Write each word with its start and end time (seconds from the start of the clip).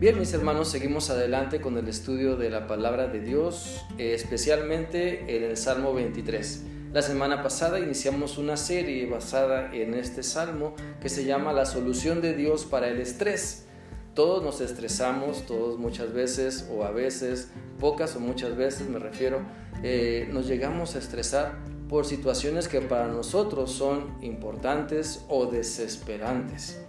Bien, 0.00 0.18
mis 0.18 0.32
hermanos, 0.32 0.68
seguimos 0.68 1.10
adelante 1.10 1.60
con 1.60 1.76
el 1.76 1.86
estudio 1.86 2.36
de 2.36 2.48
la 2.48 2.66
palabra 2.66 3.08
de 3.08 3.20
Dios, 3.20 3.84
especialmente 3.98 5.36
en 5.36 5.44
el 5.44 5.58
Salmo 5.58 5.92
23. 5.92 6.62
La 6.94 7.02
semana 7.02 7.42
pasada 7.42 7.78
iniciamos 7.80 8.38
una 8.38 8.56
serie 8.56 9.04
basada 9.04 9.70
en 9.74 9.92
este 9.92 10.22
salmo 10.22 10.74
que 11.02 11.10
se 11.10 11.26
llama 11.26 11.52
La 11.52 11.66
solución 11.66 12.22
de 12.22 12.32
Dios 12.32 12.64
para 12.64 12.88
el 12.88 12.98
estrés. 12.98 13.66
Todos 14.14 14.42
nos 14.42 14.62
estresamos, 14.62 15.44
todos 15.44 15.78
muchas 15.78 16.14
veces 16.14 16.66
o 16.72 16.84
a 16.84 16.92
veces, 16.92 17.50
pocas 17.78 18.16
o 18.16 18.20
muchas 18.20 18.56
veces 18.56 18.88
me 18.88 18.98
refiero, 18.98 19.42
eh, 19.82 20.26
nos 20.32 20.46
llegamos 20.46 20.96
a 20.96 20.98
estresar 20.98 21.58
por 21.90 22.06
situaciones 22.06 22.68
que 22.68 22.80
para 22.80 23.08
nosotros 23.08 23.70
son 23.70 24.16
importantes 24.22 25.26
o 25.28 25.44
desesperantes. 25.44 26.80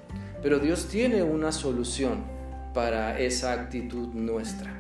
Pero 0.42 0.60
Dios 0.60 0.88
tiene 0.88 1.24
una 1.24 1.52
solución 1.52 2.40
para 2.74 3.20
esa 3.20 3.54
actitud 3.54 4.10
nuestra. 4.14 4.74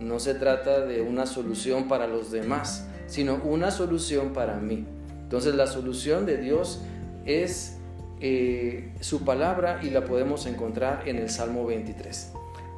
No 0.00 0.18
se 0.18 0.34
trata 0.34 0.80
de 0.80 1.00
una 1.02 1.26
solución 1.26 1.88
para 1.88 2.06
los 2.06 2.30
demás, 2.30 2.86
sino 3.06 3.36
una 3.44 3.70
solución 3.70 4.32
para 4.32 4.56
mí. 4.56 4.86
Entonces 5.22 5.54
la 5.54 5.66
solución 5.66 6.26
de 6.26 6.36
Dios 6.36 6.82
es 7.24 7.78
eh, 8.20 8.94
su 9.00 9.24
palabra 9.24 9.80
y 9.82 9.90
la 9.90 10.04
podemos 10.04 10.46
encontrar 10.46 11.08
en 11.08 11.16
el 11.16 11.30
Salmo 11.30 11.66
23. 11.66 12.32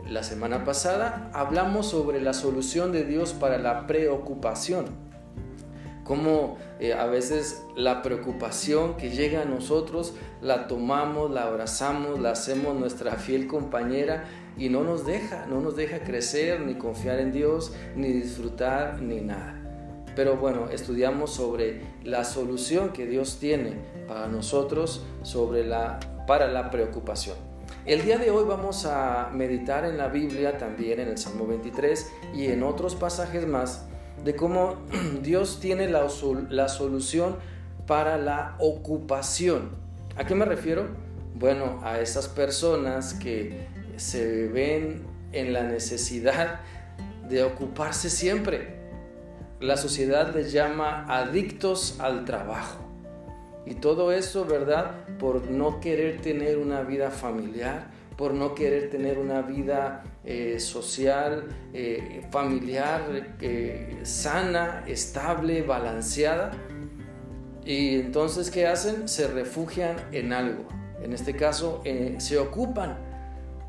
La 0.09 0.23
semana 0.23 0.65
pasada 0.65 1.31
hablamos 1.35 1.87
sobre 1.87 2.21
la 2.21 2.33
solución 2.33 2.93
de 2.93 3.05
Dios 3.05 3.35
para 3.35 3.59
la 3.59 3.87
preocupación 3.87 5.08
cómo 6.09 6.57
eh, 6.81 6.95
a 6.95 7.05
veces 7.05 7.63
la 7.77 8.01
preocupación 8.01 8.97
que 8.97 9.11
llega 9.11 9.43
a 9.43 9.45
nosotros 9.45 10.15
la 10.41 10.67
tomamos, 10.67 11.31
la 11.31 11.43
abrazamos, 11.43 12.19
la 12.19 12.31
hacemos 12.31 12.75
nuestra 12.75 13.17
fiel 13.17 13.47
compañera 13.47 14.25
y 14.57 14.71
no 14.71 14.83
nos 14.85 15.05
deja, 15.05 15.45
no 15.47 15.61
nos 15.61 15.77
deja 15.77 16.01
crecer, 16.01 16.61
ni 16.63 16.77
confiar 16.77 17.19
en 17.21 17.31
Dios, 17.31 17.75
ni 17.95 18.09
disfrutar, 18.09 19.03
ni 19.03 19.21
nada. 19.21 19.55
Pero 20.17 20.39
bueno, 20.39 20.71
estudiamos 20.71 21.31
sobre 21.31 21.83
la 22.03 22.25
solución 22.25 22.89
que 22.95 23.07
Dios 23.07 23.39
tiene 23.39 23.77
para 24.09 24.29
nosotros 24.29 25.05
sobre 25.23 25.63
la, 25.65 26.01
para 26.27 26.49
la 26.49 26.71
preocupación. 26.71 27.37
El 27.85 28.03
día 28.03 28.17
de 28.17 28.31
hoy 28.31 28.45
vamos 28.49 28.87
a 28.87 29.29
meditar 29.33 29.85
en 29.85 29.99
la 29.99 30.09
Biblia 30.09 30.57
también 30.57 31.01
en 31.01 31.09
el 31.09 31.19
Salmo 31.19 31.47
23 31.47 32.11
y 32.35 32.47
en 32.47 32.63
otros 32.63 32.95
pasajes 32.95 33.47
más 33.47 33.87
de 34.25 34.35
cómo 34.37 34.77
Dios 35.23 35.61
tiene 35.61 35.89
la, 35.89 36.07
la 36.51 36.69
solución 36.69 37.37
para 37.87 38.19
la 38.19 38.57
ocupación. 38.59 39.71
¿A 40.17 40.25
qué 40.25 40.35
me 40.35 40.45
refiero? 40.45 40.89
Bueno, 41.35 41.81
a 41.85 42.01
esas 42.01 42.29
personas 42.29 43.15
que 43.15 43.69
se 43.97 44.49
ven 44.49 45.05
en 45.33 45.53
la 45.53 45.63
necesidad 45.63 46.61
de 47.29 47.45
ocuparse 47.45 48.11
siempre. 48.11 48.79
La 49.61 49.77
sociedad 49.77 50.35
les 50.35 50.53
llama 50.53 51.05
adictos 51.09 51.99
al 52.01 52.25
trabajo. 52.25 52.79
Y 53.67 53.75
todo 53.75 54.13
eso, 54.13 54.45
¿verdad? 54.45 54.93
Por 55.19 55.51
no 55.51 55.81
querer 55.81 56.21
tener 56.21 56.59
una 56.59 56.83
vida 56.83 57.11
familiar, 57.11 57.89
por 58.19 58.35
no 58.35 58.53
querer 58.53 58.91
tener 58.91 59.17
una 59.17 59.43
vida 59.43 60.03
eh, 60.25 60.59
social, 60.59 61.45
eh, 61.73 62.27
familiar, 62.33 63.37
eh, 63.41 64.01
sana, 64.03 64.83
estable, 64.89 65.63
balanceada. 65.63 66.51
Y 67.65 67.95
entonces, 67.95 68.51
¿qué 68.51 68.67
hacen? 68.67 69.09
Se 69.09 69.29
refugian 69.29 69.97
en 70.11 70.33
algo. 70.33 70.67
En 71.01 71.13
este 71.13 71.37
caso, 71.37 71.81
se 72.19 72.39
ocupan. 72.39 72.99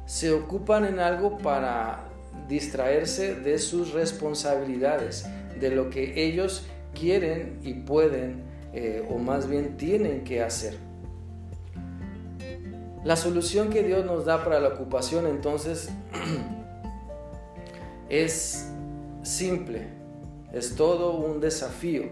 Se 0.08 0.31
ocupan 0.31 0.86
en 0.86 1.00
algo 1.00 1.38
para 1.38 2.08
distraerse 2.47 3.36
de 3.36 3.59
sus 3.59 3.94
responsabilidades, 3.94 5.27
de 5.60 5.70
lo 5.70 5.92
que 5.92 6.26
ellos 6.26 6.66
quieren 6.99 7.60
y 7.61 7.76
pueden, 7.76 8.45
o 9.10 9.20
más 9.20 9.48
bien 9.48 9.77
tienen 9.77 10.23
que 10.23 10.42
hacer. 10.42 10.89
La 13.04 13.15
solución 13.15 13.70
que 13.70 13.82
Dios 13.82 14.05
nos 14.05 14.26
da 14.26 14.43
para 14.43 14.60
la 14.60 14.70
ocupación 14.70 15.26
entonces 15.26 15.89
es 18.10 18.70
simple, 19.23 19.87
es 20.52 20.76
todo 20.76 21.14
un 21.14 21.39
desafío, 21.39 22.04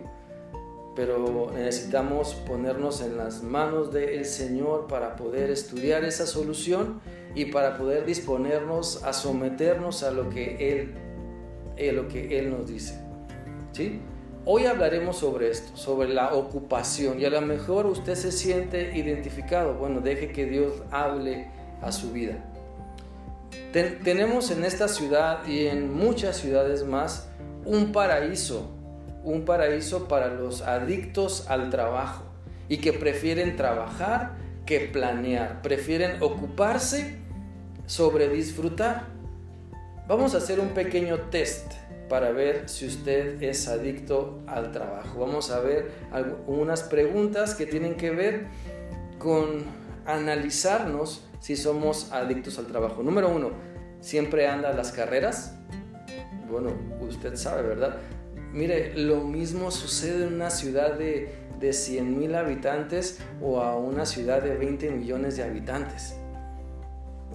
pero 0.96 1.52
necesitamos 1.53 2.36
ponernos 2.36 3.02
en 3.02 3.18
las 3.18 3.44
manos 3.44 3.92
del 3.92 4.25
Señor 4.25 4.88
para 4.88 5.18
poder 5.18 5.50
estudiar 5.52 6.06
esa 6.06 6.25
solución 6.25 7.02
y 7.36 7.46
para 7.46 7.78
poder 7.78 8.06
disponernos 8.06 9.04
a 9.04 9.12
someternos 9.12 10.04
a 10.04 10.12
lo 10.12 10.30
que 10.30 10.72
Él, 10.72 10.94
a 11.78 11.92
lo 11.92 12.08
que 12.08 12.40
Él 12.40 12.50
nos 12.50 12.68
dice. 12.68 12.98
¿Sí? 13.74 14.00
Hoy 14.50 14.66
hablaremos 14.66 15.18
sobre 15.18 15.50
esto, 15.50 15.75
sobre 15.75 16.08
la 16.08 16.34
ocupación 16.34 17.19
y 17.19 17.25
a 17.25 17.30
lo 17.30 17.41
mejor 17.41 17.85
usted 17.85 18.16
se 18.16 18.31
siente 18.31 18.97
identificado. 18.97 19.74
Bueno, 19.74 20.00
deje 20.00 20.31
que 20.31 20.46
Dios 20.46 20.72
hable 20.90 21.50
a 21.81 21.91
su 21.91 22.13
vida. 22.13 22.35
tenemos 23.74 24.50
en 24.50 24.63
esta 24.63 24.88
ciudad 24.88 25.46
y 25.46 25.68
en 25.68 25.94
muchas 25.94 26.38
ciudades 26.38 26.86
más 26.86 27.28
un 27.66 27.91
paraíso, 27.91 28.72
un 29.25 29.44
paraíso 29.44 30.07
para 30.07 30.30
los 30.30 30.62
adictos 30.62 31.46
al 31.50 31.69
trabajo 31.69 32.24
y 32.69 32.78
que 32.78 32.94
prefieren 32.94 33.57
trabajar 33.57 34.38
que 34.66 34.80
planear, 34.80 35.62
prefieren 35.62 36.24
ocuparse 36.24 37.18
sobre 37.86 38.30
disfrutar. 38.30 39.07
Vamos 40.07 40.36
a 40.36 40.38
hacer 40.38 40.62
un 40.62 40.69
pequeño 40.69 41.18
test 41.31 41.74
para 42.09 42.31
ver 42.31 42.69
si 42.69 42.88
usted 42.88 43.41
es 43.44 43.68
adicto 43.68 44.40
al 44.47 44.72
trabajo. 44.72 45.19
Vamos 45.19 45.51
a 45.51 45.59
ver 45.59 45.91
algunas 46.12 46.84
preguntas 46.84 47.53
que 47.53 47.66
tienen 47.66 47.95
que 47.95 48.12
ver 48.12 48.47
con 49.19 49.66
analizarnos 50.06 51.25
si 51.40 51.56
somos 51.56 52.12
adictos 52.12 52.57
al 52.59 52.68
trabajo. 52.68 53.03
Número 53.03 53.29
uno, 53.29 53.51
¿siempre 54.00 54.47
anda 54.47 54.69
a 54.69 54.73
las 54.73 54.91
carreras? 54.91 55.56
Bueno, 56.50 56.72
usted 57.01 57.35
sabe, 57.35 57.63
¿verdad? 57.68 57.97
Mire, 58.53 58.97
lo 58.97 59.22
mismo 59.22 59.69
sucede 59.72 60.25
en 60.25 60.34
una 60.35 60.50
ciudad 60.50 60.94
de, 60.94 61.34
de 61.59 61.74
100 61.74 62.18
mil 62.18 62.35
habitantes 62.35 63.19
o 63.41 63.62
a 63.62 63.75
una 63.75 64.06
ciudad 64.06 64.41
de 64.41 64.56
20 64.56 64.91
millones 64.91 65.35
de 65.35 65.44
habitantes. 65.44 66.16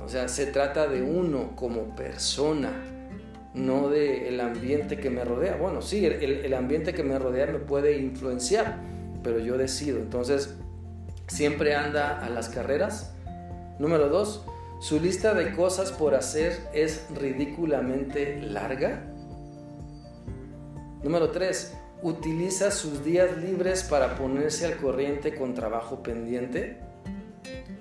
O 0.03 0.09
sea, 0.09 0.29
se 0.29 0.47
trata 0.47 0.89
de 0.89 1.03
uno 1.03 1.55
como 1.55 1.95
persona 1.95 2.92
no 3.55 3.89
del 3.89 4.41
ambiente 4.41 4.99
que 4.99 5.11
me 5.11 5.25
rodea. 5.25 5.57
Bueno, 5.57 5.83
sí, 5.83 6.05
el, 6.07 6.55
ambiente 6.55 6.95
que 6.95 7.03
me 7.03 7.19
rodea 7.19 7.47
me 7.47 7.59
puede 7.59 7.99
influenciar, 7.99 8.79
pero 9.23 9.39
yo 9.39 9.59
decido. 9.59 9.99
Entonces, 9.99 10.55
siempre 11.27 11.75
anda 11.75 12.25
a 12.25 12.31
las 12.31 12.49
carreras. 12.49 13.15
Número 13.79 14.09
dos, 14.09 14.45
su 14.81 15.01
lista 15.01 15.35
de 15.35 15.55
cosas 15.55 15.93
por 15.93 16.15
hacer 16.15 16.59
es 16.73 17.07
ridículamente 17.15 18.41
larga. 18.41 19.03
Número 21.03 21.31
tres, 21.31 21.75
utiliza 22.03 22.71
sus 22.71 23.05
días 23.05 23.37
libres 23.37 23.83
para 23.83 24.17
ponerse 24.17 24.67
al 24.67 24.77
corriente 24.77 25.35
con 25.35 25.55
trabajo 25.55 26.03
pendiente. 26.03 26.79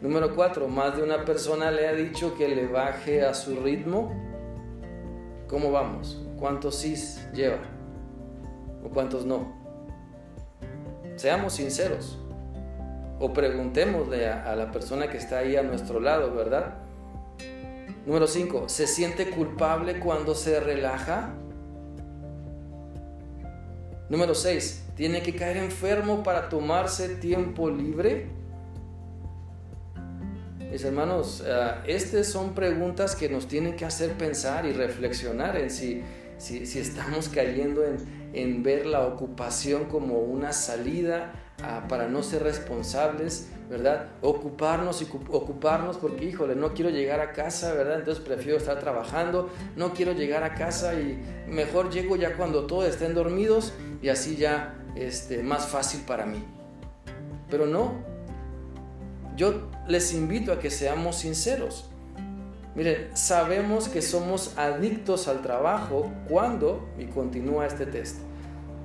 Número 0.02 0.36
cuatro, 0.36 0.68
más 0.68 0.98
de 0.98 1.04
una 1.04 1.24
persona 1.26 1.70
le 1.72 1.88
ha 1.88 1.94
dicho 1.94 2.36
que 2.36 2.48
le 2.48 2.68
baje 2.68 3.22
a 3.22 3.34
su 3.34 3.56
ritmo. 3.62 4.31
¿Cómo 5.52 5.70
vamos? 5.70 6.18
¿Cuántos 6.40 6.78
sí 6.78 6.96
lleva? 7.34 7.58
¿O 8.86 8.90
cuántos 8.90 9.26
no? 9.26 9.52
Seamos 11.18 11.56
sinceros. 11.56 12.18
O 13.20 13.34
preguntémosle 13.34 14.30
a, 14.30 14.56
la 14.56 14.72
persona 14.72 15.10
que 15.10 15.18
está 15.18 15.40
ahí 15.40 15.58
a 15.58 15.62
nuestro 15.62 16.00
lado, 16.00 16.34
¿verdad? 16.34 16.76
Número 18.06 18.28
5. 18.28 18.70
¿Se 18.70 18.88
siente 18.88 19.30
culpable 19.30 20.00
cuando 20.00 20.36
se 20.36 20.62
relaja? 20.62 21.34
Número 24.08 24.34
6. 24.34 24.92
¿Tiene 24.96 25.22
que 25.22 25.36
caer 25.36 25.58
enfermo 25.58 26.24
para 26.24 26.48
tomarse 26.48 27.18
tiempo 27.18 27.70
libre? 27.70 28.30
Mis 30.72 30.86
hermanos, 30.86 31.44
eh, 31.46 31.72
estas 31.86 32.28
son 32.28 32.56
preguntas 32.56 33.18
que 33.18 33.28
nos 33.28 33.46
tienen 33.46 33.76
que 33.76 33.84
hacer 33.84 34.14
pensar 34.14 34.66
y 34.66 34.72
reflexionar 34.72 35.58
en 35.58 35.70
si, 35.70 36.02
si, 36.38 36.80
estamos 36.80 37.28
cayendo 37.28 37.84
en, 38.34 38.64
ver 38.64 38.86
la 38.86 39.06
ocupación 39.06 39.86
como 39.86 40.20
una 40.20 40.54
salida 40.54 41.34
ah, 41.62 41.88
para 41.90 42.08
no 42.08 42.24
ser 42.24 42.44
responsables, 42.44 43.50
¿verdad? 43.70 44.12
Ocuparnos 44.22 45.02
y 45.02 45.08
ocuparnos 45.30 45.98
porque, 45.98 46.24
híjole, 46.24 46.56
no 46.56 46.74
quiero 46.74 46.90
llegar 46.90 47.20
a 47.20 47.34
casa, 47.34 47.74
¿verdad? 47.74 48.00
Entonces 48.00 48.24
prefiero 48.24 48.58
estar 48.58 48.80
trabajando, 48.80 49.50
no 49.76 49.92
quiero 49.94 50.14
llegar 50.14 50.46
a 50.46 50.56
casa 50.56 50.94
y 50.94 51.22
mejor 51.50 51.92
llego 51.92 52.16
ya 52.16 52.38
cuando 52.38 52.66
todos 52.66 52.86
estén 52.86 53.14
dormidos 53.14 53.74
y 54.02 54.08
así 54.08 54.38
ya 54.38 54.82
este, 54.96 55.44
más 55.44 55.68
fácil 55.68 56.00
para 56.08 56.26
mí. 56.26 56.42
Pero 57.50 57.66
no, 57.66 58.11
yo 59.36 59.70
les 59.88 60.14
invito 60.14 60.52
a 60.52 60.60
que 60.60 60.70
seamos 60.70 61.18
sinceros. 61.18 61.90
Miren, 62.76 63.10
sabemos 63.16 63.90
que 63.90 64.02
somos 64.02 64.58
adictos 64.58 65.28
al 65.28 65.42
trabajo 65.42 66.12
cuando, 66.30 66.88
y 66.98 67.06
continúa 67.06 67.68
este 67.68 67.86
test, 67.86 68.18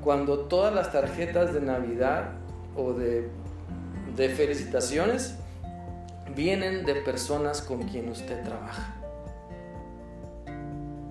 cuando 0.02 0.40
todas 0.40 0.74
las 0.74 0.92
tarjetas 0.92 1.54
de 1.54 1.60
Navidad 1.60 2.32
o 2.76 2.92
de, 2.92 3.28
de 4.16 4.28
felicitaciones 4.28 5.36
vienen 6.34 6.84
de 6.84 6.96
personas 6.96 7.62
con 7.62 7.84
quien 7.84 8.08
usted 8.08 8.42
trabaja. 8.42 8.94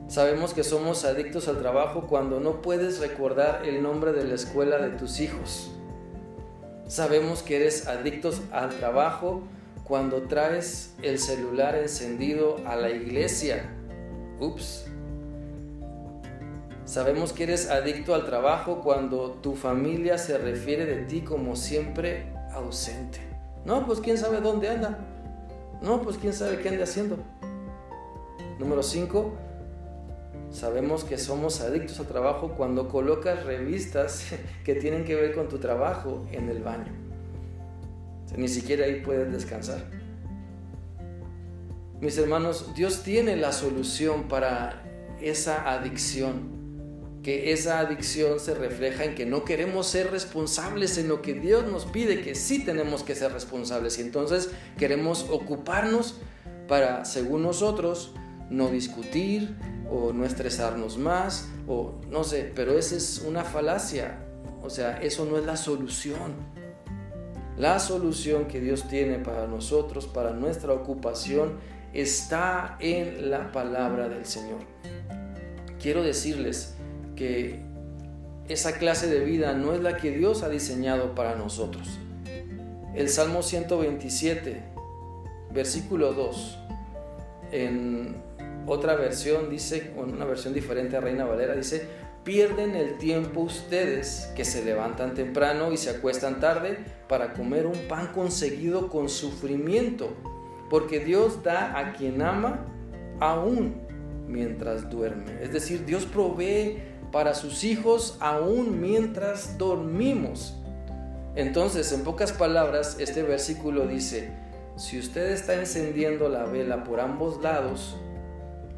Sabemos 0.08 0.54
que 0.54 0.64
somos 0.64 1.04
adictos 1.04 1.48
al 1.48 1.60
trabajo 1.60 2.08
cuando 2.08 2.40
no 2.40 2.62
puedes 2.62 3.00
recordar 3.00 3.66
el 3.66 3.82
nombre 3.82 4.14
de 4.14 4.24
la 4.24 4.36
escuela 4.36 4.78
de 4.78 4.90
tus 4.92 5.20
hijos. 5.20 5.75
Sabemos 6.88 7.42
que 7.42 7.56
eres 7.56 7.88
adictos 7.88 8.42
al 8.52 8.70
trabajo 8.78 9.42
cuando 9.86 10.24
traes 10.24 10.94
el 11.02 11.18
celular 11.20 11.76
encendido 11.76 12.58
a 12.66 12.76
la 12.76 12.92
iglesia. 12.92 13.70
Ups. 14.40 14.86
Sabemos 16.86 17.34
que 17.34 17.44
eres 17.44 17.72
adicto 17.72 18.14
al 18.14 18.26
trabajo 18.26 18.82
cuando 18.82 19.32
tu 19.32 19.56
familia 19.56 20.20
se 20.20 20.38
refiere 20.38 20.86
de 20.86 20.98
ti 21.04 21.22
como 21.22 21.56
siempre 21.56 22.32
ausente. 22.52 23.20
No, 23.66 23.86
pues 23.88 24.00
quién 24.00 24.20
sabe 24.20 24.40
dónde 24.40 24.70
anda. 24.70 25.00
No, 25.82 26.04
pues 26.04 26.18
quién 26.18 26.34
sabe 26.34 26.60
qué 26.60 26.70
anda 26.70 26.84
haciendo. 26.84 27.18
Número 28.60 28.84
5. 28.84 29.34
Sabemos 30.56 31.04
que 31.04 31.18
somos 31.18 31.60
adictos 31.60 32.00
al 32.00 32.08
trabajo 32.08 32.54
cuando 32.56 32.88
colocas 32.88 33.44
revistas 33.44 34.24
que 34.64 34.76
tienen 34.76 35.04
que 35.04 35.14
ver 35.14 35.36
con 35.36 35.50
tu 35.50 35.58
trabajo 35.58 36.26
en 36.32 36.48
el 36.50 36.64
baño. 36.64 36.94
ni 38.38 38.48
siquiera 38.48 38.86
ahí 38.86 39.02
puedes 39.02 39.34
descansar. 39.34 39.84
Mis 42.00 42.18
hermanos, 42.18 42.74
Dios 42.74 43.04
tiene 43.04 43.36
la 43.36 43.52
solución 43.52 44.30
para 44.30 44.82
esa 45.20 45.74
adicción 45.74 46.56
que 47.22 47.52
esa 47.52 47.80
adicción 47.80 48.40
se 48.40 48.54
refleja 48.54 49.04
en 49.04 49.16
que 49.16 49.26
no 49.26 49.44
queremos 49.44 49.88
ser 49.88 50.12
responsables 50.12 50.98
en 51.00 51.10
lo 51.10 51.22
que 51.22 51.34
Dios 51.34 51.66
nos 51.66 51.86
pide, 51.86 52.22
que 52.22 52.36
sí 52.36 52.64
tenemos 52.64 53.04
que 53.04 53.16
ser 53.16 53.34
responsables 53.34 53.98
y 53.98 54.04
entonces 54.04 54.52
queremos 54.78 55.26
ocuparnos 55.32 56.20
para, 56.68 57.04
según 57.04 57.42
nosotros, 57.42 58.14
no 58.52 58.70
discutir 58.70 59.56
o 59.92 60.14
no 60.14 60.26
estresarnos 60.26 60.98
más 60.98 61.48
o 61.68 61.94
no 62.10 62.24
sé, 62.24 62.52
pero 62.56 62.78
esa 62.78 62.96
es 62.96 63.24
una 63.28 63.44
falacia, 63.44 64.20
o 64.62 64.70
sea, 64.70 64.98
eso 65.02 65.26
no 65.26 65.38
es 65.38 65.46
la 65.46 65.58
solución. 65.58 66.56
La 67.58 67.80
solución 67.80 68.48
que 68.48 68.60
Dios 68.60 68.88
tiene 68.90 69.18
para 69.18 69.48
nosotros, 69.48 70.08
para 70.08 70.32
nuestra 70.32 70.74
ocupación, 70.74 71.54
está 71.94 72.76
en 72.82 73.30
la 73.30 73.54
palabra 73.54 74.10
del 74.10 74.26
Señor. 74.26 74.60
Quiero 75.80 76.04
decirles, 76.04 76.76
que 77.16 77.60
esa 78.48 78.74
clase 78.74 79.08
de 79.08 79.22
vida 79.22 79.54
no 79.54 79.74
es 79.74 79.82
la 79.82 79.98
que 79.98 80.12
Dios 80.12 80.44
ha 80.44 80.50
diseñado 80.50 81.16
para 81.16 81.36
nosotros. 81.36 82.00
El 82.94 83.10
Salmo 83.10 83.42
127, 83.42 84.62
versículo 85.52 86.14
2, 86.14 86.60
en 87.52 88.16
otra 88.68 88.96
versión 88.96 89.50
dice, 89.50 89.94
una 89.96 90.26
versión 90.26 90.54
diferente 90.54 90.98
a 90.98 91.02
Reina 91.02 91.26
Valera, 91.26 91.56
dice, 91.56 91.88
pierden 92.24 92.76
el 92.76 92.98
tiempo 92.98 93.42
ustedes 93.42 94.32
que 94.36 94.44
se 94.44 94.66
levantan 94.66 95.14
temprano 95.14 95.72
y 95.72 95.78
se 95.78 95.92
acuestan 95.92 96.40
tarde 96.40 96.80
para 97.08 97.34
comer 97.34 97.68
un 97.68 97.88
pan 97.88 98.08
conseguido 98.08 98.90
con 98.90 99.10
sufrimiento, 99.10 100.14
porque 100.70 101.00
Dios 101.00 101.44
da 101.44 101.78
a 101.78 101.94
quien 101.94 102.22
ama 102.22 102.66
aún 103.20 103.76
mientras 104.28 104.90
duerme. 104.90 105.42
Es 105.42 105.54
decir, 105.54 105.86
Dios 105.86 106.06
provee 106.06 106.80
para 107.12 107.36
sus 107.36 107.64
hijos 107.64 108.18
aún 108.20 108.82
mientras 108.82 109.58
dormimos. 109.58 110.56
Entonces, 111.36 111.92
en 111.92 112.04
pocas 112.04 112.32
palabras, 112.32 112.98
este 113.00 113.22
versículo 113.22 113.88
dice, 113.88 114.32
si 114.78 114.98
usted 114.98 115.32
está 115.32 115.54
encendiendo 115.54 116.28
la 116.28 116.46
vela 116.46 116.84
por 116.84 117.00
ambos 117.00 117.42
lados, 117.42 117.98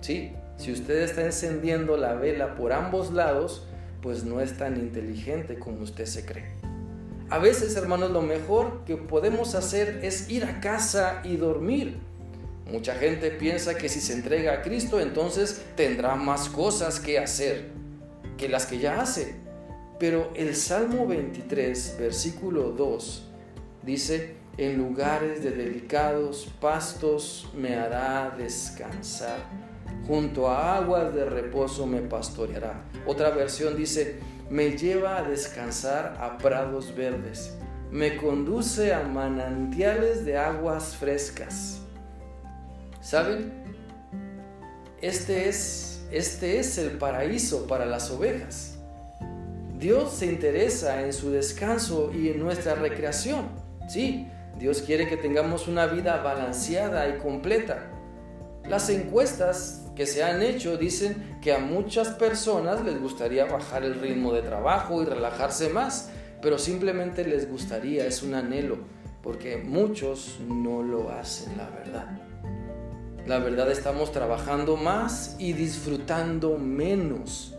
¿sí? 0.02 0.34
Si 0.58 0.72
usted 0.72 1.02
está 1.02 1.24
encendiendo 1.24 1.98
la 1.98 2.14
vela 2.14 2.56
por 2.56 2.74
ambos 2.74 3.14
lados, 3.14 3.68
pues 4.02 4.24
no 4.24 4.42
es 4.42 4.58
tan 4.58 4.78
inteligente 4.78 5.60
como 5.60 5.82
usted 5.82 6.06
se 6.06 6.26
cree. 6.26 6.52
A 7.30 7.40
veces, 7.40 7.76
hermanos, 7.76 8.12
lo 8.12 8.22
mejor 8.22 8.86
que 8.86 8.96
podemos 8.96 9.54
hacer 9.54 10.00
es 10.04 10.30
ir 10.30 10.46
a 10.46 10.62
casa 10.62 11.22
y 11.24 11.36
dormir. 11.36 11.98
Mucha 12.72 12.96
gente 12.96 13.32
piensa 13.32 13.76
que 13.76 13.90
si 13.90 14.00
se 14.00 14.14
entrega 14.14 14.54
a 14.54 14.62
Cristo, 14.62 15.00
entonces 15.00 15.62
tendrá 15.76 16.16
más 16.16 16.50
cosas 16.50 17.00
que 17.00 17.20
hacer 17.20 17.66
que 18.38 18.48
las 18.48 18.66
que 18.66 18.80
ya 18.80 19.02
hace. 19.02 19.36
Pero 20.00 20.32
el 20.36 20.56
Salmo 20.56 21.08
23, 21.08 21.98
versículo 22.00 22.72
2, 22.72 23.24
dice, 23.84 24.36
en 24.58 24.78
lugares 24.78 25.44
de 25.44 25.52
delicados 25.52 26.48
pastos 26.62 27.50
me 27.56 27.76
hará 27.76 28.34
descansar, 28.38 29.40
junto 30.08 30.50
a 30.50 30.78
aguas 30.78 31.14
de 31.14 31.26
reposo 31.26 31.86
me 31.86 32.02
pastoreará. 32.02 32.82
Otra 33.06 33.30
versión 33.32 33.76
dice, 33.76 34.20
me 34.50 34.78
lleva 34.78 35.18
a 35.18 35.24
descansar 35.24 36.18
a 36.20 36.38
prados 36.38 36.96
verdes, 36.96 37.54
me 37.92 38.18
conduce 38.18 38.94
a 38.94 39.04
manantiales 39.04 40.26
de 40.26 40.38
aguas 40.38 40.96
frescas. 40.96 41.82
¿Saben? 43.02 43.52
Este 45.02 45.50
es 45.50 45.88
este 46.12 46.58
es 46.58 46.78
el 46.78 46.92
paraíso 46.92 47.68
para 47.68 47.86
las 47.86 48.10
ovejas. 48.12 48.78
Dios 49.78 50.14
se 50.14 50.28
interesa 50.28 51.04
en 51.04 51.12
su 51.12 51.32
descanso 51.32 52.12
y 52.14 52.30
en 52.30 52.40
nuestra 52.40 52.76
recreación. 52.76 53.50
Sí, 53.90 54.26
Dios 54.58 54.82
quiere 54.82 55.10
que 55.10 55.18
tengamos 55.18 55.68
una 55.68 55.86
vida 55.86 56.22
balanceada 56.24 57.10
y 57.10 57.18
completa. 57.18 57.92
Las 58.70 58.90
encuestas 58.90 59.87
que 59.98 60.06
se 60.06 60.24
han 60.24 60.44
hecho 60.44 60.78
dicen 60.78 61.40
que 61.42 61.52
a 61.52 61.58
muchas 61.58 62.10
personas 62.10 62.86
les 62.86 63.02
gustaría 63.02 63.46
bajar 63.46 63.84
el 63.84 63.96
ritmo 63.96 64.32
de 64.32 64.44
trabajo 64.44 65.02
y 65.02 65.06
relajarse 65.06 65.70
más, 65.70 66.12
pero 66.40 66.60
simplemente 66.60 67.26
les 67.26 67.50
gustaría, 67.50 68.06
es 68.06 68.22
un 68.22 68.36
anhelo, 68.36 68.78
porque 69.24 69.58
muchos 69.58 70.38
no 70.48 70.84
lo 70.84 71.10
hacen, 71.10 71.58
la 71.58 71.68
verdad. 71.72 72.06
La 73.26 73.40
verdad 73.40 73.72
estamos 73.72 74.12
trabajando 74.12 74.78
más 74.78 75.36
y 75.40 75.54
disfrutando 75.54 76.60
menos. 76.60 77.56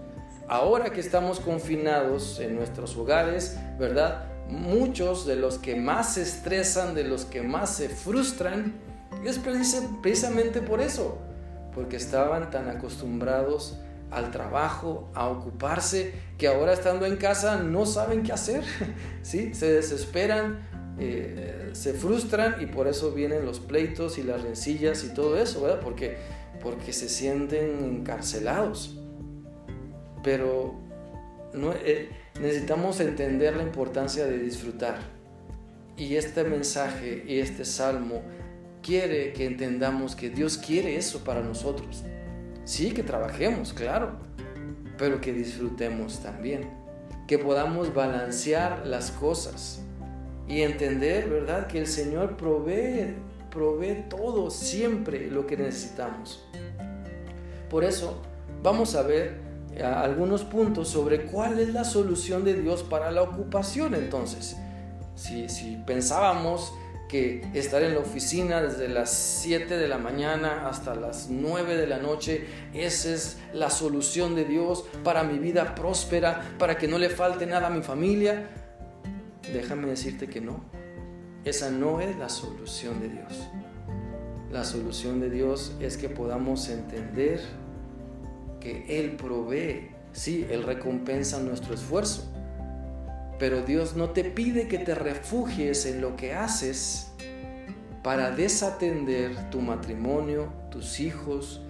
Ahora 0.47 0.91
que 0.93 1.01
estamos 1.01 1.41
confinados 1.41 2.39
en 2.39 2.55
nuestros 2.55 2.97
hogares, 2.97 3.59
¿verdad? 3.81 4.27
Muchos 4.49 5.27
de 5.27 5.35
los 5.35 5.59
que 5.59 5.75
más 5.75 6.15
se 6.15 6.23
estresan, 6.23 6.95
de 6.95 7.03
los 7.03 7.25
que 7.25 7.43
más 7.43 7.71
se 7.71 7.89
frustran, 7.89 8.75
es 9.25 9.41
precisamente 9.41 10.63
por 10.63 10.81
eso, 10.81 11.19
porque 11.79 11.95
estaban 11.95 12.51
tan 12.51 12.69
acostumbrados 12.69 13.79
al 14.11 14.33
trabajo, 14.33 15.09
a 15.15 15.29
ocuparse, 15.29 16.13
que 16.37 16.49
ahora 16.49 16.73
estando 16.73 17.07
en 17.07 17.15
casa 17.15 17.59
no 17.59 17.87
saben 17.87 18.25
qué 18.25 18.33
hacer, 18.33 18.65
¿sí? 19.23 19.55
Se 19.55 19.73
desesperan, 19.75 20.59
eh, 20.99 21.71
se 21.75 21.93
frustran 21.93 22.57
y 22.61 22.67
por 22.67 22.89
eso 22.89 23.13
vienen 23.13 23.47
los 23.47 23.61
pleitos 23.61 24.19
y 24.19 24.25
las 24.25 24.43
rencillas 24.43 25.05
y 25.05 25.15
todo 25.15 25.39
eso, 25.39 25.63
¿verdad? 25.63 25.79
Porque, 25.81 26.17
porque 26.61 26.93
se 26.93 27.09
sienten 27.09 27.85
encarcelados. 27.85 28.99
Pero 30.25 30.75
eh, 31.85 32.11
necesitamos 32.41 32.99
entender 32.99 33.57
la 33.57 33.63
importancia 33.63 34.27
de 34.27 34.37
disfrutar. 34.37 34.99
Y 35.97 36.17
este 36.17 36.43
mensaje 36.43 37.23
y 37.25 37.39
este 37.39 37.65
salmo 37.65 38.23
quiere 38.83 39.33
que 39.33 39.47
entendamos 39.47 40.17
que 40.17 40.31
Dios 40.31 40.59
quiere 40.59 40.97
eso 40.97 41.25
para 41.25 41.43
nosotros. 41.43 42.05
Sí, 42.65 42.91
que 42.93 43.03
trabajemos, 43.03 43.73
claro, 43.73 44.13
pero 44.99 45.21
que 45.21 45.33
disfrutemos 45.33 46.21
también. 46.21 46.71
Que 47.27 47.39
podamos 47.39 47.95
balancear 47.95 48.87
las 48.87 49.11
cosas 49.11 49.81
y 50.47 50.63
entender, 50.63 51.29
¿verdad?, 51.29 51.67
que 51.67 51.79
el 51.79 51.87
Señor 51.87 52.37
provee, 52.37 53.15
provee 53.51 54.05
todo, 54.09 54.51
siempre 54.51 55.31
lo 55.31 55.47
que 55.47 55.57
necesitamos. 55.57 56.45
Por 57.71 57.85
eso, 57.85 58.21
vamos 58.63 58.95
a 58.95 59.03
ver 59.03 59.41
eh, 59.75 59.83
algunos 59.83 60.43
puntos 60.45 60.89
sobre 60.89 61.27
cuál 61.27 61.59
es 61.59 61.73
la 61.73 61.85
solución 61.85 62.45
de 62.45 62.55
Dios 62.55 62.83
para 62.83 63.11
la 63.11 63.23
ocupación 63.23 63.95
entonces. 63.95 64.57
Si, 65.15 65.49
si 65.49 65.77
pensábamos 65.87 66.73
que 67.09 67.43
estar 67.55 67.83
en 67.83 67.95
la 67.95 68.01
oficina 68.01 68.61
desde 68.61 68.89
las 68.89 69.11
7 69.11 69.77
de 69.79 69.89
la 69.89 69.99
mañana 69.99 70.69
hasta 70.69 70.95
las 70.95 71.29
9 71.31 71.77
de 71.77 71.87
la 71.87 71.99
noche, 71.99 72.45
esa 72.75 73.15
es 73.15 73.39
la 73.53 73.71
solución 73.71 74.35
de 74.35 74.45
Dios 74.45 74.85
para 75.03 75.25
mi 75.25 75.39
vida 75.39 75.75
próspera, 75.75 76.55
para 76.59 76.77
que 76.77 76.87
no 76.87 76.99
le 76.99 77.09
falte 77.09 77.47
nada 77.47 77.69
a 77.69 77.71
mi 77.71 77.83
familia 77.83 78.49
déjame 79.53 79.89
decirte 79.89 80.29
que 80.29 80.41
no. 80.41 80.61
Esa 81.45 81.71
no 81.71 82.01
es 82.01 82.17
la 82.17 82.29
solución 82.29 83.01
de 83.01 83.09
Dios. 83.09 83.49
La 84.51 84.65
solución 84.65 85.21
de 85.21 85.31
Dios 85.31 85.77
es 85.81 85.97
que 85.97 86.09
podamos 86.09 86.69
entender 86.69 87.41
que 88.61 89.01
Él 89.01 89.17
provee, 89.17 89.91
sí, 90.13 90.47
Él 90.51 90.63
recompensa 90.63 91.41
nuestro 91.41 91.75
esfuerzo, 91.75 92.31
pero 93.39 93.63
Dios 93.63 93.97
no 93.97 94.11
te 94.11 94.25
pide 94.25 94.69
que 94.69 94.79
te 94.79 94.95
refugies 94.95 95.87
en 95.87 96.01
lo 96.01 96.17
que 96.17 96.35
haces 96.35 97.13
para 98.03 98.31
desatender 98.31 99.51
tu 99.51 99.61
matrimonio, 99.61 100.53
tus 100.71 101.01
hijos, 101.01 101.61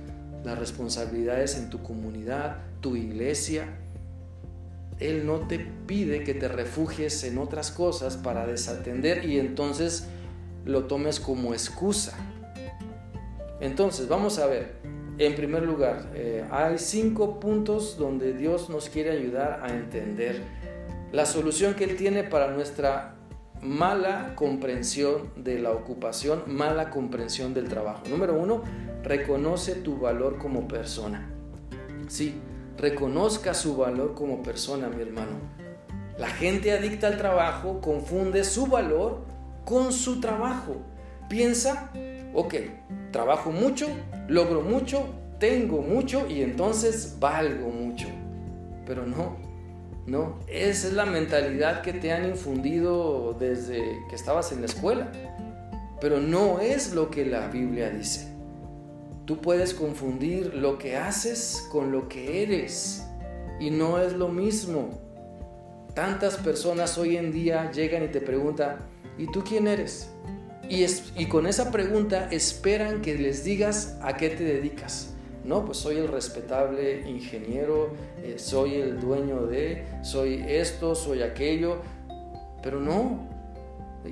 las 0.44 0.58
responsabilidades 0.58 1.56
en 1.56 1.68
tu 1.68 1.82
comunidad, 1.82 2.58
tu 2.80 2.96
iglesia. 2.96 3.66
Él 4.98 5.26
no 5.26 5.46
te 5.46 5.58
pide 5.58 6.24
que 6.24 6.34
te 6.34 6.48
refugies 6.48 7.22
en 7.24 7.38
otras 7.38 7.70
cosas 7.70 8.16
para 8.16 8.46
desatender 8.46 9.24
y 9.24 9.38
entonces 9.38 10.06
lo 10.64 10.84
tomes 10.84 11.20
como 11.20 11.52
excusa. 11.52 12.16
Entonces, 13.60 14.08
vamos 14.08 14.38
a 14.38 14.46
ver, 14.46 14.76
en 15.18 15.34
primer 15.34 15.64
lugar, 15.64 16.10
eh, 16.14 16.44
hay 16.50 16.78
cinco 16.78 17.40
puntos 17.40 17.96
donde 17.98 18.32
Dios 18.32 18.70
nos 18.70 18.88
quiere 18.88 19.10
ayudar 19.10 19.60
a 19.64 19.74
entender 19.74 20.42
la 21.12 21.26
solución 21.26 21.74
que 21.74 21.84
Él 21.84 21.96
tiene 21.96 22.24
para 22.24 22.50
nuestra 22.50 23.14
mala 23.62 24.34
comprensión 24.34 25.30
de 25.36 25.58
la 25.58 25.72
ocupación, 25.72 26.42
mala 26.46 26.90
comprensión 26.90 27.54
del 27.54 27.68
trabajo. 27.68 28.02
Número 28.08 28.34
uno, 28.34 28.62
reconoce 29.02 29.74
tu 29.74 29.98
valor 29.98 30.38
como 30.38 30.68
persona. 30.68 31.30
Sí, 32.08 32.34
reconozca 32.76 33.54
su 33.54 33.76
valor 33.76 34.14
como 34.14 34.42
persona, 34.42 34.88
mi 34.88 35.02
hermano. 35.02 35.32
La 36.18 36.28
gente 36.28 36.72
adicta 36.72 37.06
al 37.06 37.16
trabajo 37.16 37.80
confunde 37.80 38.44
su 38.44 38.66
valor 38.66 39.24
con 39.64 39.92
su 39.92 40.20
trabajo. 40.20 40.76
Piensa, 41.28 41.90
ok, 42.34 42.54
trabajo 43.12 43.50
mucho, 43.50 43.86
logro 44.28 44.62
mucho, 44.62 45.06
tengo 45.38 45.82
mucho 45.82 46.26
y 46.28 46.42
entonces 46.42 47.16
valgo 47.20 47.70
mucho. 47.70 48.08
Pero 48.86 49.06
no, 49.06 49.36
no, 50.08 50.38
esa 50.46 50.88
es 50.88 50.94
la 50.94 51.04
mentalidad 51.04 51.82
que 51.82 51.92
te 51.92 52.12
han 52.12 52.24
infundido 52.24 53.36
desde 53.38 53.98
que 54.08 54.14
estabas 54.14 54.52
en 54.52 54.60
la 54.60 54.66
escuela. 54.66 55.12
Pero 56.00 56.18
no 56.18 56.60
es 56.60 56.94
lo 56.94 57.10
que 57.10 57.26
la 57.26 57.48
Biblia 57.48 57.90
dice. 57.90 58.28
Tú 59.26 59.38
puedes 59.42 59.74
confundir 59.74 60.54
lo 60.54 60.78
que 60.78 60.96
haces 60.96 61.68
con 61.70 61.92
lo 61.92 62.08
que 62.08 62.42
eres 62.42 63.04
y 63.60 63.70
no 63.70 63.98
es 63.98 64.14
lo 64.14 64.28
mismo. 64.28 64.98
Tantas 65.94 66.38
personas 66.38 66.96
hoy 66.96 67.18
en 67.18 67.30
día 67.30 67.70
llegan 67.70 68.02
y 68.04 68.08
te 68.08 68.22
preguntan, 68.22 68.76
¿y 69.18 69.26
tú 69.26 69.44
quién 69.44 69.68
eres? 69.68 70.08
Y, 70.70 70.86
y 71.16 71.26
con 71.26 71.46
esa 71.46 71.70
pregunta 71.70 72.28
esperan 72.30 73.02
que 73.02 73.18
les 73.18 73.44
digas 73.44 73.98
a 74.00 74.16
qué 74.16 74.30
te 74.30 74.44
dedicas. 74.44 75.14
No, 75.44 75.64
pues 75.64 75.78
soy 75.78 75.96
el 75.96 76.08
respetable 76.08 77.08
ingeniero, 77.08 77.90
eh, 78.22 78.34
soy 78.38 78.74
el 78.74 79.00
dueño 79.00 79.46
de, 79.46 79.86
soy 80.02 80.44
esto, 80.46 80.94
soy 80.94 81.22
aquello, 81.22 81.78
pero 82.62 82.80
no. 82.80 83.26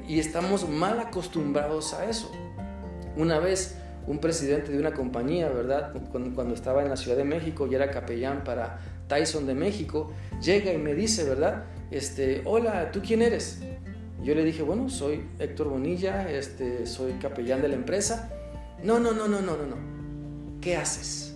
Y 0.08 0.18
estamos 0.18 0.68
mal 0.68 0.98
acostumbrados 1.00 1.94
a 1.94 2.08
eso. 2.08 2.30
Una 3.16 3.38
vez 3.38 3.76
un 4.06 4.18
presidente 4.18 4.70
de 4.70 4.78
una 4.78 4.92
compañía, 4.92 5.48
¿verdad? 5.48 5.92
Cuando, 6.10 6.54
estaba 6.54 6.82
en 6.82 6.88
la 6.88 6.96
Ciudad 6.96 7.16
de 7.16 7.24
México 7.24 7.66
y 7.66 7.74
era 7.74 7.90
capellán 7.90 8.44
para 8.44 8.78
Tyson 9.08 9.46
de 9.46 9.54
México, 9.54 10.12
llega 10.40 10.72
y 10.72 10.78
me 10.78 10.94
dice, 10.94 11.24
¿verdad? 11.24 11.64
Este, 11.90 12.42
hola, 12.44 12.90
¿tú 12.92 13.00
quién 13.04 13.22
eres? 13.22 13.60
Yo 14.22 14.34
le 14.34 14.44
dije, 14.44 14.62
bueno, 14.62 14.88
soy 14.88 15.24
Héctor 15.38 15.68
Bonilla, 15.68 16.30
este, 16.30 16.86
soy 16.86 17.12
capellán 17.14 17.62
de 17.62 17.68
la 17.68 17.74
empresa. 17.74 18.30
No, 18.82 18.98
no, 18.98 19.12
no, 19.12 19.28
no, 19.28 19.40
no, 19.40 19.56
no, 19.56 19.66
no. 19.66 19.95
¿Qué 20.66 20.76
haces? 20.76 21.32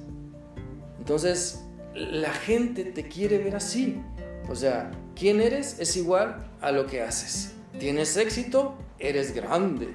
Entonces, 0.99 1.63
la 1.95 2.33
gente 2.33 2.83
te 2.83 3.07
quiere 3.07 3.39
ver 3.39 3.55
así. 3.55 4.03
O 4.49 4.57
sea, 4.57 4.91
quién 5.15 5.41
eres 5.41 5.79
es 5.79 5.97
igual 5.97 6.51
a 6.61 6.73
lo 6.73 6.89
que 6.89 7.01
haces. 7.01 7.53
Tienes 7.79 8.17
éxito, 8.17 8.75
eres 8.99 9.33
grande 9.33 9.95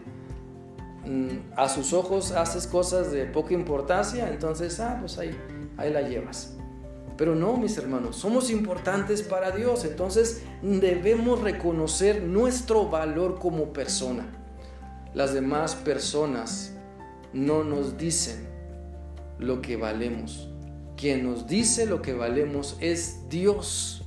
Mm, 1.06 1.54
a 1.56 1.70
sus 1.70 1.94
ojos 1.94 2.32
haces 2.32 2.66
cosas 2.66 3.12
de 3.12 3.26
poca 3.26 3.54
importancia, 3.54 4.28
entonces, 4.28 4.80
ah, 4.80 4.98
pues 5.00 5.20
ahí, 5.20 5.38
ahí 5.78 5.94
la 5.94 6.02
llevas. 6.02 6.56
Pero 7.16 7.36
no, 7.36 7.58
mis 7.58 7.78
hermanos, 7.78 8.16
somos 8.16 8.50
importantes 8.50 9.22
para 9.22 9.52
Dios, 9.52 9.86
entonces 9.86 10.42
debemos 10.64 11.42
reconocer 11.42 12.24
nuestro 12.24 12.90
valor 12.90 13.38
como 13.38 13.72
persona. 13.72 14.26
Las 15.14 15.34
demás 15.34 15.76
personas 15.76 16.74
no 17.34 17.64
nos 17.64 17.98
dicen 17.98 18.55
lo 19.40 19.62
que 19.62 19.76
valemos. 19.76 20.50
Quien 20.98 21.24
nos 21.24 21.48
dice 21.48 21.86
lo 21.86 22.02
que 22.02 22.14
valemos 22.14 22.78
es 22.80 23.28
Dios. 23.30 24.04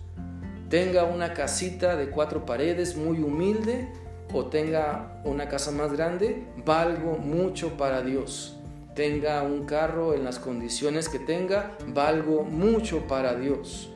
Tenga 0.71 1.05
una 1.05 1.35
casita 1.35 1.97
de 1.97 2.11
cuatro 2.11 2.45
paredes 2.45 2.97
muy 2.97 3.21
humilde, 3.21 3.89
o 4.33 4.47
tenga 4.47 5.21
una 5.25 5.49
casa 5.49 5.71
más 5.71 5.93
grande, 5.93 6.45
valgo 6.65 7.17
mucho 7.17 7.77
para 7.77 8.03
Dios. 8.03 8.57
Tenga 8.95 9.43
un 9.43 9.65
carro 9.65 10.15
en 10.15 10.25
las 10.25 10.39
condiciones 10.39 11.09
que 11.09 11.19
tenga, 11.19 11.77
valgo 11.87 12.43
mucho 12.43 13.07
para 13.07 13.35
Dios. 13.35 13.91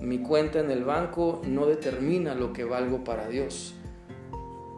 Mi 0.00 0.18
cuenta 0.18 0.60
en 0.60 0.70
el 0.70 0.84
banco 0.84 1.40
no 1.46 1.66
determina 1.66 2.34
lo 2.34 2.52
que 2.52 2.64
valgo 2.64 3.04
para 3.04 3.28
Dios. 3.28 3.74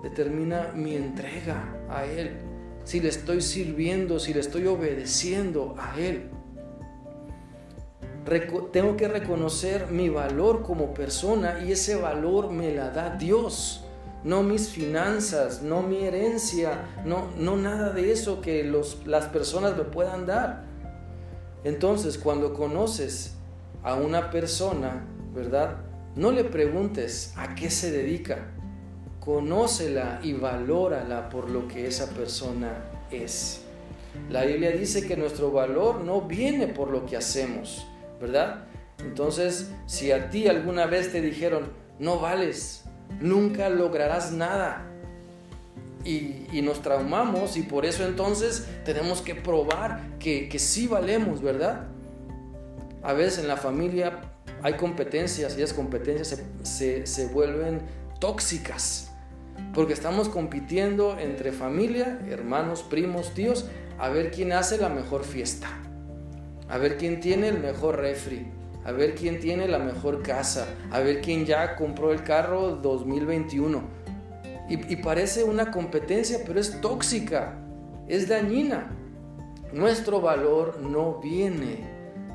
Determina 0.02 0.72
mi 0.74 0.94
entrega 0.94 1.74
a 1.88 2.04
Él. 2.04 2.51
Si 2.84 3.00
le 3.00 3.08
estoy 3.08 3.40
sirviendo, 3.40 4.18
si 4.18 4.34
le 4.34 4.40
estoy 4.40 4.66
obedeciendo 4.66 5.74
a 5.78 5.98
Él. 5.98 6.30
tengo 8.72 8.96
que 8.96 9.08
reconocer 9.08 9.88
mi 9.90 10.08
valor 10.08 10.62
como 10.62 10.94
persona 10.94 11.62
y 11.64 11.72
ese 11.72 11.96
valor 11.96 12.50
me 12.50 12.74
la 12.74 12.90
da 12.90 13.16
Dios 13.16 13.84
no 14.24 14.42
mis 14.42 14.68
finanzas, 14.68 15.62
no 15.62 15.82
mi 15.82 16.04
herencia, 16.04 16.86
no, 17.04 17.28
no 17.36 17.56
nada 17.56 17.90
de 17.90 18.12
eso 18.12 18.40
que 18.40 18.62
los, 18.62 19.06
las 19.06 19.26
personas 19.26 19.76
me 19.76 19.84
puedan 19.84 20.26
dar. 20.26 20.64
Entonces, 21.64 22.18
cuando 22.18 22.54
conoces 22.54 23.34
a 23.82 23.94
una 23.94 24.30
persona, 24.30 25.04
¿verdad? 25.34 25.78
No 26.14 26.30
le 26.30 26.44
preguntes 26.44 27.32
a 27.36 27.54
qué 27.54 27.70
se 27.70 27.90
dedica. 27.90 28.51
Conócela 29.24 30.18
y 30.20 30.32
valórala 30.32 31.28
por 31.28 31.48
lo 31.48 31.68
que 31.68 31.86
esa 31.86 32.10
persona 32.10 32.82
es. 33.12 33.60
La 34.28 34.44
Biblia 34.44 34.72
dice 34.72 35.06
que 35.06 35.16
nuestro 35.16 35.52
valor 35.52 36.00
no 36.00 36.22
viene 36.22 36.66
por 36.66 36.90
lo 36.90 37.06
que 37.06 37.16
hacemos, 37.16 37.86
¿verdad? 38.20 38.64
Entonces, 38.98 39.70
si 39.86 40.10
a 40.10 40.28
ti 40.28 40.48
alguna 40.48 40.86
vez 40.86 41.12
te 41.12 41.20
dijeron, 41.20 41.70
no 42.00 42.18
vales, 42.18 42.82
nunca 43.20 43.68
lograrás 43.68 44.32
nada. 44.32 44.88
Y, 46.04 46.60
nos 46.62 46.82
traumamos 46.82 47.56
y 47.56 47.62
por 47.62 47.86
eso 47.86 48.04
entonces 48.04 48.66
tenemos 48.84 49.20
que 49.20 49.36
probar 49.36 50.18
que, 50.18 50.48
que 50.48 50.58
sí 50.58 50.88
valemos, 50.88 51.40
¿verdad? 51.42 51.86
A 53.04 53.12
veces 53.12 53.38
en 53.38 53.48
la 53.48 53.56
familia 53.56 54.20
hay 54.62 54.74
competencias 54.74 55.56
y 55.56 55.62
esas 55.62 55.76
competencias 55.76 56.42
se, 56.62 57.06
se 57.06 57.26
vuelven 57.28 57.82
tóxicas 58.18 59.11
porque 59.74 59.92
estamos 59.94 60.28
compitiendo 60.28 61.18
entre 61.18 61.52
familia, 61.52 62.20
hermanos, 62.28 62.82
primos, 62.82 63.32
tíos, 63.34 63.66
a 63.98 64.08
ver 64.08 64.30
quién 64.30 64.52
hace 64.52 64.78
la 64.78 64.88
mejor 64.88 65.24
fiesta, 65.24 65.68
a 66.68 66.78
ver 66.78 66.96
quién 66.96 67.20
tiene 67.20 67.48
el 67.48 67.58
mejor 67.60 67.98
refri, 67.98 68.46
a 68.84 68.92
ver 68.92 69.14
quién 69.14 69.40
tiene 69.40 69.68
la 69.68 69.78
mejor 69.78 70.22
casa, 70.22 70.66
a 70.90 71.00
ver 71.00 71.20
quién 71.20 71.46
ya 71.46 71.76
compró 71.76 72.12
el 72.12 72.22
carro 72.22 72.76
2021. 72.76 74.02
Y, 74.68 74.96
parece 74.96 75.44
una 75.44 75.70
competencia, 75.70 76.38
pero 76.46 76.58
es 76.58 76.80
tóxica, 76.80 77.58
es 78.08 78.26
dañina. 78.26 78.90
Nuestro 79.72 80.20
valor 80.20 80.80
no 80.80 81.20
viene 81.20 81.91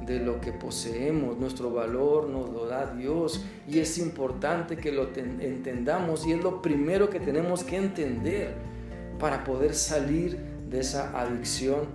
de 0.07 0.19
lo 0.19 0.39
que 0.39 0.53
poseemos, 0.53 1.37
nuestro 1.37 1.69
valor 1.69 2.29
nos 2.29 2.49
lo 2.49 2.65
da 2.65 2.93
Dios. 2.93 3.45
Y 3.67 3.79
es 3.79 3.97
importante 3.97 4.77
que 4.77 4.91
lo 4.91 5.09
entendamos 5.13 6.25
y 6.25 6.31
es 6.31 6.41
lo 6.41 6.61
primero 6.61 7.09
que 7.09 7.19
tenemos 7.19 7.63
que 7.63 7.75
entender 7.75 8.55
para 9.19 9.43
poder 9.43 9.75
salir 9.75 10.37
de 10.69 10.79
esa 10.79 11.19
adicción 11.19 11.85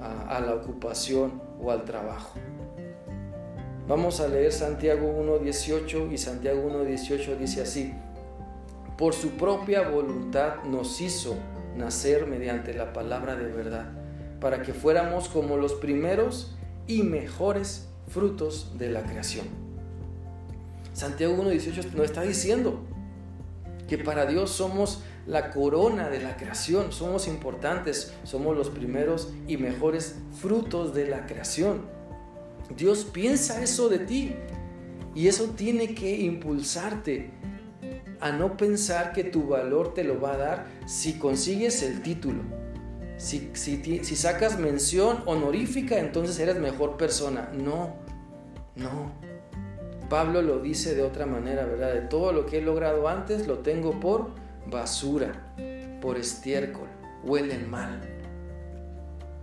a 0.00 0.40
la 0.40 0.54
ocupación 0.54 1.40
o 1.60 1.70
al 1.70 1.84
trabajo. 1.84 2.38
Vamos 3.88 4.20
a 4.20 4.28
leer 4.28 4.52
Santiago 4.52 5.12
1.18 5.22 6.12
y 6.12 6.18
Santiago 6.18 6.70
1.18 6.70 7.36
dice 7.36 7.62
así, 7.62 7.92
por 8.96 9.12
su 9.12 9.30
propia 9.30 9.88
voluntad 9.88 10.62
nos 10.64 11.00
hizo 11.00 11.36
nacer 11.76 12.26
mediante 12.26 12.74
la 12.74 12.92
palabra 12.92 13.34
de 13.34 13.50
verdad, 13.50 13.90
para 14.40 14.62
que 14.62 14.72
fuéramos 14.72 15.28
como 15.28 15.56
los 15.56 15.74
primeros 15.74 16.56
y 16.86 17.02
mejores 17.02 17.88
frutos 18.08 18.76
de 18.78 18.90
la 18.90 19.04
creación. 19.04 19.46
Santiago 20.92 21.36
1.18 21.42 21.92
nos 21.92 22.04
está 22.04 22.22
diciendo 22.22 22.80
que 23.88 23.98
para 23.98 24.26
Dios 24.26 24.50
somos 24.50 25.02
la 25.26 25.50
corona 25.50 26.08
de 26.08 26.20
la 26.20 26.36
creación, 26.36 26.92
somos 26.92 27.28
importantes, 27.28 28.12
somos 28.24 28.56
los 28.56 28.70
primeros 28.70 29.32
y 29.46 29.56
mejores 29.56 30.16
frutos 30.40 30.94
de 30.94 31.06
la 31.06 31.26
creación. 31.26 31.82
Dios 32.76 33.04
piensa 33.04 33.62
eso 33.62 33.88
de 33.88 34.00
ti 34.00 34.34
y 35.14 35.28
eso 35.28 35.50
tiene 35.56 35.94
que 35.94 36.20
impulsarte 36.20 37.30
a 38.20 38.32
no 38.32 38.56
pensar 38.56 39.12
que 39.12 39.24
tu 39.24 39.48
valor 39.48 39.94
te 39.94 40.04
lo 40.04 40.20
va 40.20 40.34
a 40.34 40.38
dar 40.38 40.66
si 40.86 41.14
consigues 41.14 41.82
el 41.82 42.02
título. 42.02 42.42
Si, 43.22 43.52
si, 43.54 44.16
sacas 44.16 44.58
mención 44.58 45.22
honorífica, 45.26 46.00
entonces 46.00 46.40
eres 46.40 46.56
mejor 46.58 46.96
persona. 46.96 47.50
No, 47.54 47.94
no. 48.74 49.12
Pablo 50.10 50.42
lo 50.42 50.58
dice 50.58 50.96
de 50.96 51.02
otra 51.02 51.24
manera, 51.24 51.64
¿verdad? 51.64 51.94
De 51.94 52.00
todo 52.00 52.32
lo 52.32 52.46
que 52.46 52.58
he 52.58 52.62
logrado 52.62 53.06
antes 53.06 53.46
lo 53.46 53.58
tengo 53.58 54.00
por 54.00 54.30
basura, 54.66 55.54
por 56.00 56.18
estiércol, 56.18 56.88
huelen 57.22 57.70
mal. 57.70 58.00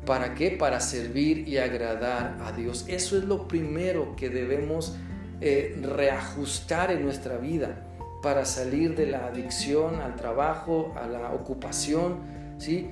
¿Para 0.05 0.35
qué? 0.35 0.51
Para 0.51 0.81
servir 0.81 1.47
y 1.47 1.57
agradar 1.57 2.37
a 2.43 2.51
Dios. 2.51 2.83
Eso 2.89 3.17
es 3.17 3.23
lo 3.23 3.47
primero 3.47 4.13
que 4.17 4.29
debemos 4.29 4.97
eh, 5.39 5.79
reajustar 5.81 6.91
en 6.91 7.01
nuestra 7.01 7.37
vida 7.37 7.87
para 8.21 8.43
salir 8.43 8.97
de 8.97 9.05
la 9.05 9.27
adicción 9.27 10.01
al 10.01 10.17
trabajo, 10.17 10.93
a 11.01 11.07
la 11.07 11.31
ocupación, 11.31 12.17
¿sí? 12.57 12.89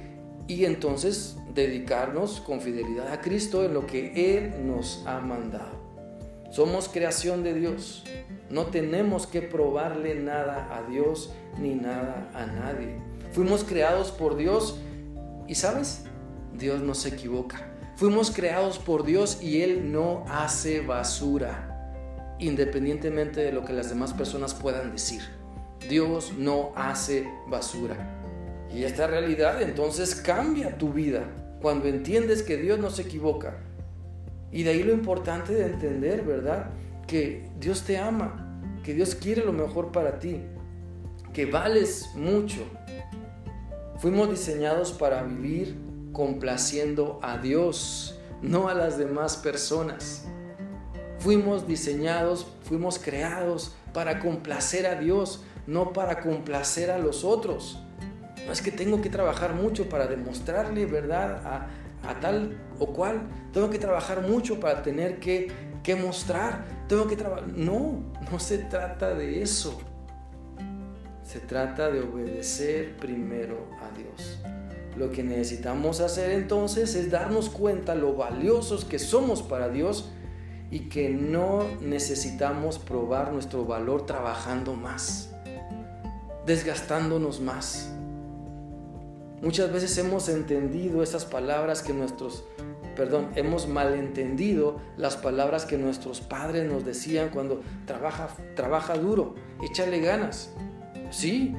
Y 0.48 0.66
entonces 0.66 1.38
dedicarnos 1.54 2.40
con 2.40 2.62
fidelidad 2.62 3.12
a 3.12 3.22
Cristo 3.22 3.64
en 3.64 3.74
lo 3.74 3.86
que 3.86 4.38
Él 4.38 4.66
nos 4.66 5.04
ha 5.06 5.20
mandado. 5.20 5.88
Somos 6.52 6.88
creación 6.88 7.44
de 7.44 7.54
Dios. 7.54 8.04
No 8.50 8.68
tenemos 8.68 9.28
que 9.28 9.42
probarle 9.42 10.16
nada 10.16 10.76
a 10.76 10.90
Dios 10.90 11.34
ni 11.60 11.76
nada 11.76 12.30
a 12.34 12.46
nadie. 12.46 12.98
Fuimos 13.34 13.64
creados 13.64 14.12
por 14.12 14.38
Dios 14.38 14.80
y 15.48 15.56
sabes, 15.56 16.06
Dios 16.54 16.82
no 16.82 16.96
se 16.96 17.10
equivoca. 17.10 17.74
Fuimos 17.98 18.32
creados 18.32 18.80
por 18.80 19.04
Dios 19.04 19.42
y 19.42 19.62
Él 19.62 19.92
no 19.92 20.24
hace 20.30 20.82
basura 20.82 21.74
independientemente 22.40 23.42
de 23.42 23.52
lo 23.52 23.66
que 23.66 23.74
las 23.74 23.90
demás 23.90 24.14
personas 24.14 24.54
puedan 24.54 24.92
decir. 24.92 25.22
Dios 25.90 26.34
no 26.38 26.72
hace 26.76 27.28
basura. 27.48 28.17
Y 28.74 28.84
esta 28.84 29.08
realidad 29.08 29.62
entonces 29.62 30.16
cambia 30.16 30.78
tu 30.78 30.92
vida 30.94 31.24
cuando 31.62 31.88
entiendes 31.88 32.44
que 32.44 32.58
Dios 32.58 32.80
no 32.80 32.90
se 32.90 33.04
equivoca. 33.04 33.58
Y 34.52 34.64
de 34.64 34.72
ahí 34.72 34.84
lo 34.84 34.94
importante 34.94 35.54
de 35.54 35.66
entender, 35.66 36.24
¿verdad? 36.24 36.72
Que 37.06 37.50
Dios 37.60 37.84
te 37.84 37.98
ama, 37.98 38.62
que 38.84 38.94
Dios 38.94 39.16
quiere 39.16 39.44
lo 39.44 39.54
mejor 39.54 39.92
para 39.92 40.20
ti, 40.20 40.42
que 41.34 41.46
vales 41.46 42.12
mucho. 42.16 42.62
Fuimos 43.98 44.30
diseñados 44.30 44.92
para 44.92 45.24
vivir 45.24 45.76
complaciendo 46.14 47.20
a 47.22 47.38
Dios, 47.38 48.20
no 48.42 48.70
a 48.70 48.74
las 48.74 48.98
demás 48.98 49.38
personas. 49.38 50.26
Fuimos 51.20 51.68
diseñados, 51.68 52.48
fuimos 52.64 53.00
creados 53.00 53.76
para 53.94 54.20
complacer 54.20 54.86
a 54.86 54.96
Dios, 54.96 55.44
no 55.66 55.94
para 55.94 56.22
complacer 56.22 56.92
a 56.92 57.00
los 57.00 57.24
otros. 57.24 57.84
No 58.48 58.54
es 58.54 58.62
que 58.62 58.72
tengo 58.72 59.02
que 59.02 59.10
trabajar 59.10 59.54
mucho 59.54 59.90
para 59.90 60.08
demostrarle 60.08 60.86
verdad 60.86 61.68
a, 62.02 62.20
tal 62.22 62.58
o 62.80 62.94
cual. 62.94 63.28
Tengo 63.52 63.70
que 63.70 63.78
trabajar 63.78 64.22
mucho 64.22 64.58
para 64.62 64.82
tener 64.82 65.20
que, 65.20 65.52
que 65.84 65.98
mostrar. 65.98 66.64
Tengo 66.88 67.08
que 67.08 67.18
trabajar. 67.18 67.50
No, 67.50 68.06
no 68.32 68.40
se 68.40 68.60
trata 68.60 69.14
de 69.14 69.42
eso. 69.42 69.78
Se 71.24 71.42
trata 71.42 71.92
de 71.92 72.00
obedecer 72.00 72.96
primero 72.96 73.68
a 73.82 73.98
Dios. 73.98 74.40
Lo 74.96 75.12
que 75.12 75.24
necesitamos 75.24 76.00
hacer 76.00 76.32
entonces 76.32 76.96
es 76.96 77.12
darnos 77.12 77.50
cuenta 77.50 77.96
lo 77.96 78.14
valiosos 78.14 78.86
que 78.86 78.98
somos 78.98 79.44
para 79.44 79.68
Dios 79.68 80.10
y 80.72 80.88
que 80.88 81.10
no 81.10 81.66
necesitamos 81.82 82.80
probar 82.80 83.34
nuestro 83.34 83.66
valor 83.66 84.06
trabajando 84.06 84.74
más, 84.74 85.32
desgastándonos 86.46 87.42
más. 87.42 87.97
Muchas 89.42 89.72
veces 89.72 89.96
hemos 90.00 90.30
entendido 90.30 91.04
esas 91.04 91.26
palabras 91.26 91.84
que 91.84 91.94
nuestros, 91.94 92.44
perdón, 92.96 93.30
hemos 93.36 93.68
malentendido 93.68 94.82
las 94.98 95.16
palabras 95.16 95.66
que 95.66 95.78
nuestros 95.78 96.22
padres 96.22 96.66
nos 96.66 96.84
decían 96.84 97.30
cuando 97.30 97.62
trabaja, 97.86 98.30
trabaja 98.56 98.98
duro, 98.98 99.36
échale 99.64 100.00
ganas. 100.00 100.52
Sí, 101.12 101.54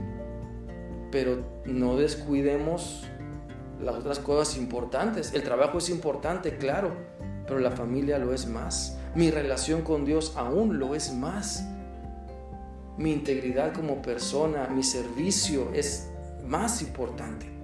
pero 1.13 1.39
no 1.67 1.97
descuidemos 1.97 3.05
las 3.81 3.95
otras 3.95 4.19
cosas 4.19 4.57
importantes. 4.57 5.33
El 5.33 5.45
trabajo 5.45 5.79
es 5.79 5.89
importante, 5.89 6.57
claro, 6.57 6.91
pero 7.47 7.61
la 7.61 7.71
familia 7.71 8.19
lo 8.19 8.35
es 8.35 8.49
más. 8.49 8.99
Mi 9.15 9.31
relación 9.31 9.83
con 9.83 10.05
Dios 10.05 10.33
aún 10.37 10.81
lo 10.81 10.97
es 10.97 11.15
más. 11.15 11.65
Mi 12.97 13.13
integridad 13.13 13.73
como 13.73 14.03
persona, 14.03 14.67
mi 14.67 14.83
servicio 14.83 15.71
es 15.73 16.11
más 16.45 16.83
importante. 16.83 17.58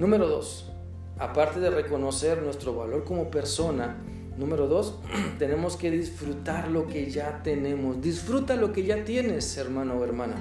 Número 0.00 0.26
dos, 0.26 0.64
aparte 1.18 1.60
de 1.60 1.68
reconocer 1.68 2.40
nuestro 2.40 2.74
valor 2.74 3.04
como 3.04 3.30
persona, 3.30 3.98
número 4.38 4.66
dos, 4.66 4.98
tenemos 5.38 5.76
que 5.76 5.90
disfrutar 5.90 6.68
lo 6.68 6.86
que 6.86 7.10
ya 7.10 7.42
tenemos. 7.42 8.00
Disfruta 8.00 8.56
lo 8.56 8.72
que 8.72 8.84
ya 8.84 9.04
tienes, 9.04 9.58
hermano 9.58 9.98
o 9.98 10.02
hermana. 10.04 10.36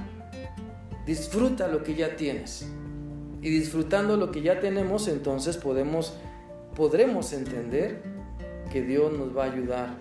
Disfruta 1.05 1.67
lo 1.67 1.83
que 1.83 1.93
ya 1.93 2.15
tienes. 2.15 2.67
Y 3.41 3.49
disfrutando 3.49 4.15
lo 4.15 4.31
que 4.31 4.41
ya 4.41 4.61
tenemos, 4.61 5.09
entonces 5.09 5.57
podemos, 5.57 6.13
podremos 6.73 7.33
entender 7.33 8.01
que 8.71 8.81
Dios 8.81 9.11
nos 9.11 9.35
va 9.35 9.43
a 9.43 9.51
ayudar 9.51 9.97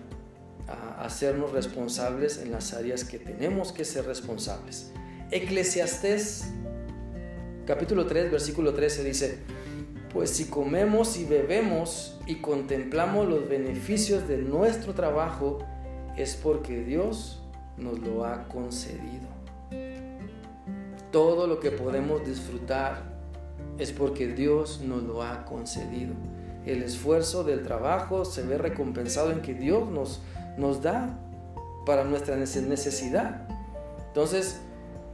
a 0.69 1.03
hacernos 1.03 1.51
responsables 1.51 2.37
en 2.37 2.51
las 2.51 2.73
áreas 2.73 3.03
que 3.03 3.19
tenemos 3.19 3.73
que 3.73 3.83
ser 3.83 4.05
responsables. 4.05 4.93
Eclesiastés 5.31 6.45
capítulo 7.69 8.05
3 8.05 8.31
versículo 8.31 8.73
13 8.73 9.03
dice, 9.03 9.39
pues 10.11 10.31
si 10.31 10.45
comemos 10.45 11.17
y 11.17 11.25
bebemos 11.25 12.19
y 12.25 12.41
contemplamos 12.41 13.29
los 13.29 13.47
beneficios 13.47 14.27
de 14.27 14.39
nuestro 14.39 14.93
trabajo, 14.93 15.59
es 16.17 16.35
porque 16.35 16.83
Dios 16.83 17.41
nos 17.77 17.99
lo 17.99 18.25
ha 18.25 18.47
concedido. 18.47 19.29
Todo 21.11 21.47
lo 21.47 21.59
que 21.59 21.71
podemos 21.71 22.25
disfrutar 22.25 23.03
es 23.77 23.91
porque 23.91 24.27
Dios 24.27 24.81
nos 24.81 25.03
lo 25.03 25.23
ha 25.23 25.45
concedido 25.45 26.13
el 26.65 26.83
esfuerzo 26.83 27.43
del 27.43 27.63
trabajo 27.63 28.25
se 28.25 28.43
ve 28.43 28.57
recompensado 28.57 29.31
en 29.31 29.41
que 29.41 29.53
Dios 29.53 29.89
nos, 29.89 30.21
nos 30.57 30.81
da 30.81 31.17
para 31.85 32.03
nuestra 32.03 32.35
necesidad. 32.35 33.47
Entonces, 34.07 34.61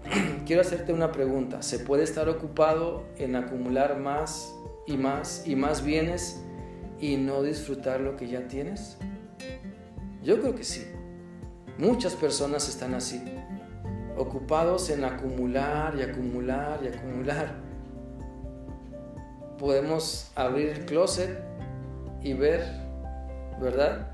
quiero 0.46 0.62
hacerte 0.62 0.94
una 0.94 1.12
pregunta. 1.12 1.62
¿Se 1.62 1.80
puede 1.80 2.04
estar 2.04 2.30
ocupado 2.30 3.06
en 3.18 3.36
acumular 3.36 4.00
más 4.00 4.54
y 4.88 4.98
más 4.98 5.48
y 5.48 5.56
más 5.56 5.84
bienes 5.84 6.41
y 7.00 7.18
no 7.18 7.44
disfrutar 7.44 8.02
lo 8.02 8.15
que 8.15 8.28
ya 8.28 8.48
tienes? 8.48 8.98
Yo 10.24 10.39
creo 10.39 10.56
que 10.56 10.63
sí. 10.63 10.86
Muchas 11.78 12.15
personas 12.15 12.70
están 12.70 12.94
así, 12.94 13.22
ocupados 14.18 14.89
en 14.89 15.04
acumular 15.04 15.96
y 15.98 16.04
acumular 16.04 16.80
y 16.84 16.88
acumular 16.88 17.65
podemos 19.58 20.32
abrir 20.36 20.70
el 20.70 20.86
closet 20.86 21.39
y 22.22 22.34
ver, 22.34 22.63
¿verdad? 23.62 24.12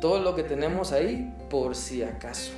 Todo 0.00 0.20
lo 0.20 0.34
que 0.34 0.42
tenemos 0.42 0.92
ahí 0.92 1.34
por 1.48 1.74
si 1.74 2.02
acaso. 2.02 2.52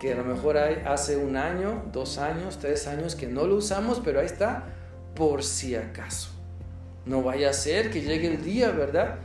Que 0.00 0.12
a 0.12 0.16
lo 0.16 0.24
mejor 0.24 0.56
hay 0.56 0.82
hace 0.86 1.16
un 1.16 1.36
año, 1.36 1.84
dos 1.92 2.18
años, 2.18 2.58
tres 2.58 2.86
años 2.86 3.14
que 3.14 3.26
no 3.26 3.46
lo 3.46 3.56
usamos, 3.56 4.00
pero 4.04 4.20
ahí 4.20 4.26
está 4.26 4.64
por 5.14 5.42
si 5.42 5.76
acaso. 5.76 6.30
No 7.06 7.22
vaya 7.22 7.50
a 7.50 7.52
ser 7.52 7.90
que 7.90 8.02
llegue 8.02 8.28
el 8.28 8.44
día, 8.44 8.70
¿verdad? 8.70 9.16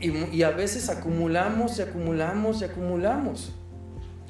Y, 0.00 0.10
y 0.34 0.42
a 0.42 0.50
veces 0.50 0.88
acumulamos 0.90 1.78
y 1.78 1.82
acumulamos 1.82 2.60
y 2.60 2.64
acumulamos. 2.64 3.52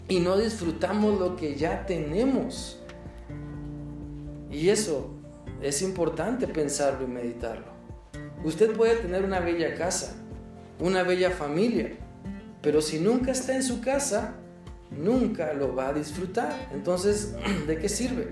Y 0.08 0.20
no 0.20 0.36
disfrutamos 0.36 1.18
lo 1.18 1.36
que 1.36 1.56
ya 1.56 1.86
tenemos. 1.86 2.78
Y 4.50 4.68
eso 4.68 5.10
es 5.62 5.82
importante 5.82 6.46
pensarlo 6.46 7.04
y 7.04 7.10
meditarlo. 7.10 7.66
Usted 8.44 8.72
puede 8.76 8.96
tener 8.96 9.24
una 9.24 9.40
bella 9.40 9.74
casa, 9.74 10.14
una 10.78 11.02
bella 11.02 11.30
familia, 11.30 11.92
pero 12.60 12.82
si 12.82 12.98
nunca 12.98 13.32
está 13.32 13.56
en 13.56 13.62
su 13.62 13.80
casa, 13.80 14.34
nunca 14.98 15.52
lo 15.52 15.74
va 15.74 15.88
a 15.88 15.92
disfrutar. 15.92 16.52
Entonces, 16.72 17.34
¿de 17.66 17.78
qué 17.78 17.88
sirve? 17.88 18.28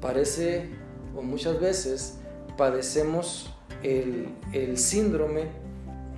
Parece, 0.00 0.68
o 1.16 1.22
muchas 1.22 1.60
veces, 1.60 2.18
padecemos 2.56 3.54
el, 3.82 4.78
síndrome, 4.78 5.46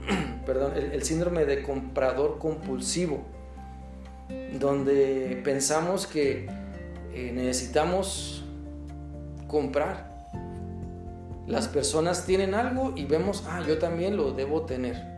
perdón, 0.47 0.73
el 0.77 1.03
síndrome 1.03 1.45
de 1.45 1.63
comprador 1.63 2.39
compulsivo, 2.39 3.23
donde 4.59 5.41
pensamos 5.45 6.07
que 6.07 6.47
eh, 7.13 7.31
necesitamos 7.33 8.45
comprar. 9.47 10.13
Las 11.47 11.69
personas 11.69 12.25
tienen 12.25 12.55
algo 12.55 12.95
y 12.97 13.05
vemos, 13.05 13.45
ah, 13.47 13.63
yo 13.67 13.79
también 13.79 14.17
lo 14.17 14.33
debo 14.33 14.63
tener. 14.63 15.14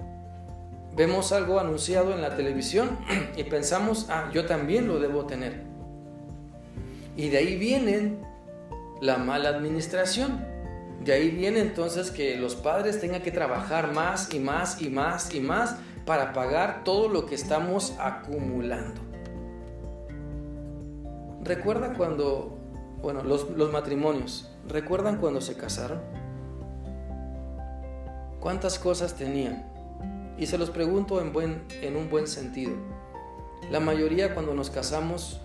Vemos 0.97 1.33
algo 1.33 1.61
anunciado 1.61 2.15
en 2.15 2.23
la 2.23 2.37
televisión 2.37 2.99
y 3.37 3.45
pensamos, 3.45 4.07
ah, 4.09 4.31
yo 4.33 4.47
también 4.47 4.89
lo 4.89 4.99
debo 4.99 5.27
tener. 5.27 5.63
Y 7.17 7.29
de 7.29 7.39
ahí 7.39 7.57
viene 7.57 8.17
la 9.01 9.19
mala 9.19 9.51
administración. 9.51 10.45
De 11.05 11.13
ahí 11.13 11.31
viene 11.31 11.61
entonces 11.61 12.11
que 12.11 12.37
los 12.37 12.57
padres 12.57 13.01
tengan 13.01 13.23
que 13.23 13.31
trabajar 13.31 13.93
más 13.93 14.33
y 14.33 14.41
más 14.41 14.81
y 14.81 14.89
más 14.89 15.33
y 15.35 15.41
más 15.41 15.77
para 16.07 16.33
pagar 16.33 16.83
todo 16.85 17.09
lo 17.09 17.27
que 17.27 17.35
estamos 17.35 17.95
acumulando. 17.99 19.01
¿Recuerda 21.43 21.93
cuando, 21.95 22.59
bueno, 23.03 23.23
los, 23.23 23.49
matrimonios, 23.71 24.51
¿recuerdan 24.67 25.19
cuando 25.19 25.41
se 25.41 25.57
casaron? 25.57 26.01
¿Cuántas 28.41 28.79
cosas 28.79 29.15
tenían? 29.15 29.76
Y 30.39 30.47
se 30.47 30.59
los 30.59 30.71
pregunto 30.71 31.21
en, 31.21 31.33
buen, 31.33 31.63
en 31.83 31.97
un 31.97 32.11
buen 32.11 32.27
sentido. 32.27 32.73
La 33.71 33.81
mayoría 33.81 34.35
cuando 34.35 34.55
nos 34.55 34.71
casamos 34.71 35.41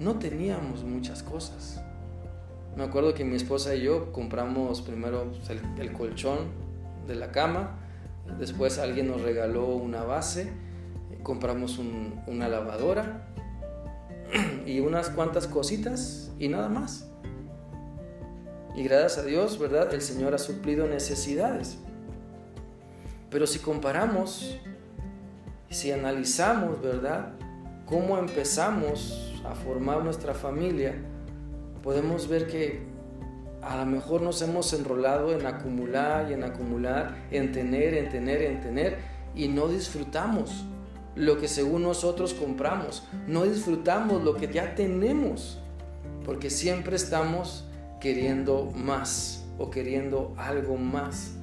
no 0.00 0.18
teníamos 0.18 0.84
muchas 0.84 1.22
cosas. 1.22 1.82
Me 2.76 2.84
acuerdo 2.84 3.12
que 3.12 3.24
mi 3.24 3.34
esposa 3.34 3.74
y 3.74 3.82
yo 3.82 4.12
compramos 4.12 4.82
primero 4.82 5.32
pues, 5.32 5.60
el, 5.78 5.92
colchón 5.92 6.38
de 7.08 7.16
la 7.16 7.32
cama, 7.32 7.80
después 8.38 8.78
alguien 8.78 9.08
nos 9.08 9.22
regaló 9.22 9.66
una 9.66 10.04
base, 10.04 10.52
compramos 11.24 11.78
una 12.26 12.48
lavadora 12.48 13.26
y 14.66 14.78
unas 14.78 15.10
cuantas 15.10 15.48
cositas 15.48 16.30
y 16.38 16.48
nada 16.48 16.68
más. 16.68 17.08
Y 18.76 18.84
gracias 18.84 19.18
a 19.18 19.22
Dios, 19.24 19.58
¿verdad? 19.58 19.92
El 19.92 20.00
Señor 20.00 20.34
ha 20.34 20.38
suplido 20.38 20.86
necesidades. 20.86 21.78
Pero 23.30 23.46
si 23.46 23.58
comparamos, 23.58 24.58
si 25.70 25.92
analizamos, 25.92 26.80
¿verdad? 26.80 27.34
Cómo 27.86 28.18
empezamos 28.18 29.34
a 29.44 29.54
formar 29.54 30.02
nuestra 30.02 30.34
familia, 30.34 30.94
podemos 31.82 32.28
ver 32.28 32.46
que 32.46 32.82
a 33.62 33.76
lo 33.76 33.86
mejor 33.86 34.22
nos 34.22 34.40
hemos 34.42 34.72
enrolado 34.72 35.32
en 35.32 35.46
acumular 35.46 36.30
y 36.30 36.34
en 36.34 36.44
acumular, 36.44 37.26
en 37.30 37.52
tener, 37.52 37.94
en 37.94 38.08
tener, 38.08 38.42
en 38.42 38.60
tener, 38.60 38.98
y 39.34 39.48
no 39.48 39.68
disfrutamos 39.68 40.64
lo 41.14 41.38
que 41.38 41.48
según 41.48 41.82
nosotros 41.82 42.32
compramos, 42.32 43.06
no 43.26 43.44
disfrutamos 43.44 44.22
lo 44.22 44.34
que 44.34 44.52
ya 44.52 44.74
tenemos, 44.74 45.58
porque 46.24 46.50
siempre 46.50 46.96
estamos 46.96 47.66
queriendo 48.00 48.70
más 48.74 49.44
o 49.58 49.70
queriendo 49.70 50.34
algo 50.36 50.76
más. 50.76 51.37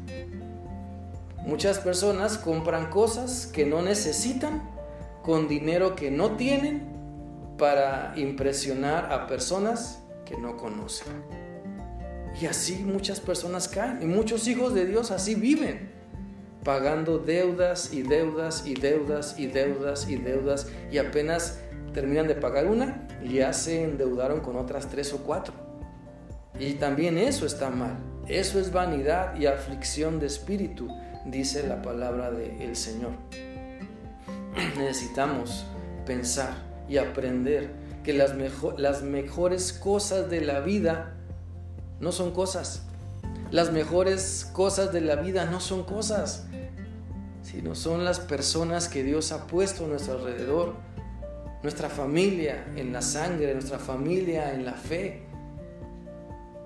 Muchas 1.46 1.80
personas 1.80 2.38
compran 2.38 2.90
cosas 2.90 3.46
que 3.48 3.66
no 3.66 3.82
necesitan 3.82 4.70
con 5.22 5.48
dinero 5.48 5.96
que 5.96 6.12
no 6.12 6.36
tienen 6.36 6.96
para 7.58 8.14
impresionar 8.16 9.12
a 9.12 9.28
personas 9.28 10.04
que 10.26 10.38
no 10.38 10.58
conocen. 10.58 11.24
Y 12.42 12.48
así 12.48 12.84
muchas 12.84 13.20
personas 13.20 13.68
caen 13.68 14.02
y 14.02 14.06
muchos 14.06 14.48
hijos 14.48 14.74
de 14.74 14.86
Dios 14.86 15.12
así 15.12 15.36
viven, 15.36 15.92
pagando 16.64 17.18
deudas 17.18 17.94
y 17.94 18.02
deudas 18.02 18.66
y 18.66 18.74
deudas 18.74 19.36
y 19.38 19.48
deudas 19.48 20.10
y 20.10 20.16
deudas 20.18 20.68
y 20.92 20.98
apenas 20.98 21.60
terminan 21.94 22.28
de 22.28 22.36
pagar 22.36 22.66
una 22.66 23.08
y 23.24 23.36
ya 23.36 23.54
se 23.54 23.84
endeudaron 23.84 24.42
con 24.42 24.58
otras 24.58 24.90
tres 24.90 25.14
o 25.14 25.20
cuatro. 25.20 25.54
Y 26.60 26.74
también 26.74 27.18
eso 27.18 27.46
está 27.46 27.70
mal. 27.70 27.98
Eso 28.28 28.60
es 28.60 28.72
vanidad 28.72 29.36
y 29.38 29.46
aflicción 29.46 30.20
de 30.20 30.26
espíritu, 30.26 30.88
dice 31.26 31.68
la 31.68 31.82
palabra 31.82 32.32
del 32.32 32.76
Señor. 32.76 33.12
Necesitamos 34.78 35.66
pensar 36.06 36.54
y 36.88 36.98
aprender 36.98 37.72
que 38.04 38.14
las, 38.14 38.34
las 38.78 39.02
mejores 39.02 39.74
cosas 39.74 40.30
de 40.30 40.42
la 40.42 40.60
vida 40.60 41.16
no 42.00 42.12
son 42.12 42.32
cosas. 42.32 42.84
Las 43.52 43.72
mejores 43.72 44.50
cosas 44.54 44.94
de 44.94 45.02
la 45.02 45.16
vida 45.16 45.46
no 45.46 45.60
son 45.60 45.84
cosas, 45.84 46.48
sino 47.42 47.76
son 47.76 48.06
las 48.06 48.20
personas 48.20 48.88
que 48.88 49.04
Dios 49.04 49.32
ha 49.32 49.48
puesto 49.48 49.86
a 49.86 49.88
nuestro 49.88 50.14
alrededor. 50.16 50.76
Nuestra 51.64 51.90
familia 51.90 52.68
en 52.76 52.94
la 52.94 53.02
sangre, 53.02 53.54
nuestra 53.54 53.80
familia 53.80 54.54
en 54.54 54.66
la 54.66 54.74
fe. 54.74 55.24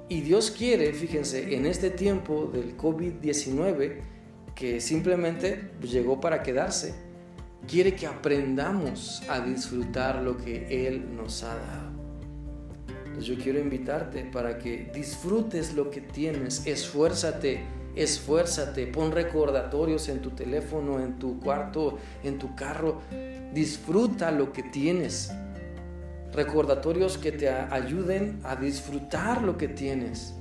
Y 0.10 0.22
Dios 0.22 0.52
quiere, 0.52 0.92
fíjense, 0.94 1.56
en 1.56 1.66
este 1.66 1.90
tiempo 1.90 2.50
del 2.52 2.76
COVID-19, 2.76 4.02
que 4.60 4.82
simplemente 4.82 5.72
llegó 5.82 6.20
para 6.20 6.44
quedarse, 6.44 6.94
quiere 7.66 7.96
que 7.96 8.06
aprendamos 8.06 9.24
a 9.30 9.40
disfrutar 9.40 10.22
lo 10.22 10.36
que 10.36 10.86
Él 10.86 11.16
nos 11.16 11.44
ha 11.44 11.56
dado. 11.56 11.90
Entonces 13.06 13.26
yo 13.26 13.42
quiero 13.42 13.58
invitarte 13.58 14.26
para 14.26 14.58
que 14.60 14.92
disfrutes 14.94 15.74
lo 15.74 15.90
que 15.90 16.02
tienes, 16.02 16.68
esfuérzate, 16.68 17.62
esfuérzate, 17.96 18.86
pon 18.88 19.14
recordatorios 19.14 20.10
en 20.10 20.20
tu 20.20 20.32
teléfono, 20.32 21.00
en 21.00 21.18
tu 21.18 21.40
cuarto, 21.40 21.98
en 22.22 22.38
tu 22.38 22.54
carro, 22.54 23.02
disfruta 23.54 24.30
lo 24.30 24.52
que 24.52 24.64
tienes. 24.64 25.32
Recordatorios 26.34 27.18
que 27.18 27.32
te 27.32 27.50
ayuden 27.50 28.42
a 28.44 28.58
disfrutar 28.58 29.42
lo 29.42 29.58
que 29.58 29.70
tienes 29.70 30.36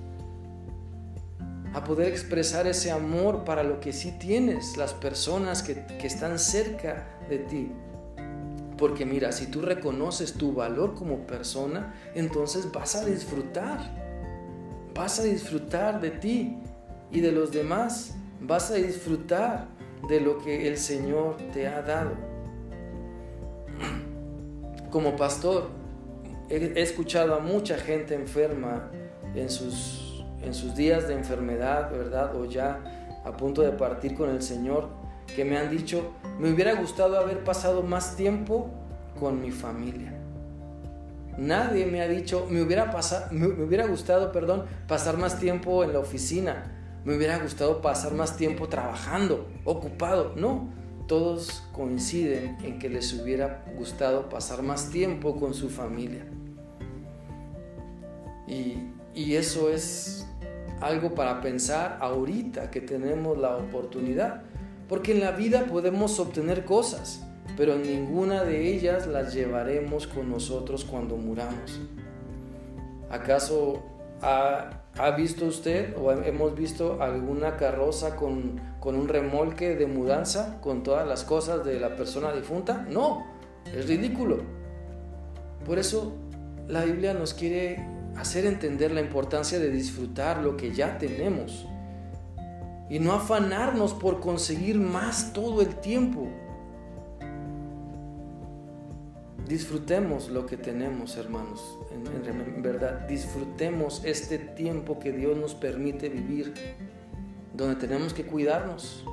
a 1.74 1.84
poder 1.84 2.08
expresar 2.08 2.66
ese 2.66 2.90
amor 2.90 3.44
para 3.44 3.62
lo 3.62 3.80
que 3.80 3.92
sí 3.92 4.12
tienes, 4.12 4.76
las 4.76 4.94
personas 4.94 5.62
que, 5.62 5.84
están 6.02 6.38
cerca 6.38 7.06
de 7.28 7.38
ti. 7.38 7.72
Porque 8.76 9.04
mira, 9.04 9.32
si 9.32 9.46
tú 9.46 9.60
reconoces 9.60 10.34
tu 10.34 10.52
valor 10.52 10.94
como 10.94 11.26
persona, 11.26 11.94
entonces 12.14 12.70
vas 12.72 12.94
a 12.94 13.04
disfrutar. 13.04 13.80
Vas 14.94 15.18
a 15.18 15.24
disfrutar 15.24 16.00
de 16.00 16.10
ti 16.10 16.56
y 17.10 17.20
de 17.20 17.32
los 17.32 17.52
demás. 17.52 18.14
Vas 18.40 18.70
a 18.70 18.74
disfrutar 18.74 19.66
de 20.08 20.20
lo 20.20 20.38
que 20.38 20.68
el 20.68 20.78
Señor 20.78 21.36
te 21.52 21.66
ha 21.66 21.82
dado. 21.82 22.12
Como 24.90 25.16
pastor, 25.16 25.68
he 26.48 26.80
escuchado 26.80 27.34
a 27.34 27.40
mucha 27.40 27.76
gente 27.76 28.14
enferma 28.14 28.90
en 29.34 29.50
sus 29.50 30.07
en 30.48 30.54
sus 30.54 30.74
días 30.74 31.06
de 31.06 31.14
enfermedad, 31.14 31.90
¿verdad? 31.90 32.34
O 32.34 32.46
ya 32.46 33.20
a 33.24 33.36
punto 33.36 33.60
de 33.60 33.72
partir 33.72 34.14
con 34.14 34.30
el 34.30 34.42
Señor, 34.42 34.88
que 35.36 35.44
me 35.44 35.58
han 35.58 35.70
dicho, 35.70 36.12
me 36.38 36.50
hubiera 36.50 36.74
gustado 36.74 37.18
haber 37.18 37.44
pasado 37.44 37.82
más 37.82 38.16
tiempo 38.16 38.70
con 39.20 39.42
mi 39.42 39.50
familia. 39.50 40.14
Nadie 41.36 41.84
me 41.86 42.00
ha 42.00 42.08
dicho, 42.08 42.46
me 42.50 42.62
hubiera, 42.62 42.90
pasado, 42.90 43.26
me 43.30 43.46
hubiera 43.46 43.86
gustado, 43.86 44.32
perdón, 44.32 44.64
pasar 44.88 45.18
más 45.18 45.38
tiempo 45.38 45.84
en 45.84 45.92
la 45.92 45.98
oficina. 45.98 46.72
Me 47.04 47.14
hubiera 47.14 47.38
gustado 47.38 47.82
pasar 47.82 48.14
más 48.14 48.36
tiempo 48.36 48.68
trabajando, 48.68 49.46
ocupado. 49.64 50.32
No, 50.34 50.70
todos 51.06 51.62
coinciden 51.72 52.56
en 52.64 52.78
que 52.78 52.88
les 52.88 53.12
hubiera 53.12 53.64
gustado 53.76 54.30
pasar 54.30 54.62
más 54.62 54.90
tiempo 54.90 55.36
con 55.36 55.52
su 55.52 55.68
familia. 55.68 56.24
Y, 58.48 58.78
y 59.14 59.36
eso 59.36 59.70
es 59.70 60.27
algo 60.80 61.14
para 61.14 61.40
pensar 61.40 61.98
ahorita 62.00 62.70
que 62.70 62.80
tenemos 62.80 63.38
la 63.38 63.56
oportunidad. 63.56 64.42
Porque 64.88 65.12
en 65.12 65.20
la 65.20 65.32
vida 65.32 65.66
podemos 65.66 66.18
obtener 66.18 66.64
cosas, 66.64 67.22
pero 67.56 67.76
ninguna 67.76 68.44
de 68.44 68.72
ellas 68.72 69.06
las 69.06 69.34
llevaremos 69.34 70.06
con 70.06 70.30
nosotros 70.30 70.84
cuando 70.84 71.16
muramos. 71.16 71.80
¿Acaso 73.10 73.82
ha, 74.22 74.80
visto 75.16 75.44
usted 75.44 75.94
o 75.96 76.10
hemos 76.10 76.54
visto 76.54 77.02
alguna 77.02 77.56
carroza 77.56 78.16
con, 78.16 78.60
con 78.80 78.96
un 78.96 79.08
remolque 79.08 79.76
de 79.76 79.86
mudanza 79.86 80.60
con 80.60 80.82
todas 80.82 81.06
las 81.06 81.22
cosas 81.24 81.64
de 81.64 81.78
la 81.78 81.94
persona 81.94 82.32
difunta? 82.32 82.86
No, 82.90 83.26
es 83.74 83.86
ridículo. 83.86 84.38
Por 85.66 85.78
eso 85.78 86.14
la 86.66 86.84
Biblia 86.84 87.12
nos 87.14 87.34
quiere 87.34 87.97
hacer 88.18 88.46
entender 88.46 88.90
la 88.90 89.00
importancia 89.00 89.58
de 89.58 89.70
disfrutar 89.70 90.42
lo 90.42 90.56
que 90.56 90.72
ya 90.72 90.98
tenemos 90.98 91.66
y 92.90 92.98
no 92.98 93.12
afanarnos 93.12 93.94
por 93.94 94.20
conseguir 94.20 94.78
más 94.78 95.32
todo 95.32 95.62
el 95.62 95.76
tiempo. 95.76 96.26
Disfrutemos 99.46 100.28
lo 100.28 100.46
que 100.46 100.56
tenemos, 100.56 101.16
hermanos, 101.16 101.78
en, 101.90 102.62
verdad. 102.62 103.06
Disfrutemos 103.06 104.02
este 104.04 104.38
tiempo 104.38 104.98
que 104.98 105.12
Dios 105.12 105.36
nos 105.36 105.54
permite 105.54 106.08
vivir, 106.08 106.52
donde 107.54 107.76
tenemos 107.76 108.12
que 108.12 108.24
cuidarnos, 108.26 109.04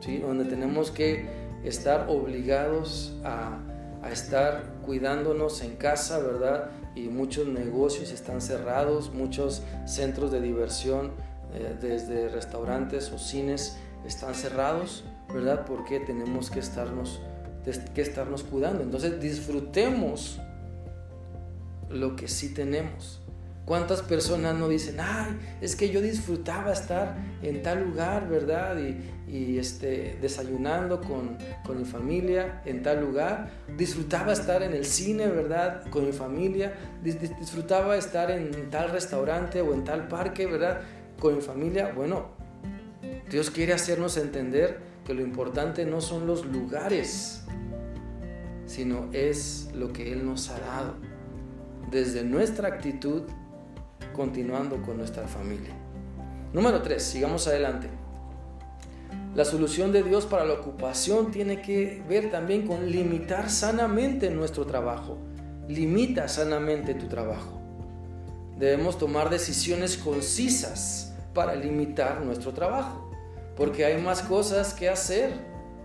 ¿sí? 0.00 0.18
donde 0.18 0.44
tenemos 0.44 0.90
que 0.90 1.26
estar 1.64 2.06
obligados 2.08 3.16
a, 3.24 3.58
a 4.02 4.10
estar 4.10 4.80
cuidándonos 4.84 5.62
en 5.62 5.76
casa, 5.76 6.18
¿verdad? 6.18 6.70
Y 6.94 7.08
muchos 7.08 7.46
negocios 7.46 8.10
están 8.12 8.40
cerrados, 8.40 9.12
muchos 9.12 9.62
centros 9.86 10.30
de 10.32 10.40
diversión, 10.40 11.12
eh, 11.52 11.76
desde 11.80 12.28
restaurantes 12.28 13.10
o 13.12 13.18
cines, 13.18 13.76
están 14.04 14.34
cerrados, 14.34 15.04
¿verdad? 15.32 15.64
Porque 15.66 16.00
tenemos 16.00 16.50
que 16.50 16.60
estarnos, 16.60 17.20
que 17.94 18.00
estarnos 18.00 18.44
cuidando. 18.44 18.82
Entonces 18.82 19.20
disfrutemos 19.20 20.40
lo 21.88 22.16
que 22.16 22.28
sí 22.28 22.54
tenemos. 22.54 23.19
¿Cuántas 23.70 24.02
personas 24.02 24.56
no 24.56 24.66
dicen, 24.66 24.96
ay, 24.98 25.38
es 25.60 25.76
que 25.76 25.90
yo 25.90 26.00
disfrutaba 26.00 26.72
estar 26.72 27.16
en 27.40 27.62
tal 27.62 27.84
lugar, 27.84 28.28
¿verdad? 28.28 28.76
Y, 29.28 29.58
este, 29.58 30.18
desayunando 30.20 31.00
con, 31.00 31.38
con, 31.64 31.78
mi 31.78 31.84
familia 31.84 32.62
en 32.64 32.82
tal 32.82 33.00
lugar. 33.00 33.48
Disfrutaba 33.76 34.32
estar 34.32 34.64
en 34.64 34.72
el 34.72 34.84
cine, 34.84 35.28
¿verdad? 35.28 35.88
Con 35.88 36.04
mi 36.04 36.10
familia. 36.10 36.74
Disfrutaba 37.04 37.96
estar 37.96 38.32
en 38.32 38.70
tal 38.70 38.90
restaurante 38.90 39.60
o 39.60 39.72
en 39.72 39.84
tal 39.84 40.08
parque, 40.08 40.46
¿verdad? 40.46 40.80
Con 41.20 41.36
mi 41.36 41.40
familia. 41.40 41.92
Bueno, 41.94 42.30
Dios 43.30 43.52
quiere 43.52 43.72
hacernos 43.72 44.16
entender 44.16 44.80
que 45.06 45.14
lo 45.14 45.22
importante 45.22 45.86
no 45.86 46.00
son 46.00 46.26
los 46.26 46.44
lugares, 46.44 47.44
sino 48.66 49.08
es 49.12 49.68
lo 49.74 49.92
que 49.92 50.12
Él 50.12 50.26
nos 50.26 50.50
ha 50.50 50.58
dado. 50.58 50.96
Desde 51.92 52.24
nuestra 52.24 52.66
actitud 52.66 53.22
continuando 54.14 54.82
con 54.82 54.98
nuestra 54.98 55.26
familia. 55.26 55.74
Número 56.52 56.82
3, 56.82 57.02
sigamos 57.02 57.46
adelante. 57.46 57.88
La 59.34 59.44
solución 59.44 59.92
de 59.92 60.02
Dios 60.02 60.26
para 60.26 60.44
la 60.44 60.54
ocupación 60.54 61.30
tiene 61.30 61.62
que 61.62 62.02
ver 62.08 62.30
también 62.32 62.66
con 62.66 62.90
limitar 62.90 63.48
sanamente 63.48 64.28
nuestro 64.30 64.66
trabajo. 64.66 65.18
Limita 65.68 66.26
sanamente 66.26 66.94
tu 66.94 67.06
trabajo. 67.06 67.60
Debemos 68.58 68.98
tomar 68.98 69.30
decisiones 69.30 69.96
concisas 69.96 71.14
para 71.32 71.54
limitar 71.54 72.20
nuestro 72.22 72.52
trabajo, 72.52 73.10
porque 73.56 73.84
hay 73.84 74.02
más 74.02 74.22
cosas 74.22 74.74
que 74.74 74.88
hacer 74.88 75.32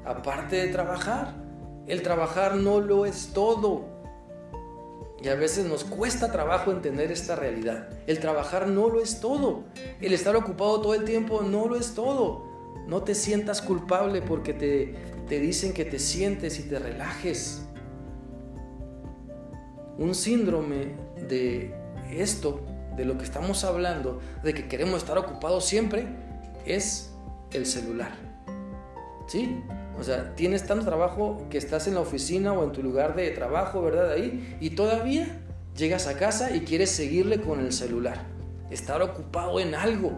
aparte 0.04 0.56
de 0.56 0.68
trabajar. 0.68 1.36
El 1.88 2.02
trabajar 2.02 2.56
no 2.56 2.80
lo 2.80 3.06
es 3.06 3.30
todo. 3.34 3.95
Y 5.26 5.28
a 5.28 5.34
veces 5.34 5.66
nos 5.66 5.84
cuesta 5.84 6.32
trabajo 6.32 6.72
entender 6.72 7.12
esta 7.12 7.36
realidad. 7.36 7.90
El 8.06 8.20
trabajar 8.20 8.68
no 8.68 8.90
lo 8.90 9.02
es 9.02 9.22
todo. 9.22 9.64
El 10.00 10.14
estar 10.14 10.36
ocupado 10.36 10.80
todo 10.82 10.94
el 10.94 11.04
tiempo 11.04 11.42
no 11.42 11.68
lo 11.68 11.78
es 11.78 11.96
todo. 11.96 12.46
No 12.86 13.02
te 13.02 13.16
sientas 13.16 13.64
culpable 13.64 14.22
porque 14.22 14.54
te, 14.54 14.94
te 15.28 15.40
dicen 15.40 15.74
que 15.74 15.84
te 15.84 15.98
sientes 15.98 16.60
y 16.60 16.70
te 16.70 16.78
relajes. 16.78 17.64
Un 19.98 20.14
síndrome 20.14 20.96
de 21.28 21.74
esto, 22.12 22.62
de 22.96 23.04
lo 23.06 23.18
que 23.18 23.24
estamos 23.24 23.64
hablando, 23.64 24.20
de 24.44 24.54
que 24.54 24.68
queremos 24.68 24.98
estar 24.98 25.18
ocupados 25.18 25.66
siempre, 25.66 26.06
es 26.68 27.16
el 27.52 27.66
celular. 27.66 28.12
¿Sí? 29.26 29.64
O 30.00 30.04
sea, 30.04 30.36
tienes 30.36 30.66
tanto 30.68 30.86
trabajo 30.86 31.46
que 31.50 31.58
estás 31.58 31.88
en 31.88 31.94
la 31.96 32.02
oficina 32.02 32.54
o 32.54 32.64
en 32.64 32.72
tu 32.72 32.84
lugar 32.84 33.16
de 33.16 33.30
trabajo, 33.32 33.82
¿verdad? 33.82 34.12
Ahí, 34.12 34.58
y 34.60 34.72
todavía 34.72 35.42
llegas 35.76 36.08
a 36.08 36.18
casa 36.18 36.56
y 36.56 36.62
quieres 36.62 36.92
seguirle 36.92 37.42
con 37.42 37.60
el 37.60 37.72
celular. 37.72 38.26
Estar 38.70 39.02
ocupado 39.02 39.60
en 39.60 39.74
algo 39.74 40.14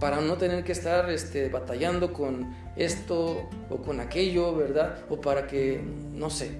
para 0.00 0.20
no 0.20 0.36
tener 0.36 0.64
que 0.64 0.72
estar 0.72 1.10
este, 1.10 1.48
batallando 1.48 2.12
con 2.12 2.54
esto 2.76 3.48
o 3.70 3.76
con 3.76 4.00
aquello, 4.00 4.54
¿verdad? 4.56 5.04
O 5.10 5.20
para 5.20 5.46
que, 5.46 5.82
no 6.12 6.30
sé, 6.30 6.52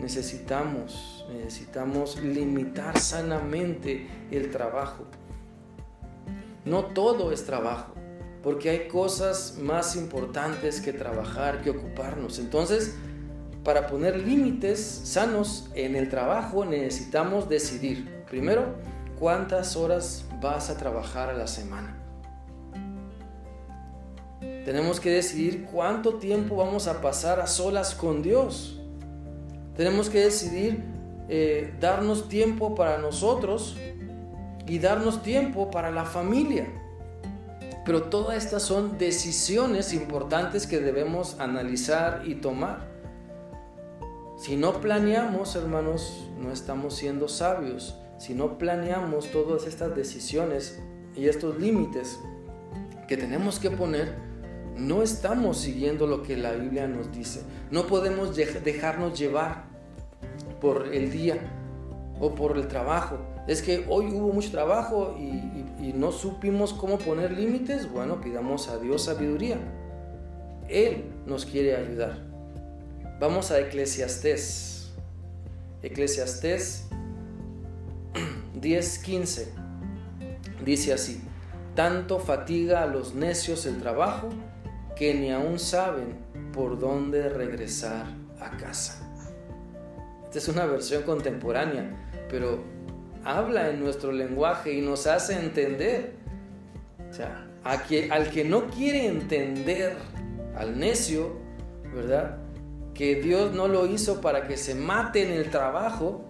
necesitamos, 0.00 1.26
necesitamos 1.30 2.20
limitar 2.22 2.98
sanamente 2.98 4.08
el 4.30 4.50
trabajo. 4.50 5.04
No 6.64 6.86
todo 6.86 7.30
es 7.30 7.44
trabajo 7.44 7.94
porque 8.42 8.70
hay 8.70 8.88
cosas 8.88 9.56
más 9.60 9.96
importantes 9.96 10.80
que 10.80 10.92
trabajar, 10.92 11.62
que 11.62 11.70
ocuparnos. 11.70 12.38
Entonces, 12.38 12.94
para 13.64 13.86
poner 13.86 14.18
límites 14.18 14.80
sanos 15.04 15.70
en 15.74 15.94
el 15.94 16.08
trabajo 16.08 16.64
necesitamos 16.64 17.48
decidir, 17.48 18.24
primero, 18.28 18.74
cuántas 19.18 19.76
horas 19.76 20.24
vas 20.40 20.70
a 20.70 20.78
trabajar 20.78 21.28
a 21.28 21.34
la 21.34 21.46
semana. 21.46 21.96
Tenemos 24.64 25.00
que 25.00 25.10
decidir 25.10 25.66
cuánto 25.70 26.14
tiempo 26.14 26.56
vamos 26.56 26.86
a 26.86 27.00
pasar 27.00 27.40
a 27.40 27.46
solas 27.46 27.94
con 27.94 28.22
Dios. 28.22 28.80
Tenemos 29.76 30.08
que 30.08 30.20
decidir 30.20 30.82
eh, 31.28 31.74
darnos 31.80 32.28
tiempo 32.28 32.74
para 32.74 32.98
nosotros 32.98 33.76
y 34.66 34.78
darnos 34.78 35.22
tiempo 35.22 35.70
para 35.70 35.90
la 35.90 36.04
familia. 36.04 36.79
Pero 37.84 38.04
todas 38.04 38.36
estas 38.36 38.62
son 38.62 38.98
decisiones 38.98 39.92
importantes 39.92 40.66
que 40.66 40.80
debemos 40.80 41.38
analizar 41.40 42.22
y 42.26 42.36
tomar. 42.36 42.88
Si 44.36 44.56
no 44.56 44.80
planeamos, 44.80 45.56
hermanos, 45.56 46.28
no 46.38 46.52
estamos 46.52 46.94
siendo 46.94 47.28
sabios. 47.28 47.96
Si 48.18 48.34
no 48.34 48.58
planeamos 48.58 49.30
todas 49.30 49.66
estas 49.66 49.94
decisiones 49.96 50.78
y 51.16 51.28
estos 51.28 51.58
límites 51.58 52.18
que 53.08 53.16
tenemos 53.16 53.58
que 53.58 53.70
poner, 53.70 54.14
no 54.76 55.02
estamos 55.02 55.58
siguiendo 55.58 56.06
lo 56.06 56.22
que 56.22 56.36
la 56.36 56.52
Biblia 56.52 56.86
nos 56.86 57.12
dice. 57.12 57.42
No 57.70 57.86
podemos 57.86 58.36
dejarnos 58.36 59.18
llevar 59.18 59.64
por 60.60 60.94
el 60.94 61.10
día 61.10 61.38
o 62.20 62.34
por 62.34 62.56
el 62.56 62.68
trabajo. 62.68 63.18
Es 63.46 63.62
que 63.62 63.84
hoy 63.88 64.12
hubo 64.12 64.32
mucho 64.32 64.50
trabajo 64.50 65.16
y, 65.18 65.59
no 65.92 66.12
supimos 66.12 66.72
cómo 66.72 66.98
poner 66.98 67.32
límites. 67.32 67.90
Bueno, 67.90 68.20
pidamos 68.20 68.68
a 68.68 68.78
Dios 68.78 69.04
sabiduría. 69.04 69.58
Él 70.68 71.04
nos 71.26 71.46
quiere 71.46 71.76
ayudar. 71.76 72.18
Vamos 73.18 73.50
a 73.50 73.58
Eclesiastés. 73.58 74.92
Eclesiastés 75.82 76.86
10:15. 78.60 79.48
Dice 80.64 80.92
así, 80.92 81.22
tanto 81.74 82.20
fatiga 82.20 82.82
a 82.82 82.86
los 82.86 83.14
necios 83.14 83.64
el 83.66 83.78
trabajo 83.78 84.28
que 84.96 85.14
ni 85.14 85.30
aún 85.32 85.58
saben 85.58 86.18
por 86.52 86.78
dónde 86.78 87.28
regresar 87.30 88.06
a 88.38 88.56
casa. 88.58 89.06
Esta 90.24 90.38
es 90.38 90.48
una 90.48 90.66
versión 90.66 91.02
contemporánea, 91.04 91.90
pero 92.28 92.62
habla 93.24 93.70
en 93.70 93.80
nuestro 93.80 94.12
lenguaje 94.12 94.72
y 94.72 94.80
nos 94.80 95.06
hace 95.06 95.38
entender. 95.38 96.14
O 97.08 97.12
sea, 97.12 97.46
al 97.64 98.30
que 98.30 98.44
no 98.44 98.68
quiere 98.68 99.06
entender, 99.06 99.96
al 100.56 100.78
necio, 100.78 101.36
¿verdad? 101.94 102.38
Que 102.94 103.16
Dios 103.16 103.52
no 103.54 103.68
lo 103.68 103.86
hizo 103.86 104.20
para 104.20 104.46
que 104.46 104.56
se 104.56 104.74
mate 104.74 105.22
en 105.22 105.32
el 105.32 105.50
trabajo, 105.50 106.24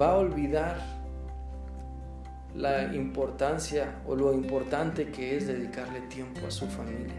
va 0.00 0.12
a 0.12 0.16
olvidar 0.16 0.98
la 2.54 2.94
importancia 2.94 4.00
o 4.06 4.14
lo 4.14 4.32
importante 4.32 5.10
que 5.10 5.36
es 5.36 5.46
dedicarle 5.46 6.00
tiempo 6.02 6.46
a 6.46 6.50
su 6.50 6.66
familia. 6.66 7.14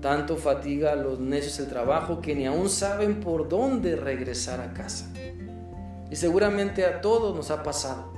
Tanto 0.00 0.36
fatiga 0.36 0.92
a 0.92 0.96
los 0.96 1.18
necios 1.18 1.58
el 1.58 1.68
trabajo 1.68 2.20
que 2.20 2.34
ni 2.34 2.46
aún 2.46 2.68
saben 2.68 3.20
por 3.20 3.48
dónde 3.48 3.96
regresar 3.96 4.60
a 4.60 4.72
casa. 4.72 5.10
Y 6.10 6.16
seguramente 6.16 6.84
a 6.84 7.00
todos 7.00 7.34
nos 7.34 7.50
ha 7.50 7.62
pasado. 7.62 8.12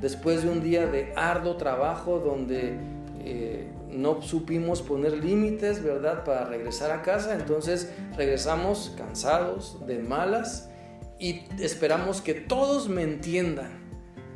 Después 0.00 0.42
de 0.42 0.50
un 0.50 0.62
día 0.62 0.86
de 0.86 1.12
arduo 1.16 1.56
trabajo 1.56 2.18
donde 2.18 2.78
eh, 3.20 3.70
no 3.90 4.22
supimos 4.22 4.82
poner 4.82 5.12
límites, 5.12 5.82
¿verdad? 5.82 6.24
Para 6.24 6.44
regresar 6.44 6.90
a 6.90 7.02
casa, 7.02 7.34
entonces 7.34 7.92
regresamos 8.16 8.94
cansados, 8.96 9.86
de 9.86 9.98
malas, 9.98 10.70
y 11.18 11.44
esperamos 11.60 12.20
que 12.20 12.34
todos 12.34 12.88
me 12.88 13.02
entiendan 13.02 13.81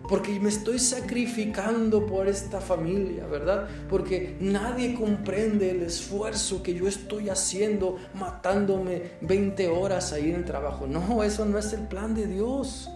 porque 0.08 0.38
me 0.38 0.48
estoy 0.48 0.78
sacrificando 0.78 2.06
por 2.06 2.28
esta 2.28 2.60
familia, 2.60 3.26
¿verdad? 3.26 3.68
Porque 3.88 4.36
nadie 4.40 4.94
comprende 4.94 5.70
el 5.70 5.82
esfuerzo 5.82 6.62
que 6.62 6.74
yo 6.74 6.86
estoy 6.86 7.28
haciendo 7.28 7.96
matándome 8.14 9.02
20 9.20 9.68
horas 9.68 10.12
ahí 10.12 10.30
en 10.30 10.36
el 10.36 10.44
trabajo. 10.44 10.86
No, 10.86 11.24
eso 11.24 11.44
no 11.44 11.58
es 11.58 11.72
el 11.72 11.88
plan 11.88 12.14
de 12.14 12.26
Dios. 12.26 12.88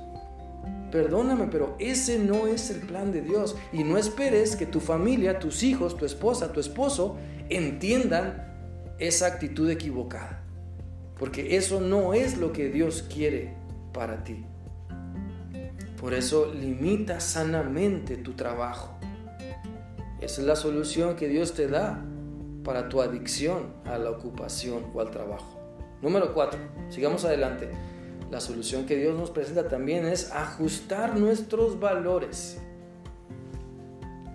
Perdóname, 0.90 1.49
pero 1.51 1.77
ese 1.79 2.18
no 2.18 2.46
es 2.46 2.70
el 2.70 2.81
plan 2.81 3.12
de 3.12 3.23
Dios. 3.23 3.57
Y 3.73 3.85
no 3.85 3.96
esperes 3.96 4.57
que 4.57 4.66
tu 4.66 4.81
familia, 4.81 5.38
tus 5.38 5.62
hijos, 5.62 5.96
tu 5.96 6.05
esposa, 6.05 6.53
tu 6.53 6.61
esposo 6.61 7.16
entiendan 7.49 8.94
esa 8.99 9.27
actitud 9.27 9.68
equivocada. 9.70 10.44
Porque 11.18 11.57
eso 11.57 11.81
no 11.81 12.14
es 12.14 12.38
lo 12.38 12.53
que 12.53 12.70
Dios 12.70 13.05
quiere 13.09 13.55
para 13.92 14.25
ti. 14.25 14.44
Por 16.01 16.15
eso 16.15 16.51
limita 16.55 17.21
sanamente 17.21 18.17
tu 18.17 18.33
trabajo. 18.33 18.99
Esa 20.23 20.41
es 20.41 20.47
la 20.47 20.57
solución 20.57 21.15
que 21.15 21.29
Dios 21.29 21.53
te 21.53 21.69
da 21.69 22.03
para 22.65 22.89
tu 22.89 23.03
adicción 23.03 23.75
a 23.85 23.99
la 23.99 24.11
ocupación 24.11 24.87
o 24.95 25.01
al 25.03 25.11
trabajo. 25.11 25.61
Número 26.01 26.33
cuatro, 26.33 26.59
sigamos 26.89 27.27
adelante. 27.27 27.71
La 28.31 28.41
solución 28.41 28.87
que 28.87 28.97
Dios 28.97 29.15
nos 29.19 29.31
presenta 29.31 29.69
también 29.69 30.07
es 30.07 30.33
ajustar 30.33 31.19
nuestros 31.19 31.79
valores. 31.79 32.59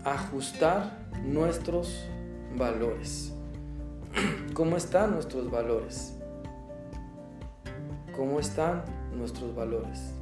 Ajustar 0.03 1.07
nuestros 1.23 2.05
valores. 2.55 3.33
¿Cómo 4.53 4.77
están 4.77 5.13
nuestros 5.13 5.49
valores? 5.49 6.13
¿Cómo 8.15 8.39
están 8.39 8.85
nuestros 9.17 9.55
valores? 9.55 10.13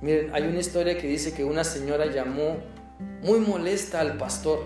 Miren, 0.00 0.30
hay 0.34 0.44
una 0.44 0.58
historia 0.58 0.98
que 0.98 1.06
dice 1.06 1.32
que 1.32 1.44
una 1.44 1.64
señora 1.64 2.06
llamó 2.06 2.56
muy 3.22 3.40
molesta 3.40 4.00
al 4.00 4.16
pastor. 4.16 4.60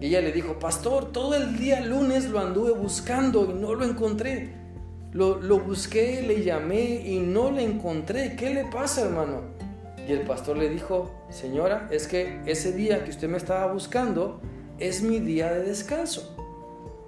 Y 0.00 0.06
ella 0.06 0.20
le 0.20 0.32
dijo, 0.32 0.58
pastor, 0.58 1.12
todo 1.12 1.34
el 1.34 1.58
día 1.58 1.80
lunes 1.80 2.26
lo 2.30 2.40
anduve 2.40 2.72
buscando 2.72 3.44
y 3.50 3.54
no 3.54 3.74
lo 3.74 3.84
encontré. 3.84 4.54
Lo, 5.12 5.40
lo 5.40 5.58
busqué, 5.58 6.22
le 6.22 6.42
llamé 6.42 7.02
y 7.04 7.18
no 7.18 7.50
le 7.50 7.64
encontré. 7.64 8.36
¿Qué 8.36 8.54
le 8.54 8.64
pasa, 8.64 9.02
hermano? 9.02 9.42
Y 10.08 10.12
el 10.12 10.22
pastor 10.22 10.56
le 10.56 10.70
dijo, 10.70 11.10
señora, 11.30 11.88
es 11.90 12.06
que 12.06 12.40
ese 12.46 12.72
día 12.72 13.04
que 13.04 13.10
usted 13.10 13.28
me 13.28 13.36
estaba 13.36 13.72
buscando 13.72 14.40
es 14.78 15.02
mi 15.02 15.18
día 15.18 15.52
de 15.52 15.64
descanso. 15.64 16.36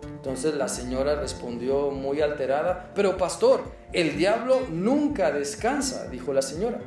Entonces 0.05 0.55
la 0.55 0.69
señora 0.69 1.17
respondió 1.17 1.91
muy 1.91 2.21
alterada, 2.21 2.93
pero 2.95 3.17
pastor, 3.17 3.63
el 3.93 4.17
diablo 4.17 4.61
nunca 4.71 5.33
descansa, 5.33 6.09
dijo 6.09 6.33
la 6.33 6.43
señora. 6.43 6.81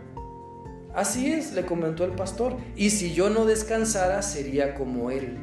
Así 0.95 1.31
es, 1.31 1.53
le 1.53 1.65
comentó 1.65 2.05
el 2.05 2.11
pastor, 2.11 2.55
y 2.75 2.89
si 2.89 3.13
yo 3.13 3.29
no 3.29 3.45
descansara 3.45 4.21
sería 4.21 4.75
como 4.75 5.11
él. 5.11 5.37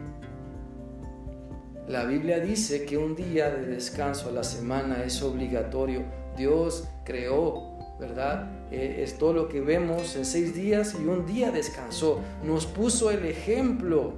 La 1.87 2.05
Biblia 2.05 2.41
dice 2.41 2.87
que 2.87 2.97
un 2.97 3.15
día 3.15 3.51
de 3.51 3.67
descanso 3.67 4.31
a 4.31 4.33
la 4.33 4.45
semana 4.45 5.05
es 5.05 5.23
obligatorio. 5.23 6.05
Dios 6.39 6.89
creó, 7.05 7.77
¿verdad? 8.01 8.51
Eh, 8.71 9.01
es 9.03 9.19
todo 9.19 9.35
lo 9.35 9.49
que 9.49 9.61
vemos 9.61 10.17
en 10.17 10.25
seis 10.25 10.55
días 10.55 10.95
y 10.99 11.05
un 11.05 11.27
día 11.27 11.51
descansó. 11.51 12.21
Nos 12.45 12.65
puso 12.65 13.11
el 13.11 13.27
ejemplo 13.27 14.15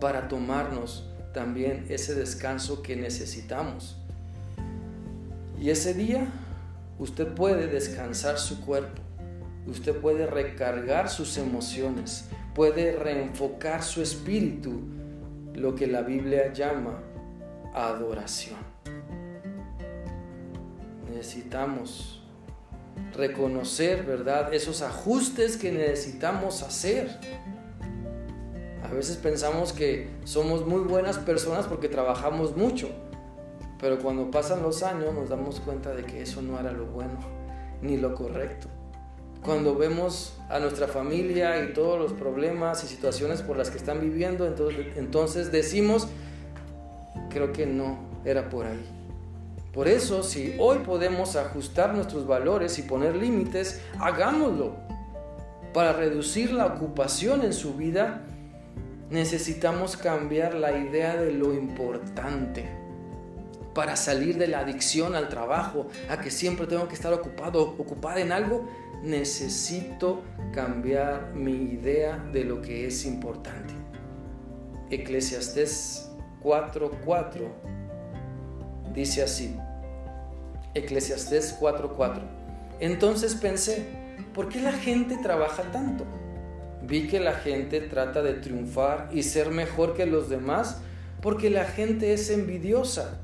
para 0.00 0.28
tomarnos 0.28 1.08
también 1.32 1.86
ese 1.88 2.14
descanso 2.14 2.82
que 2.82 2.96
necesitamos. 2.96 3.96
Y 5.58 5.70
ese 5.70 5.94
día 5.94 6.26
usted 6.98 7.28
puede 7.28 7.68
descansar 7.68 8.38
su 8.38 8.60
cuerpo, 8.60 9.00
usted 9.70 9.96
puede 9.96 10.26
recargar 10.26 11.08
sus 11.08 11.38
emociones, 11.38 12.28
puede 12.54 12.92
reenfocar 12.92 13.82
su 13.82 14.02
espíritu, 14.02 14.80
lo 15.54 15.74
que 15.74 15.86
la 15.86 16.02
Biblia 16.02 16.52
llama 16.52 17.02
adoración. 17.74 18.58
Necesitamos 21.08 22.22
reconocer, 23.14 24.04
¿verdad? 24.04 24.52
Esos 24.52 24.82
ajustes 24.82 25.56
que 25.56 25.72
necesitamos 25.72 26.62
hacer 26.62 27.18
a 28.90 28.92
veces 28.92 29.16
pensamos 29.18 29.72
que 29.72 30.08
somos 30.24 30.66
muy 30.66 30.80
buenas 30.80 31.16
personas 31.16 31.66
porque 31.66 31.88
trabajamos 31.88 32.56
mucho, 32.56 32.88
pero 33.78 34.00
cuando 34.00 34.32
pasan 34.32 34.62
los 34.62 34.82
años 34.82 35.14
nos 35.14 35.28
damos 35.28 35.60
cuenta 35.60 35.94
de 35.94 36.02
que 36.02 36.22
eso 36.22 36.42
no 36.42 36.58
era 36.58 36.72
lo 36.72 36.86
bueno 36.86 37.18
ni 37.82 37.96
lo 37.98 38.16
correcto. 38.16 38.66
Cuando 39.44 39.74
vemos 39.74 40.34
a 40.48 40.58
nuestra 40.58 40.86
familia 40.86 41.62
y 41.64 41.72
todos 41.72 41.98
los 41.98 42.12
problemas 42.12 42.84
y 42.84 42.86
situaciones 42.86 43.42
por 43.42 43.56
las 43.56 43.70
que 43.70 43.78
están 43.78 44.00
viviendo, 44.00 44.46
entonces, 44.96 45.50
decimos, 45.50 46.08
creo 47.30 47.52
que 47.52 47.66
no 47.66 47.98
era 48.24 48.50
por 48.50 48.66
ahí. 48.66 48.84
Por 49.72 49.88
eso, 49.88 50.22
si 50.22 50.56
hoy 50.58 50.78
podemos 50.78 51.36
ajustar 51.36 51.94
nuestros 51.94 52.26
valores 52.26 52.78
y 52.78 52.82
poner 52.82 53.16
límites, 53.16 53.80
hagámoslo 53.98 54.74
para 55.72 55.92
reducir 55.92 56.52
la 56.52 56.66
ocupación 56.66 57.44
en 57.44 57.52
su 57.52 57.74
vida 57.74 58.26
necesitamos 59.10 59.96
cambiar 59.96 60.54
la 60.54 60.78
idea 60.78 61.16
de 61.16 61.32
lo 61.32 61.52
importante 61.52 62.68
para 63.74 63.96
salir 63.96 64.36
de 64.38 64.48
la 64.48 64.60
adicción 64.60 65.14
al 65.14 65.28
trabajo, 65.28 65.86
a 66.08 66.20
que 66.20 66.30
siempre 66.30 66.66
tengo 66.66 66.88
que 66.88 66.94
estar 66.94 67.12
ocupado, 67.12 67.62
ocupada 67.78 68.20
en 68.20 68.32
algo, 68.32 68.68
necesito 69.02 70.22
cambiar 70.52 71.32
mi 71.34 71.52
idea 71.52 72.18
de 72.32 72.44
lo 72.44 72.60
que 72.60 72.86
es 72.86 73.04
importante. 73.04 73.74
Eclesiastés 74.90 76.10
4:4 76.42 77.48
dice 78.94 79.22
así. 79.22 79.56
Eclesiastés 80.74 81.56
4:4. 81.58 82.22
Entonces 82.80 83.34
pensé, 83.34 83.84
¿por 84.34 84.48
qué 84.48 84.60
la 84.60 84.72
gente 84.72 85.16
trabaja 85.16 85.62
tanto? 85.70 86.04
Vi 86.82 87.06
que 87.08 87.20
la 87.20 87.34
gente 87.34 87.80
trata 87.80 88.22
de 88.22 88.34
triunfar 88.34 89.08
y 89.12 89.22
ser 89.22 89.50
mejor 89.50 89.94
que 89.94 90.06
los 90.06 90.28
demás 90.28 90.80
porque 91.20 91.50
la 91.50 91.64
gente 91.64 92.12
es 92.12 92.30
envidiosa. 92.30 93.20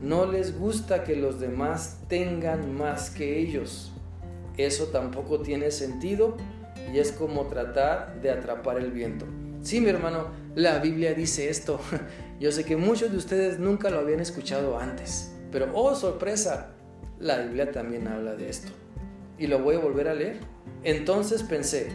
No 0.00 0.24
les 0.24 0.58
gusta 0.58 1.04
que 1.04 1.14
los 1.14 1.38
demás 1.38 1.98
tengan 2.08 2.74
más 2.74 3.10
que 3.10 3.38
ellos. 3.38 3.92
Eso 4.64 4.86
tampoco 4.86 5.40
tiene 5.40 5.70
sentido 5.70 6.36
y 6.92 6.98
es 6.98 7.12
como 7.12 7.46
tratar 7.46 8.20
de 8.20 8.30
atrapar 8.30 8.78
el 8.78 8.90
viento. 8.90 9.26
Sí, 9.62 9.80
mi 9.80 9.90
hermano, 9.90 10.28
la 10.54 10.78
Biblia 10.78 11.14
dice 11.14 11.48
esto. 11.48 11.80
Yo 12.40 12.52
sé 12.52 12.64
que 12.64 12.76
muchos 12.76 13.10
de 13.10 13.18
ustedes 13.18 13.58
nunca 13.58 13.90
lo 13.90 13.98
habían 13.98 14.20
escuchado 14.20 14.78
antes, 14.78 15.32
pero 15.52 15.70
oh 15.74 15.94
sorpresa, 15.94 16.72
la 17.18 17.38
Biblia 17.38 17.70
también 17.70 18.08
habla 18.08 18.34
de 18.34 18.48
esto. 18.48 18.72
Y 19.38 19.46
lo 19.46 19.60
voy 19.60 19.76
a 19.76 19.78
volver 19.78 20.08
a 20.08 20.14
leer. 20.14 20.40
Entonces 20.82 21.42
pensé, 21.42 21.88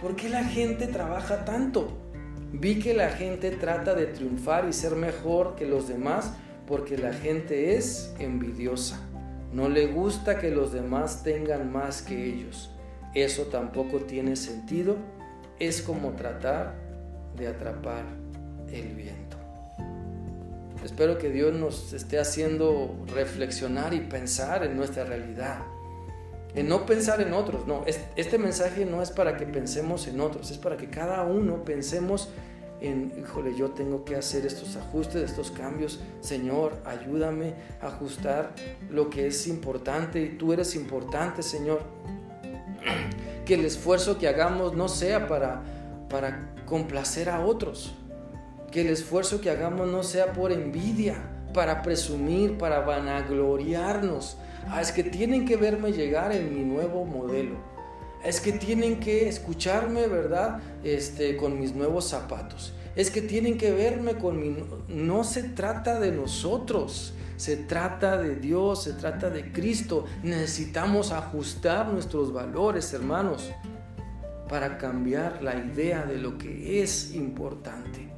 ¿por 0.00 0.16
qué 0.16 0.28
la 0.28 0.44
gente 0.44 0.86
trabaja 0.86 1.44
tanto? 1.44 1.88
Vi 2.52 2.80
que 2.80 2.94
la 2.94 3.10
gente 3.10 3.50
trata 3.50 3.94
de 3.94 4.06
triunfar 4.06 4.68
y 4.68 4.72
ser 4.72 4.96
mejor 4.96 5.54
que 5.54 5.66
los 5.66 5.88
demás 5.88 6.32
porque 6.66 6.96
la 6.98 7.12
gente 7.12 7.76
es 7.76 8.14
envidiosa. 8.18 9.09
No 9.52 9.68
le 9.68 9.86
gusta 9.86 10.38
que 10.38 10.50
los 10.50 10.72
demás 10.72 11.22
tengan 11.22 11.72
más 11.72 12.02
que 12.02 12.24
ellos. 12.24 12.70
Eso 13.14 13.44
tampoco 13.44 13.98
tiene 14.00 14.36
sentido. 14.36 14.96
Es 15.58 15.82
como 15.82 16.12
tratar 16.12 16.74
de 17.36 17.48
atrapar 17.48 18.04
el 18.70 18.94
viento. 18.94 19.36
Espero 20.84 21.18
que 21.18 21.30
Dios 21.30 21.54
nos 21.54 21.92
esté 21.92 22.18
haciendo 22.18 22.96
reflexionar 23.12 23.92
y 23.92 24.00
pensar 24.00 24.64
en 24.64 24.76
nuestra 24.76 25.04
realidad 25.04 25.60
en 26.54 26.68
no 26.68 26.86
pensar 26.86 27.20
en 27.20 27.32
otros. 27.32 27.66
No, 27.66 27.84
este 27.86 28.38
mensaje 28.38 28.84
no 28.84 29.02
es 29.02 29.10
para 29.10 29.36
que 29.36 29.46
pensemos 29.46 30.06
en 30.06 30.20
otros, 30.20 30.50
es 30.50 30.58
para 30.58 30.76
que 30.76 30.88
cada 30.88 31.24
uno 31.24 31.64
pensemos 31.64 32.28
en, 32.28 32.49
híjole, 32.82 33.54
yo 33.54 33.70
tengo 33.70 34.04
que 34.04 34.16
hacer 34.16 34.46
estos 34.46 34.76
ajustes, 34.76 35.22
estos 35.22 35.50
cambios. 35.50 36.00
Señor, 36.20 36.78
ayúdame 36.84 37.54
a 37.80 37.88
ajustar 37.88 38.54
lo 38.88 39.10
que 39.10 39.26
es 39.26 39.46
importante 39.46 40.22
y 40.22 40.28
tú 40.30 40.52
eres 40.52 40.74
importante, 40.74 41.42
Señor. 41.42 41.82
Que 43.44 43.54
el 43.54 43.64
esfuerzo 43.64 44.16
que 44.16 44.28
hagamos 44.28 44.76
no 44.76 44.86
sea 44.86 45.26
para, 45.26 45.62
para 46.08 46.54
complacer 46.66 47.28
a 47.28 47.44
otros. 47.44 47.94
Que 48.70 48.82
el 48.82 48.90
esfuerzo 48.90 49.40
que 49.40 49.50
hagamos 49.50 49.88
no 49.88 50.04
sea 50.04 50.32
por 50.32 50.52
envidia, 50.52 51.16
para 51.52 51.82
presumir, 51.82 52.58
para 52.58 52.78
vanagloriarnos, 52.80 54.36
Ah, 54.68 54.80
es 54.80 54.92
que 54.92 55.02
tienen 55.02 55.46
que 55.46 55.56
verme 55.56 55.92
llegar 55.92 56.32
en 56.32 56.54
mi 56.54 56.64
nuevo 56.64 57.04
modelo. 57.04 57.56
Es 58.24 58.40
que 58.40 58.52
tienen 58.52 59.00
que 59.00 59.28
escucharme, 59.28 60.06
¿verdad? 60.06 60.60
Este, 60.84 61.36
con 61.36 61.58
mis 61.58 61.74
nuevos 61.74 62.08
zapatos. 62.08 62.74
Es 62.96 63.10
que 63.10 63.22
tienen 63.22 63.56
que 63.56 63.72
verme 63.72 64.14
con 64.14 64.40
mi... 64.40 64.56
No 64.88 65.24
se 65.24 65.42
trata 65.44 65.98
de 65.98 66.12
nosotros. 66.12 67.14
Se 67.36 67.56
trata 67.56 68.18
de 68.18 68.36
Dios, 68.36 68.82
se 68.82 68.92
trata 68.92 69.30
de 69.30 69.52
Cristo. 69.52 70.04
Necesitamos 70.22 71.12
ajustar 71.12 71.88
nuestros 71.88 72.32
valores, 72.32 72.92
hermanos, 72.92 73.50
para 74.48 74.76
cambiar 74.76 75.42
la 75.42 75.56
idea 75.56 76.04
de 76.04 76.18
lo 76.18 76.36
que 76.36 76.82
es 76.82 77.14
importante. 77.14 78.10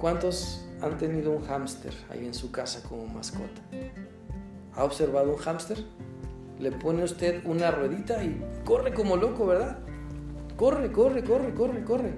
¿Cuántos 0.00 0.66
han 0.82 0.96
tenido 0.96 1.30
un 1.32 1.44
hámster 1.46 1.92
ahí 2.08 2.26
en 2.26 2.34
su 2.34 2.50
casa 2.50 2.82
como 2.88 3.06
mascota. 3.06 3.60
¿Ha 4.74 4.84
observado 4.84 5.32
un 5.32 5.38
hámster? 5.38 5.84
Le 6.60 6.70
pone 6.72 7.02
usted 7.02 7.44
una 7.44 7.70
ruedita 7.70 8.22
y 8.22 8.40
corre 8.64 8.92
como 8.92 9.16
loco, 9.16 9.46
¿verdad? 9.46 9.78
Corre, 10.56 10.92
corre, 10.92 11.24
corre, 11.24 11.54
corre, 11.54 11.84
corre. 11.84 12.12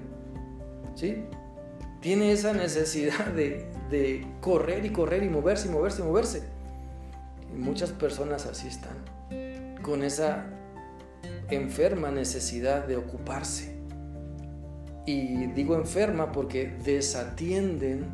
¿Sí? 0.95 1.23
Tiene 2.01 2.33
esa 2.33 2.53
necesidad 2.53 3.27
de, 3.27 3.65
de 3.89 4.27
correr 4.41 4.85
y 4.85 4.89
correr 4.91 5.23
y 5.23 5.29
moverse 5.29 5.69
y 5.69 5.71
moverse 5.71 6.01
y 6.01 6.05
moverse. 6.05 6.43
Muchas 7.55 7.91
personas 7.91 8.45
así 8.45 8.67
están, 8.67 8.97
con 9.81 10.03
esa 10.03 10.47
enferma 11.49 12.11
necesidad 12.11 12.85
de 12.85 12.97
ocuparse. 12.97 13.77
Y 15.05 15.47
digo 15.47 15.75
enferma 15.75 16.31
porque 16.31 16.67
desatienden 16.83 18.05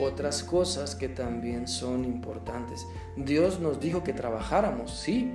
otras 0.00 0.42
cosas 0.42 0.94
que 0.94 1.08
también 1.08 1.68
son 1.68 2.04
importantes. 2.04 2.86
Dios 3.16 3.60
nos 3.60 3.80
dijo 3.80 4.02
que 4.02 4.12
trabajáramos, 4.12 4.90
sí, 4.90 5.32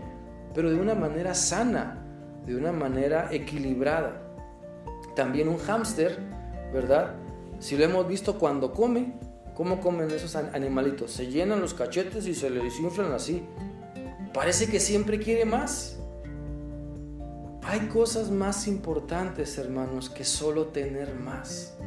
pero 0.59 0.71
de 0.71 0.75
una 0.75 0.93
manera 0.93 1.33
sana, 1.33 1.95
de 2.45 2.53
una 2.53 2.73
manera 2.73 3.29
equilibrada. 3.31 4.21
También 5.15 5.47
un 5.47 5.57
hámster, 5.57 6.19
¿verdad? 6.73 7.15
Si 7.59 7.77
lo 7.77 7.85
hemos 7.85 8.05
visto 8.05 8.37
cuando 8.37 8.73
come, 8.73 9.13
¿cómo 9.53 9.79
comen 9.79 10.11
esos 10.11 10.35
animalitos? 10.35 11.11
Se 11.11 11.27
llenan 11.27 11.61
los 11.61 11.73
cachetes 11.73 12.27
y 12.27 12.35
se 12.35 12.49
les 12.49 12.77
inflan 12.77 13.13
así. 13.13 13.45
Parece 14.33 14.67
que 14.67 14.81
siempre 14.81 15.17
quiere 15.17 15.45
más. 15.45 15.97
Hay 17.63 17.87
cosas 17.87 18.29
más 18.29 18.67
importantes, 18.67 19.57
hermanos, 19.57 20.09
que 20.09 20.25
solo 20.25 20.65
tener 20.65 21.15
más. 21.15 21.77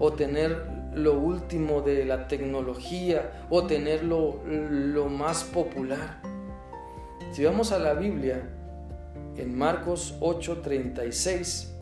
O 0.00 0.12
tener 0.12 0.66
lo 0.92 1.20
último 1.20 1.82
de 1.82 2.04
la 2.04 2.26
tecnología. 2.26 3.46
O 3.48 3.64
tener 3.68 4.02
lo, 4.02 4.42
lo 4.44 5.08
más 5.08 5.44
popular. 5.44 6.31
Si 7.32 7.42
vamos 7.42 7.72
a 7.72 7.78
la 7.78 7.94
Biblia, 7.94 8.42
en 9.38 9.56
Marcos 9.56 10.16
8:36, 10.20 11.72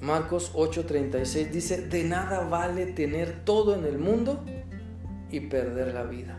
Marcos 0.00 0.52
8:36 0.52 1.50
dice, 1.52 1.86
de 1.86 2.02
nada 2.02 2.40
vale 2.48 2.86
tener 2.86 3.44
todo 3.44 3.76
en 3.76 3.84
el 3.84 3.98
mundo 3.98 4.44
y 5.30 5.38
perder 5.42 5.94
la 5.94 6.02
vida. 6.02 6.38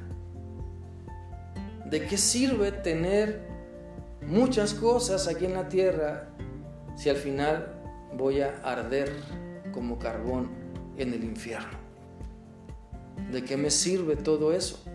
¿De 1.86 2.06
qué 2.08 2.18
sirve 2.18 2.74
tener 2.74 3.39
muchas 4.28 4.74
cosas 4.74 5.30
aquí 5.30 5.46
en 5.46 5.54
la 5.54 5.70
tierra 5.70 6.28
si 6.98 7.10
al 7.10 7.16
final 7.16 7.74
voy 8.18 8.42
a 8.42 8.60
arder 8.66 9.14
como 9.72 9.98
carbón 9.98 10.50
en 10.98 11.14
el 11.14 11.24
infierno? 11.24 11.80
¿De 13.32 13.46
qué 13.46 13.56
me 13.56 13.72
sirve 13.72 14.18
todo 14.18 14.52
eso? 14.52 14.91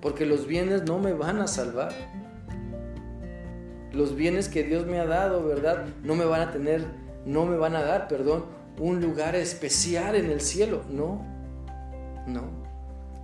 Porque 0.00 0.26
los 0.26 0.46
bienes 0.46 0.84
no 0.84 0.98
me 0.98 1.12
van 1.12 1.40
a 1.40 1.46
salvar. 1.46 1.92
Los 3.92 4.14
bienes 4.14 4.48
que 4.48 4.62
Dios 4.62 4.86
me 4.86 5.00
ha 5.00 5.06
dado, 5.06 5.44
¿verdad? 5.44 5.86
No 6.02 6.14
me 6.14 6.24
van 6.24 6.42
a 6.42 6.52
tener 6.52 6.84
no 7.28 7.44
me 7.44 7.56
van 7.56 7.76
a 7.76 7.82
dar, 7.82 8.08
perdón, 8.08 8.46
un 8.80 9.00
lugar 9.00 9.34
especial 9.36 10.14
en 10.14 10.30
el 10.30 10.40
cielo. 10.40 10.82
No, 10.88 11.22
no, 12.26 12.42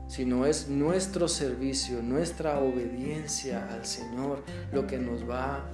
sino 0.09 0.47
es 0.47 0.69
nuestro 0.69 1.27
servicio, 1.27 2.03
nuestra 2.03 2.59
obediencia 2.59 3.67
al 3.73 3.87
Señor 3.87 4.43
lo 4.73 4.87
que 4.87 4.99
nos 4.99 5.29
va 5.29 5.65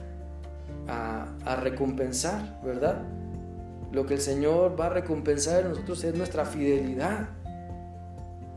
a, 0.87 1.27
a 1.45 1.57
recompensar, 1.57 2.61
¿verdad? 2.65 3.03
Lo 3.91 4.07
que 4.07 4.15
el 4.15 4.21
Señor 4.21 4.79
va 4.79 4.87
a 4.87 4.91
recompensar 4.91 5.63
en 5.63 5.71
nosotros 5.71 6.05
es 6.05 6.15
nuestra 6.15 6.45
fidelidad, 6.45 7.31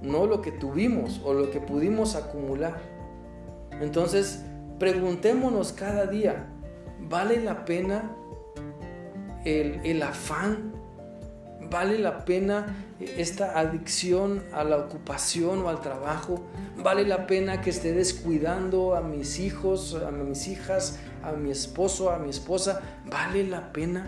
no 0.03 0.27
lo 0.27 0.41
que 0.41 0.51
tuvimos 0.51 1.21
o 1.23 1.33
lo 1.33 1.49
que 1.49 1.59
pudimos 1.59 2.15
acumular. 2.15 2.79
Entonces, 3.81 4.43
preguntémonos 4.77 5.71
cada 5.71 6.05
día, 6.05 6.47
¿vale 7.09 7.41
la 7.41 7.65
pena 7.65 8.15
el, 9.45 10.01
afán, 10.03 10.73
vale 11.69 11.97
la 11.99 12.25
pena 12.25 12.75
esta 12.99 13.59
adicción 13.59 14.43
a 14.53 14.63
la 14.63 14.77
ocupación 14.77 15.63
o 15.63 15.69
al 15.69 15.81
trabajo, 15.81 16.45
vale 16.77 17.05
la 17.05 17.27
pena 17.27 17.61
que 17.61 17.69
esté 17.69 17.93
descuidando 17.93 18.95
a 18.95 19.01
mis 19.01 19.39
hijos, 19.39 19.95
a 19.95 20.11
mis 20.11 20.47
hijas, 20.47 20.99
a 21.23 21.31
mi 21.31 21.51
esposo, 21.51 22.11
a 22.11 22.19
mi 22.19 22.29
esposa, 22.29 22.81
vale 23.05 23.45
la 23.45 23.73
pena. 23.73 24.07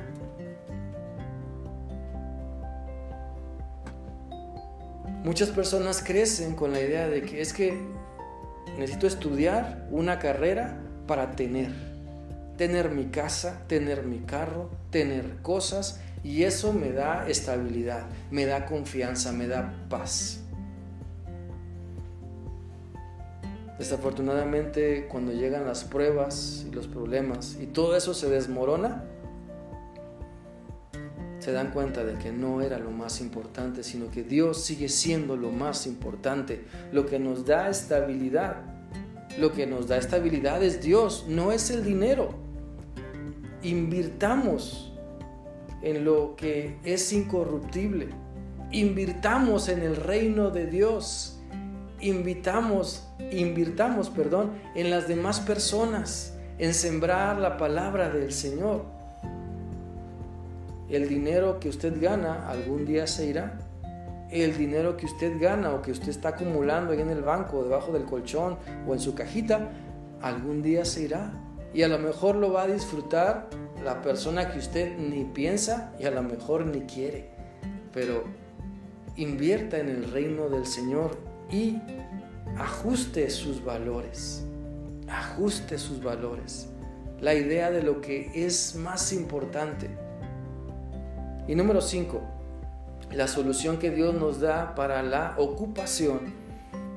Muchas 5.26 5.50
personas 5.50 6.04
crecen 6.04 6.54
con 6.54 6.72
la 6.72 6.80
idea 6.80 7.08
de 7.08 7.24
que 7.24 7.42
es 7.42 7.52
que 7.52 7.76
necesito 8.78 9.08
estudiar 9.08 9.88
una 9.90 10.20
carrera 10.20 10.80
para 11.08 11.32
tener 11.32 11.72
tener 12.58 12.92
mi 12.92 13.06
casa, 13.06 13.64
tener 13.68 14.04
mi 14.04 14.20
carro, 14.20 14.70
tener 14.92 15.38
cosas 15.42 16.00
y 16.24 16.44
eso 16.44 16.74
me 16.74 16.92
da 16.92 17.28
estabilidad, 17.28 18.06
me 18.30 18.46
da 18.46 18.68
confianza, 18.68 19.32
me 19.32 19.48
da 19.48 19.74
paz. 19.90 20.42
Desafortunadamente 23.80 25.08
cuando 25.08 25.32
llegan 25.34 25.66
las 25.66 25.86
pruebas 25.86 26.68
y 26.70 26.72
los 26.72 26.86
problemas 26.86 27.58
y 27.60 27.66
todo 27.66 27.98
eso 27.98 28.14
se 28.14 28.30
desmorona, 28.30 29.04
se 31.46 31.52
dan 31.52 31.72
cuenta 31.72 32.04
de 32.04 32.18
que 32.18 32.32
no 32.32 32.62
era 32.62 32.78
lo 32.80 32.92
más 32.92 33.22
importante, 33.22 33.84
sino 33.84 34.12
que 34.12 34.24
Dios 34.24 34.64
sigue 34.64 34.90
siendo 34.90 35.38
lo 35.38 35.52
más 35.52 35.88
importante, 35.88 36.66
lo 36.92 37.06
que 37.06 37.20
nos 37.20 37.46
da 37.46 37.70
estabilidad. 37.70 38.58
Lo 39.40 39.52
que 39.52 39.68
nos 39.68 39.88
da 39.88 39.98
estabilidad 39.98 40.64
es 40.64 40.82
Dios, 40.82 41.26
no 41.28 41.52
es 41.52 41.70
el 41.70 41.84
dinero 41.84 42.46
invirtamos 43.66 44.92
en 45.82 46.06
lo 46.06 46.36
que 46.36 46.78
es 46.84 47.12
incorruptible, 47.12 48.10
invirtamos 48.72 49.70
en 49.70 49.82
el 49.82 49.96
reino 49.96 50.52
de 50.52 50.68
Dios, 50.68 51.40
invitamos, 52.00 53.08
invirtamos, 53.32 54.10
perdón, 54.10 54.52
en 54.76 54.90
las 54.90 55.08
demás 55.08 55.40
personas, 55.40 56.38
en 56.60 56.74
sembrar 56.74 57.38
la 57.40 57.58
palabra 57.58 58.10
del 58.10 58.32
Señor. 58.32 58.95
El 60.96 61.10
dinero 61.10 61.60
que 61.60 61.68
usted 61.68 62.02
gana 62.02 62.48
algún 62.48 62.86
día 62.86 63.06
se 63.06 63.26
irá. 63.26 63.60
El 64.32 64.58
dinero 64.58 64.96
que 64.96 65.06
usted 65.06 65.38
gana 65.42 65.74
o 65.74 65.82
que 65.82 65.92
usted 65.92 66.08
está 66.08 66.30
acumulando 66.30 66.94
ahí 66.94 67.02
en 67.02 67.10
el 67.10 67.22
banco, 67.22 67.64
debajo 67.64 67.92
del 67.92 68.06
colchón 68.06 68.58
o 68.88 68.94
en 68.94 69.02
su 69.02 69.14
cajita, 69.14 69.72
algún 70.22 70.62
día 70.62 70.86
se 70.86 71.02
irá 71.02 71.34
y 71.74 71.84
a 71.84 71.90
lo 71.90 72.00
mejor 72.00 72.36
lo 72.36 72.54
va 72.54 72.64
a 72.64 72.68
disfrutar 72.68 73.50
la 73.84 74.02
persona 74.02 74.50
que 74.50 74.60
usted 74.60 74.98
ni 74.98 75.26
piensa 75.26 75.94
y 76.00 76.06
a 76.06 76.12
lo 76.12 76.24
mejor 76.24 76.66
ni 76.66 76.84
quiere. 76.84 77.30
Pero 77.92 78.24
invierta 79.18 79.78
en 79.78 79.90
el 79.90 80.10
reino 80.10 80.48
del 80.48 80.66
Señor 80.66 81.18
y 81.52 81.78
ajuste 82.58 83.30
sus 83.30 83.62
valores. 83.66 84.46
Ajuste 85.10 85.78
sus 85.78 86.02
valores. 86.02 86.70
La 87.20 87.34
idea 87.34 87.70
de 87.70 87.84
lo 87.84 88.00
que 88.00 88.32
es 88.34 88.76
más 88.76 89.12
importante. 89.12 90.05
Y 91.48 91.56
número 91.56 91.82
5, 91.82 92.22
la 93.12 93.28
solución 93.28 93.78
que 93.78 93.92
Dios 93.92 94.16
nos 94.16 94.40
da 94.40 94.74
para 94.76 95.04
la 95.04 95.36
ocupación 95.38 96.34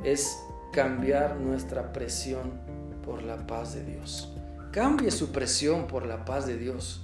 es 0.04 0.38
cambiar 0.72 1.36
nuestra 1.36 1.92
presión 1.92 2.52
por 3.04 3.22
la 3.22 3.46
paz 3.46 3.74
de 3.74 3.84
Dios. 3.84 4.32
Cambie 4.72 5.10
su 5.10 5.32
presión 5.32 5.86
por 5.86 6.06
la 6.06 6.24
paz 6.24 6.46
de 6.46 6.56
Dios. 6.56 7.02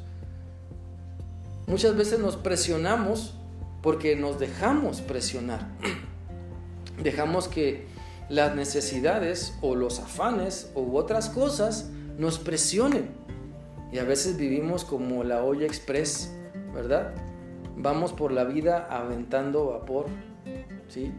Muchas 1.67 1.97
veces 1.97 2.19
nos 2.19 2.37
presionamos 2.37 3.35
porque 3.83 4.17
nos 4.17 4.39
dejamos 4.39 5.01
presionar. 5.01 5.69
Dejamos 7.03 7.49
que 7.49 7.87
las 8.29 8.55
necesidades 8.55 9.55
o 9.61 9.75
los 9.75 9.99
afanes 9.99 10.71
u 10.75 10.97
otras 10.97 11.29
cosas 11.29 11.91
nos 12.19 12.39
presionen. 12.39 13.11
Y 13.93 13.99
a 13.99 14.05
veces 14.05 14.37
vivimos 14.37 14.85
como 14.85 15.25
la 15.25 15.43
olla 15.43 15.67
express, 15.67 16.33
¿verdad? 16.73 17.15
Vamos 17.77 18.13
por 18.13 18.33
la 18.33 18.45
vida 18.45 18.87
aventando 18.91 19.67
vapor, 19.67 20.07
¿sí? 20.89 21.13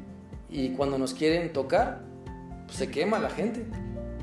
Y 0.50 0.70
cuando 0.72 0.98
nos 0.98 1.14
quieren 1.14 1.52
tocar, 1.52 2.02
pues 2.66 2.78
se 2.78 2.90
quema 2.90 3.20
la 3.20 3.30
gente, 3.30 3.66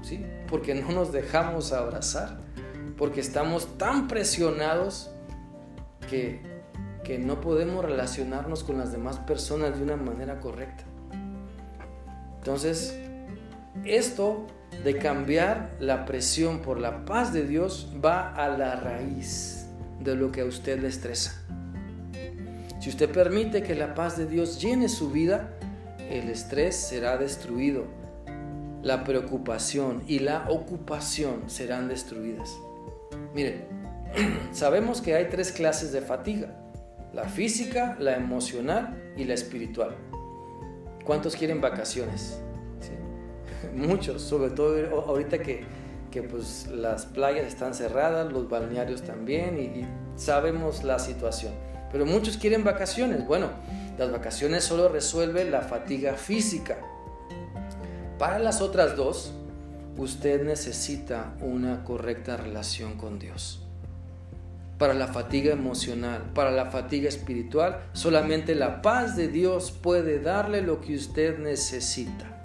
¿sí? 0.03 0.25
porque 0.53 0.75
no 0.75 0.91
nos 0.91 1.13
dejamos 1.13 1.73
abrazar, 1.73 2.37
porque 2.99 3.21
estamos 3.21 3.79
tan 3.79 4.07
presionados 4.07 5.11
que, 6.11 6.43
que 7.05 7.19
no 7.19 7.41
podemos 7.41 7.83
relacionarnos 7.83 8.63
con 8.63 8.77
las 8.77 8.93
demás 8.93 9.19
personas 9.19 9.79
de 9.79 9.83
una 9.83 9.97
manera 9.97 10.41
correcta. 10.41 10.85
Entonces, 12.37 12.99
esto 13.87 14.47
de 14.85 14.99
cambiar 14.99 15.75
la 15.81 16.05
presión 16.05 16.61
por 16.61 16.79
la 16.79 17.07
paz 17.07 17.33
de 17.33 17.47
Dios 17.47 17.91
va 18.05 18.35
a 18.35 18.49
la 18.49 18.77
raíz 18.77 19.69
de 20.01 20.17
lo 20.17 20.33
que 20.33 20.43
a 20.43 20.45
usted 20.45 20.81
le 20.83 20.89
estresa. 20.89 21.43
Si 22.83 22.89
usted 22.89 23.13
permite 23.13 23.63
que 23.63 23.77
la 23.77 23.95
paz 23.95 24.19
de 24.19 24.27
Dios 24.27 24.61
llene 24.61 24.89
su 24.89 25.13
vida, 25.13 25.51
el 26.11 26.29
estrés 26.29 26.75
será 26.75 27.17
destruido 27.17 27.85
la 28.83 29.05
preocupación 29.05 30.03
y 30.09 30.19
la 30.19 30.51
ocupación 30.51 31.49
serán 31.49 31.87
destruidas. 31.87 32.59
Miren, 33.37 33.67
sabemos 34.53 35.01
que 35.01 35.15
hay 35.15 35.29
tres 35.29 35.53
clases 35.53 35.93
de 35.93 36.01
fatiga, 36.01 36.57
la 37.13 37.29
física, 37.29 37.97
la 38.01 38.17
emocional 38.17 39.01
y 39.17 39.27
la 39.27 39.35
espiritual. 39.35 39.95
¿Cuántos 41.05 41.37
quieren 41.37 41.61
vacaciones? 41.61 42.43
Muchos, 43.77 44.23
sobre 44.23 44.51
todo 44.51 45.05
ahorita 45.07 45.39
que, 45.39 45.65
pues 46.29 46.67
las 46.67 47.07
playas 47.07 47.47
están 47.47 47.75
cerradas, 47.75 48.33
los 48.33 48.49
balnearios 48.49 49.03
también 49.03 49.57
y 49.61 49.87
sabemos 50.21 50.83
la 50.83 50.99
situación. 50.99 51.53
Pero 51.93 52.07
muchos 52.07 52.37
quieren 52.37 52.65
vacaciones. 52.65 53.27
Bueno, 53.27 53.51
Las 53.99 54.11
vacaciones 54.11 54.65
solo 54.65 54.89
resuelven 54.89 55.53
la 55.53 55.61
fatiga 55.61 56.15
física. 56.15 56.79
Para 58.19 58.39
las 58.39 58.63
otras 58.63 58.97
dos, 58.97 59.35
usted 59.99 60.43
necesita 60.45 61.35
una 61.41 61.85
correcta 61.85 62.37
relación 62.39 62.97
con 62.97 63.19
Dios. 63.19 63.61
Para 64.79 64.95
la 64.95 65.09
fatiga 65.09 65.53
emocional, 65.53 66.31
para 66.35 66.51
la 66.51 66.71
fatiga 66.71 67.09
espiritual, 67.09 67.83
solamente 67.93 68.55
la 68.55 68.83
paz 68.83 69.15
de 69.15 69.29
Dios 69.29 69.71
puede 69.71 70.19
darle 70.19 70.63
lo 70.63 70.81
que 70.81 70.97
usted 70.97 71.39
necesita. 71.39 72.43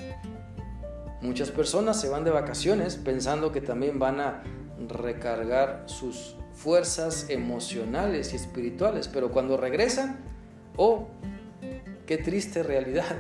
Muchas 1.22 1.50
personas 1.50 2.00
se 2.00 2.10
van 2.10 2.24
de 2.24 2.32
vacaciones 2.32 2.96
pensando 2.96 3.52
que 3.52 3.62
también 3.62 3.98
van 3.98 4.20
a 4.20 4.44
recargar 4.88 5.84
sus 5.88 6.37
fuerzas 6.58 7.28
emocionales 7.30 8.34
y 8.34 8.36
espirituales, 8.36 9.08
pero 9.08 9.32
cuando 9.32 9.58
regresan, 9.58 10.18
oh, 10.76 11.08
qué 12.08 12.18
triste 12.18 12.64
realidad, 12.64 13.16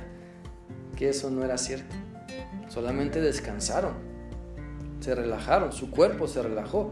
que 0.95 1.09
eso 1.09 1.29
no 1.29 1.45
era 1.45 1.57
cierto. 1.57 1.95
Solamente 2.67 3.21
descansaron, 3.21 3.93
se 4.99 5.13
relajaron, 5.13 5.71
su 5.71 5.91
cuerpo 5.91 6.27
se 6.27 6.41
relajó, 6.41 6.91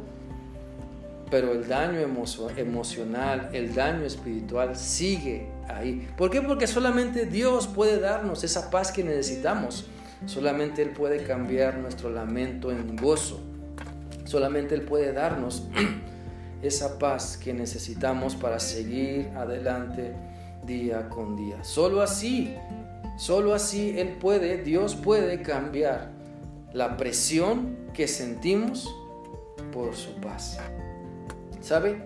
pero 1.32 1.52
el 1.52 1.68
daño 1.68 2.00
emocional, 2.00 3.50
el 3.52 3.74
daño 3.74 4.06
espiritual 4.06 4.76
sigue 4.76 5.50
ahí. 5.68 6.08
¿Por 6.16 6.30
qué? 6.30 6.44
Porque 6.44 6.68
solamente 6.68 7.26
Dios 7.26 7.68
puede 7.68 8.00
darnos 8.00 8.44
esa 8.44 8.70
paz 8.70 8.92
que 8.92 9.04
necesitamos. 9.04 9.88
Solamente 10.28 10.84
Él 10.84 10.92
puede 10.92 11.24
cambiar 11.24 11.80
nuestro 11.80 12.12
lamento 12.12 12.72
en 12.72 12.96
gozo. 12.96 13.42
Solamente 14.26 14.76
Él 14.76 14.82
puede 14.84 15.12
darnos 15.12 15.68
esa 16.62 16.98
paz 17.00 17.38
que 17.38 17.54
necesitamos 17.54 18.36
para 18.36 18.60
seguir 18.60 19.30
adelante 19.36 20.14
día 20.66 21.10
con 21.10 21.36
día. 21.36 21.64
Solo 21.64 22.02
así, 22.02 22.56
solo 23.18 23.54
así 23.54 23.98
Él 23.98 24.18
puede, 24.20 24.64
Dios 24.64 24.96
puede 24.96 25.42
cambiar 25.42 26.12
la 26.74 26.98
presión 26.98 27.78
que 27.94 28.08
sentimos 28.08 28.94
por 29.72 29.96
su 29.96 30.16
paz. 30.16 30.60
¿Sabe? 31.62 32.02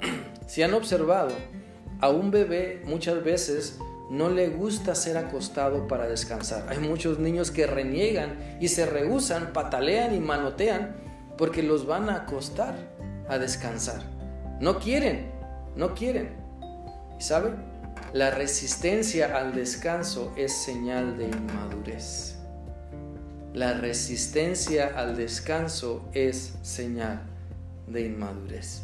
Si 0.46 0.62
han 0.62 0.74
observado, 0.74 1.32
a 2.00 2.08
un 2.08 2.30
bebé 2.30 2.80
muchas 2.84 3.24
veces 3.24 3.80
no 4.10 4.28
le 4.28 4.48
gusta 4.48 4.94
ser 4.94 5.16
acostado 5.16 5.88
para 5.88 6.06
descansar. 6.06 6.66
Hay 6.68 6.78
muchos 6.78 7.18
niños 7.18 7.50
que 7.50 7.66
reniegan 7.66 8.58
y 8.60 8.68
se 8.68 8.86
rehusan, 8.86 9.52
patalean 9.52 10.14
y 10.14 10.20
manotean 10.20 10.94
porque 11.36 11.62
los 11.62 11.86
van 11.86 12.08
a 12.08 12.16
acostar 12.16 12.95
a 13.28 13.38
descansar. 13.38 14.02
No 14.60 14.78
quieren, 14.78 15.30
no 15.74 15.94
quieren. 15.94 16.30
¿Y 17.18 17.22
sabe? 17.22 17.52
La 18.12 18.30
resistencia 18.30 19.36
al 19.36 19.54
descanso 19.54 20.32
es 20.36 20.52
señal 20.52 21.18
de 21.18 21.24
inmadurez. 21.24 22.36
La 23.52 23.74
resistencia 23.74 24.92
al 24.96 25.16
descanso 25.16 26.08
es 26.12 26.54
señal 26.62 27.22
de 27.86 28.02
inmadurez. 28.02 28.82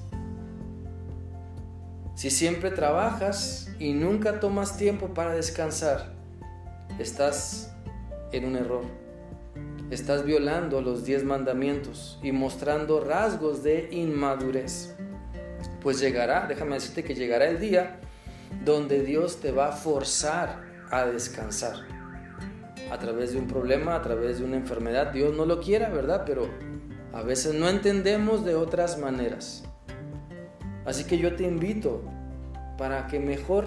Si 2.14 2.30
siempre 2.30 2.70
trabajas 2.70 3.70
y 3.78 3.92
nunca 3.94 4.40
tomas 4.40 4.76
tiempo 4.76 5.08
para 5.08 5.34
descansar, 5.34 6.12
estás 6.98 7.72
en 8.32 8.44
un 8.44 8.56
error. 8.56 9.01
Estás 9.92 10.24
violando 10.24 10.80
los 10.80 11.04
diez 11.04 11.22
mandamientos 11.22 12.18
y 12.22 12.32
mostrando 12.32 13.04
rasgos 13.04 13.62
de 13.62 13.90
inmadurez. 13.90 14.96
Pues 15.82 16.00
llegará, 16.00 16.46
déjame 16.48 16.76
decirte 16.76 17.04
que 17.04 17.14
llegará 17.14 17.46
el 17.46 17.60
día 17.60 18.00
donde 18.64 19.02
Dios 19.02 19.40
te 19.40 19.52
va 19.52 19.68
a 19.68 19.72
forzar 19.72 20.62
a 20.90 21.04
descansar. 21.04 21.74
A 22.90 22.98
través 22.98 23.34
de 23.34 23.38
un 23.38 23.46
problema, 23.46 23.94
a 23.94 24.00
través 24.00 24.38
de 24.38 24.46
una 24.46 24.56
enfermedad. 24.56 25.12
Dios 25.12 25.36
no 25.36 25.44
lo 25.44 25.60
quiera, 25.60 25.90
¿verdad? 25.90 26.22
Pero 26.24 26.48
a 27.12 27.20
veces 27.20 27.52
no 27.52 27.68
entendemos 27.68 28.46
de 28.46 28.54
otras 28.54 28.98
maneras. 28.98 29.62
Así 30.86 31.04
que 31.04 31.18
yo 31.18 31.36
te 31.36 31.42
invito 31.42 32.02
para 32.78 33.08
que 33.08 33.20
mejor 33.20 33.66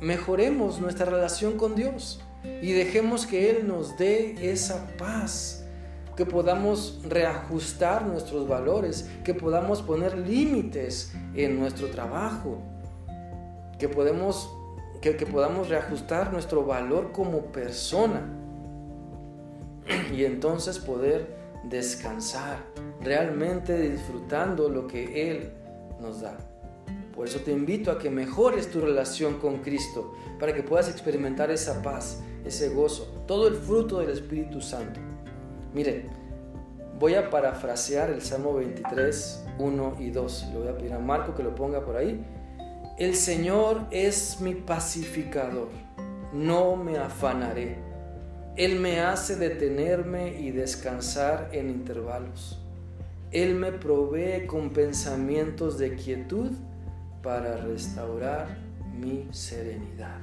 mejoremos 0.00 0.80
nuestra 0.80 1.06
relación 1.06 1.56
con 1.56 1.76
Dios 1.76 2.24
y 2.44 2.72
dejemos 2.72 3.26
que 3.26 3.50
Él 3.50 3.66
nos 3.66 3.96
dé 3.98 4.34
esa 4.50 4.86
paz, 4.96 5.59
que 6.20 6.26
podamos 6.26 7.00
reajustar 7.08 8.04
nuestros 8.06 8.46
valores, 8.46 9.08
que 9.24 9.32
podamos 9.32 9.80
poner 9.80 10.18
límites 10.18 11.14
en 11.34 11.58
nuestro 11.58 11.88
trabajo, 11.88 12.58
que, 13.78 13.88
podemos, 13.88 14.54
que, 15.00 15.16
que 15.16 15.24
podamos 15.24 15.70
reajustar 15.70 16.30
nuestro 16.30 16.66
valor 16.66 17.10
como 17.12 17.46
persona 17.46 18.20
y 20.14 20.26
entonces 20.26 20.78
poder 20.78 21.26
descansar, 21.64 22.66
realmente 23.00 23.80
disfrutando 23.80 24.68
lo 24.68 24.86
que 24.86 25.30
Él 25.30 25.52
nos 26.02 26.20
da. 26.20 26.36
Por 27.14 27.28
eso 27.28 27.38
te 27.38 27.52
invito 27.52 27.90
a 27.90 27.98
que 27.98 28.10
mejores 28.10 28.70
tu 28.70 28.82
relación 28.82 29.38
con 29.38 29.60
Cristo, 29.62 30.12
para 30.38 30.52
que 30.52 30.62
puedas 30.62 30.90
experimentar 30.90 31.50
esa 31.50 31.80
paz, 31.80 32.22
ese 32.44 32.68
gozo, 32.68 33.24
todo 33.26 33.48
el 33.48 33.54
fruto 33.54 34.00
del 34.00 34.10
Espíritu 34.10 34.60
Santo. 34.60 35.00
Miren, 35.72 36.08
voy 36.98 37.14
a 37.14 37.30
parafrasear 37.30 38.10
el 38.10 38.22
Salmo 38.22 38.54
23, 38.54 39.46
1 39.58 39.96
y 40.00 40.10
2. 40.10 40.48
Le 40.52 40.58
voy 40.58 40.68
a 40.68 40.76
pedir 40.76 40.92
a 40.92 40.98
Marco 40.98 41.34
que 41.34 41.42
lo 41.42 41.54
ponga 41.54 41.84
por 41.84 41.96
ahí. 41.96 42.24
El 42.98 43.14
Señor 43.14 43.86
es 43.90 44.40
mi 44.40 44.54
pacificador, 44.54 45.68
no 46.32 46.76
me 46.76 46.98
afanaré. 46.98 47.78
Él 48.56 48.78
me 48.78 49.00
hace 49.00 49.36
detenerme 49.36 50.38
y 50.38 50.50
descansar 50.50 51.48
en 51.52 51.70
intervalos. 51.70 52.60
Él 53.30 53.54
me 53.54 53.72
provee 53.72 54.46
con 54.46 54.70
pensamientos 54.70 55.78
de 55.78 55.94
quietud 55.94 56.50
para 57.22 57.56
restaurar 57.58 58.58
mi 58.92 59.28
serenidad. 59.30 60.18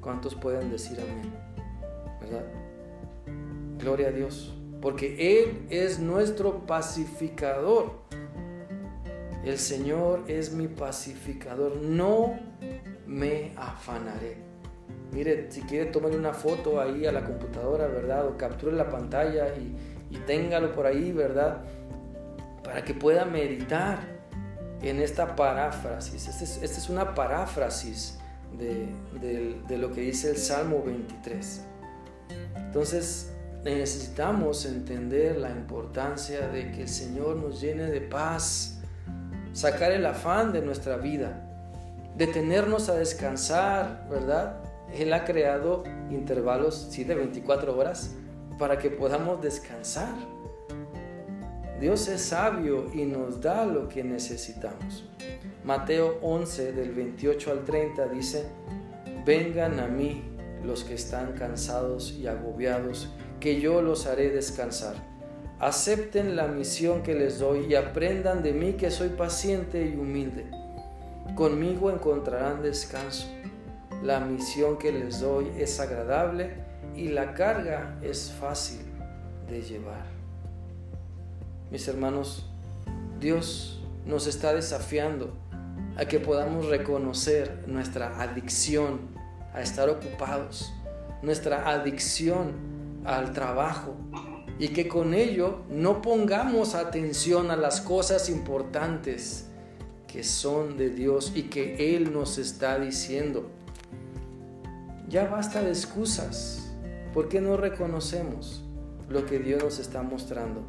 ¿Cuántos 0.00 0.34
pueden 0.34 0.70
decir 0.70 1.00
amén? 1.00 1.32
¿Verdad? 2.20 2.59
Gloria 3.80 4.08
a 4.08 4.10
Dios, 4.10 4.54
porque 4.80 5.42
Él 5.42 5.66
es 5.70 5.98
nuestro 5.98 6.66
pacificador. 6.66 8.00
El 9.44 9.58
Señor 9.58 10.24
es 10.28 10.52
mi 10.52 10.68
pacificador, 10.68 11.76
no 11.76 12.38
me 13.06 13.52
afanaré. 13.56 14.36
Mire, 15.12 15.50
si 15.50 15.62
quiere 15.62 15.86
tomar 15.90 16.12
una 16.12 16.32
foto 16.32 16.80
ahí 16.80 17.06
a 17.06 17.12
la 17.12 17.24
computadora, 17.24 17.86
¿verdad? 17.86 18.26
O 18.26 18.36
capture 18.36 18.76
la 18.76 18.88
pantalla 18.88 19.48
y, 19.56 19.74
y 20.14 20.18
téngalo 20.18 20.72
por 20.72 20.86
ahí, 20.86 21.10
¿verdad? 21.10 21.64
Para 22.62 22.84
que 22.84 22.94
pueda 22.94 23.24
meditar 23.24 24.20
en 24.82 25.00
esta 25.00 25.36
paráfrasis. 25.36 26.28
Esta 26.28 26.64
es, 26.64 26.88
una 26.88 27.14
paráfrasis 27.14 28.18
de, 28.56 29.76
lo 29.76 29.92
que 29.92 30.00
dice 30.02 30.30
el 30.30 30.36
Salmo 30.36 30.82
23. 30.84 31.64
Entonces 32.56 33.32
necesitamos 33.64 34.64
entender 34.66 35.36
la 35.38 35.50
importancia 35.50 36.48
de 36.48 36.72
que 36.72 36.82
el 36.82 36.88
Señor 36.88 37.36
nos 37.36 37.60
llene 37.60 37.84
de 37.84 38.00
paz, 38.00 38.80
sacar 39.52 39.92
el 39.92 40.06
afán 40.06 40.52
de 40.52 40.62
nuestra 40.62 40.96
vida, 40.96 41.46
detenernos 42.16 42.88
a 42.88 42.94
descansar, 42.94 44.06
¿verdad? 44.10 44.56
Él 44.94 45.12
ha 45.12 45.24
creado 45.24 45.84
intervalos, 46.10 46.88
sí, 46.90 47.04
de 47.04 47.14
24 47.14 47.76
horas 47.76 48.14
para 48.58 48.78
que 48.78 48.90
podamos 48.90 49.40
descansar. 49.40 50.14
Dios 51.80 52.08
es 52.08 52.20
sabio 52.20 52.90
y 52.92 53.04
nos 53.04 53.40
da 53.40 53.64
lo 53.64 53.88
que 53.88 54.04
necesitamos. 54.04 55.08
Mateo 55.64 56.18
11 56.20 56.72
del 56.72 56.92
28 56.92 57.50
al 57.52 57.64
30 57.64 58.06
dice, 58.08 58.44
vengan 59.24 59.80
a 59.80 59.86
mí 59.86 60.22
los 60.62 60.84
que 60.84 60.94
están 60.94 61.32
cansados 61.32 62.12
y 62.12 62.26
agobiados, 62.26 63.08
que 63.40 63.60
yo 63.60 63.82
los 63.82 64.06
haré 64.06 64.30
descansar. 64.30 64.94
Acepten 65.58 66.36
la 66.36 66.46
misión 66.46 67.02
que 67.02 67.14
les 67.14 67.38
doy 67.38 67.66
y 67.66 67.74
aprendan 67.74 68.42
de 68.42 68.52
mí 68.52 68.74
que 68.74 68.90
soy 68.90 69.08
paciente 69.10 69.84
y 69.86 69.96
humilde. 69.96 70.46
Conmigo 71.34 71.90
encontrarán 71.90 72.62
descanso. 72.62 73.26
La 74.02 74.20
misión 74.20 74.78
que 74.78 74.92
les 74.92 75.20
doy 75.20 75.50
es 75.58 75.80
agradable 75.80 76.52
y 76.94 77.08
la 77.08 77.34
carga 77.34 77.98
es 78.02 78.32
fácil 78.40 78.80
de 79.48 79.62
llevar. 79.62 80.06
Mis 81.70 81.86
hermanos, 81.88 82.46
Dios 83.20 83.82
nos 84.06 84.26
está 84.26 84.54
desafiando 84.54 85.34
a 85.96 86.06
que 86.06 86.20
podamos 86.20 86.66
reconocer 86.66 87.64
nuestra 87.66 88.22
adicción 88.22 89.00
a 89.52 89.60
estar 89.60 89.90
ocupados, 89.90 90.72
nuestra 91.22 91.68
adicción 91.70 92.79
al 93.04 93.32
trabajo 93.32 93.96
y 94.58 94.68
que 94.68 94.88
con 94.88 95.14
ello 95.14 95.60
no 95.70 96.02
pongamos 96.02 96.74
atención 96.74 97.50
a 97.50 97.56
las 97.56 97.80
cosas 97.80 98.28
importantes 98.28 99.46
que 100.06 100.22
son 100.24 100.76
de 100.76 100.90
Dios 100.90 101.32
y 101.34 101.44
que 101.44 101.96
Él 101.96 102.12
nos 102.12 102.36
está 102.36 102.78
diciendo. 102.78 103.48
Ya 105.08 105.26
basta 105.26 105.62
de 105.62 105.70
excusas. 105.70 106.72
¿Por 107.14 107.28
qué 107.28 107.40
no 107.40 107.56
reconocemos 107.56 108.62
lo 109.08 109.24
que 109.24 109.38
Dios 109.38 109.62
nos 109.62 109.78
está 109.78 110.02
mostrando? 110.02 110.62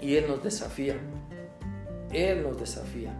Y 0.00 0.16
Él 0.16 0.26
nos 0.28 0.42
desafía. 0.44 0.96
Él 2.12 2.42
nos 2.42 2.58
desafía. 2.58 3.12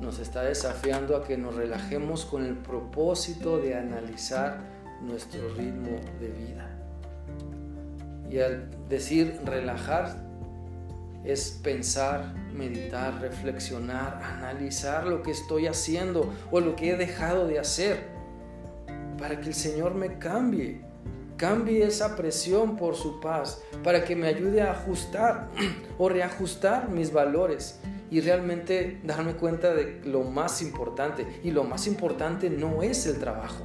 Nos 0.00 0.18
está 0.18 0.42
desafiando 0.42 1.16
a 1.16 1.24
que 1.24 1.38
nos 1.38 1.54
relajemos 1.54 2.24
con 2.24 2.44
el 2.44 2.56
propósito 2.56 3.58
de 3.58 3.74
analizar 3.74 4.60
nuestro 5.02 5.54
ritmo 5.54 5.98
de 6.20 6.28
vida. 6.28 6.69
Y 8.30 8.38
al 8.38 8.70
decir 8.88 9.40
relajar, 9.44 10.16
es 11.24 11.60
pensar, 11.62 12.34
meditar, 12.54 13.20
reflexionar, 13.20 14.22
analizar 14.22 15.06
lo 15.06 15.22
que 15.22 15.32
estoy 15.32 15.66
haciendo 15.66 16.32
o 16.50 16.60
lo 16.60 16.76
que 16.76 16.92
he 16.92 16.96
dejado 16.96 17.46
de 17.46 17.58
hacer 17.58 18.20
para 19.18 19.38
que 19.38 19.48
el 19.48 19.54
Señor 19.54 19.94
me 19.94 20.18
cambie, 20.18 20.80
cambie 21.36 21.84
esa 21.84 22.16
presión 22.16 22.76
por 22.76 22.96
su 22.96 23.20
paz, 23.20 23.62
para 23.84 24.02
que 24.04 24.16
me 24.16 24.26
ayude 24.26 24.62
a 24.62 24.72
ajustar 24.72 25.48
o 25.98 26.08
reajustar 26.08 26.88
mis 26.88 27.12
valores 27.12 27.80
y 28.10 28.20
realmente 28.20 28.98
darme 29.04 29.34
cuenta 29.34 29.74
de 29.74 30.00
lo 30.04 30.24
más 30.24 30.62
importante. 30.62 31.26
Y 31.44 31.50
lo 31.50 31.64
más 31.64 31.86
importante 31.86 32.48
no 32.48 32.82
es 32.82 33.06
el 33.06 33.18
trabajo. 33.18 33.62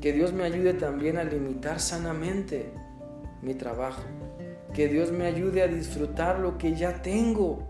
Que 0.00 0.12
Dios 0.12 0.32
me 0.34 0.44
ayude 0.44 0.74
también 0.74 1.16
a 1.16 1.24
limitar 1.24 1.80
sanamente 1.80 2.70
mi 3.46 3.54
trabajo. 3.54 4.02
Que 4.74 4.88
Dios 4.88 5.12
me 5.12 5.24
ayude 5.24 5.62
a 5.62 5.68
disfrutar 5.68 6.40
lo 6.40 6.58
que 6.58 6.74
ya 6.74 7.00
tengo. 7.00 7.62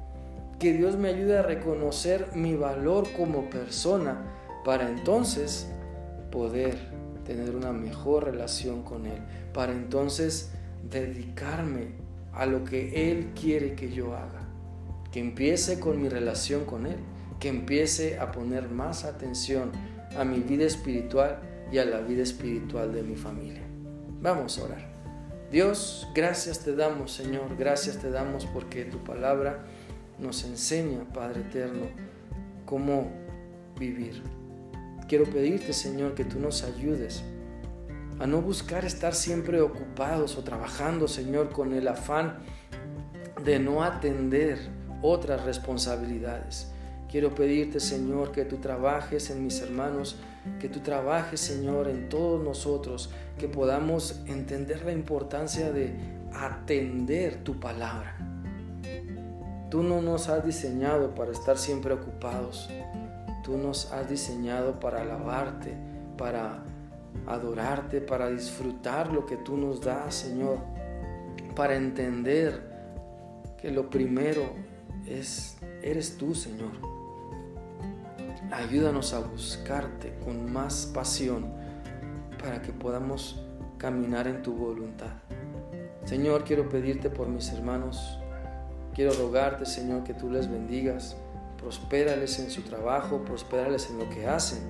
Que 0.58 0.72
Dios 0.72 0.96
me 0.96 1.08
ayude 1.08 1.38
a 1.38 1.42
reconocer 1.42 2.28
mi 2.34 2.56
valor 2.56 3.06
como 3.16 3.50
persona 3.50 4.24
para 4.64 4.88
entonces 4.88 5.70
poder 6.32 6.76
tener 7.24 7.54
una 7.54 7.72
mejor 7.72 8.24
relación 8.24 8.82
con 8.82 9.06
Él. 9.06 9.20
Para 9.52 9.72
entonces 9.72 10.50
dedicarme 10.90 11.88
a 12.32 12.46
lo 12.46 12.64
que 12.64 13.10
Él 13.10 13.32
quiere 13.40 13.74
que 13.74 13.92
yo 13.92 14.14
haga. 14.14 14.48
Que 15.12 15.20
empiece 15.20 15.78
con 15.78 16.00
mi 16.00 16.08
relación 16.08 16.64
con 16.64 16.86
Él. 16.86 16.96
Que 17.38 17.48
empiece 17.48 18.18
a 18.18 18.32
poner 18.32 18.70
más 18.70 19.04
atención 19.04 19.70
a 20.16 20.24
mi 20.24 20.40
vida 20.40 20.64
espiritual 20.64 21.38
y 21.70 21.78
a 21.78 21.84
la 21.84 22.00
vida 22.00 22.22
espiritual 22.22 22.94
de 22.94 23.02
mi 23.02 23.16
familia. 23.16 23.62
Vamos 24.22 24.58
a 24.58 24.64
orar. 24.64 24.95
Dios, 25.50 26.08
gracias 26.12 26.58
te 26.60 26.74
damos, 26.74 27.12
Señor, 27.12 27.56
gracias 27.56 27.98
te 27.98 28.10
damos 28.10 28.46
porque 28.46 28.84
tu 28.84 29.04
palabra 29.04 29.64
nos 30.18 30.42
enseña, 30.44 31.04
Padre 31.14 31.42
eterno, 31.42 31.86
cómo 32.64 33.12
vivir. 33.78 34.22
Quiero 35.08 35.24
pedirte, 35.24 35.72
Señor, 35.72 36.14
que 36.16 36.24
tú 36.24 36.40
nos 36.40 36.64
ayudes 36.64 37.22
a 38.18 38.26
no 38.26 38.42
buscar 38.42 38.84
estar 38.84 39.14
siempre 39.14 39.60
ocupados 39.60 40.36
o 40.36 40.42
trabajando, 40.42 41.06
Señor, 41.06 41.50
con 41.50 41.74
el 41.74 41.86
afán 41.86 42.38
de 43.44 43.60
no 43.60 43.84
atender 43.84 44.58
otras 45.00 45.44
responsabilidades. 45.44 46.72
Quiero 47.08 47.36
pedirte, 47.36 47.78
Señor, 47.78 48.32
que 48.32 48.44
tú 48.44 48.56
trabajes 48.56 49.30
en 49.30 49.44
mis 49.44 49.60
hermanos, 49.60 50.16
que 50.58 50.68
tú 50.68 50.80
trabajes, 50.80 51.40
Señor, 51.40 51.88
en 51.88 52.08
todos 52.08 52.42
nosotros, 52.42 53.10
que 53.38 53.48
podamos 53.48 54.20
entender 54.26 54.84
la 54.84 54.92
importancia 54.92 55.72
de 55.72 55.94
atender 56.32 57.42
tu 57.44 57.58
palabra. 57.58 58.16
Tú 59.70 59.82
no 59.82 60.00
nos 60.00 60.28
has 60.28 60.44
diseñado 60.44 61.14
para 61.14 61.32
estar 61.32 61.58
siempre 61.58 61.92
ocupados. 61.92 62.70
Tú 63.42 63.58
nos 63.58 63.92
has 63.92 64.08
diseñado 64.08 64.80
para 64.80 65.02
alabarte, 65.02 65.74
para 66.16 66.62
adorarte, 67.26 68.00
para 68.00 68.28
disfrutar 68.28 69.12
lo 69.12 69.26
que 69.26 69.36
tú 69.36 69.56
nos 69.56 69.80
das, 69.80 70.14
Señor, 70.14 70.58
para 71.54 71.76
entender 71.76 72.76
que 73.60 73.70
lo 73.70 73.90
primero 73.90 74.44
es 75.06 75.56
eres 75.82 76.16
tú, 76.16 76.34
Señor. 76.34 76.95
Ayúdanos 78.52 79.12
a 79.12 79.18
buscarte 79.18 80.14
con 80.24 80.52
más 80.52 80.86
pasión 80.94 81.46
para 82.40 82.62
que 82.62 82.72
podamos 82.72 83.42
caminar 83.76 84.28
en 84.28 84.42
tu 84.42 84.54
voluntad. 84.54 85.10
Señor, 86.04 86.44
quiero 86.44 86.68
pedirte 86.68 87.10
por 87.10 87.26
mis 87.26 87.52
hermanos. 87.52 88.20
Quiero 88.94 89.12
rogarte, 89.14 89.66
Señor, 89.66 90.04
que 90.04 90.14
tú 90.14 90.30
les 90.30 90.48
bendigas. 90.48 91.16
Prospérales 91.58 92.38
en 92.38 92.50
su 92.50 92.62
trabajo, 92.62 93.24
prospérales 93.24 93.90
en 93.90 93.98
lo 93.98 94.08
que 94.10 94.28
hacen, 94.28 94.60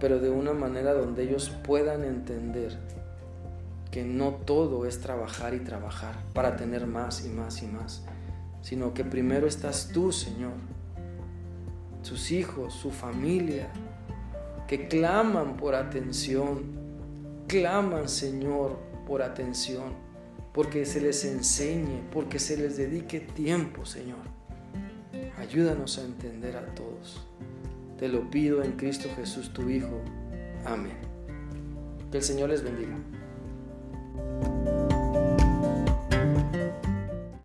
pero 0.00 0.18
de 0.18 0.30
una 0.30 0.52
manera 0.52 0.92
donde 0.92 1.22
ellos 1.22 1.50
puedan 1.62 2.02
entender 2.02 2.76
que 3.92 4.02
no 4.02 4.30
todo 4.44 4.86
es 4.86 5.00
trabajar 5.00 5.54
y 5.54 5.60
trabajar 5.60 6.16
para 6.32 6.56
tener 6.56 6.88
más 6.88 7.24
y 7.24 7.28
más 7.28 7.62
y 7.62 7.66
más, 7.66 8.02
sino 8.62 8.92
que 8.94 9.04
primero 9.04 9.46
estás 9.46 9.90
tú, 9.92 10.10
Señor, 10.10 10.54
sus 12.02 12.30
hijos, 12.30 12.74
su 12.74 12.90
familia, 12.90 13.68
que 14.68 14.88
claman 14.88 15.56
por 15.56 15.74
atención, 15.74 16.62
claman 17.46 18.08
Señor 18.08 18.78
por 19.06 19.22
atención, 19.22 19.94
porque 20.52 20.84
se 20.84 21.00
les 21.00 21.24
enseñe, 21.24 22.02
porque 22.12 22.38
se 22.38 22.56
les 22.56 22.76
dedique 22.76 23.20
tiempo, 23.20 23.84
Señor. 23.84 24.32
Ayúdanos 25.38 25.98
a 25.98 26.04
entender 26.04 26.56
a 26.56 26.66
todos. 26.74 27.26
Te 27.98 28.08
lo 28.08 28.30
pido 28.30 28.62
en 28.62 28.72
Cristo 28.72 29.08
Jesús, 29.16 29.52
tu 29.52 29.68
Hijo. 29.68 30.00
Amén. 30.64 30.96
Que 32.10 32.18
el 32.18 32.22
Señor 32.22 32.50
les 32.50 32.62
bendiga. 32.62 32.96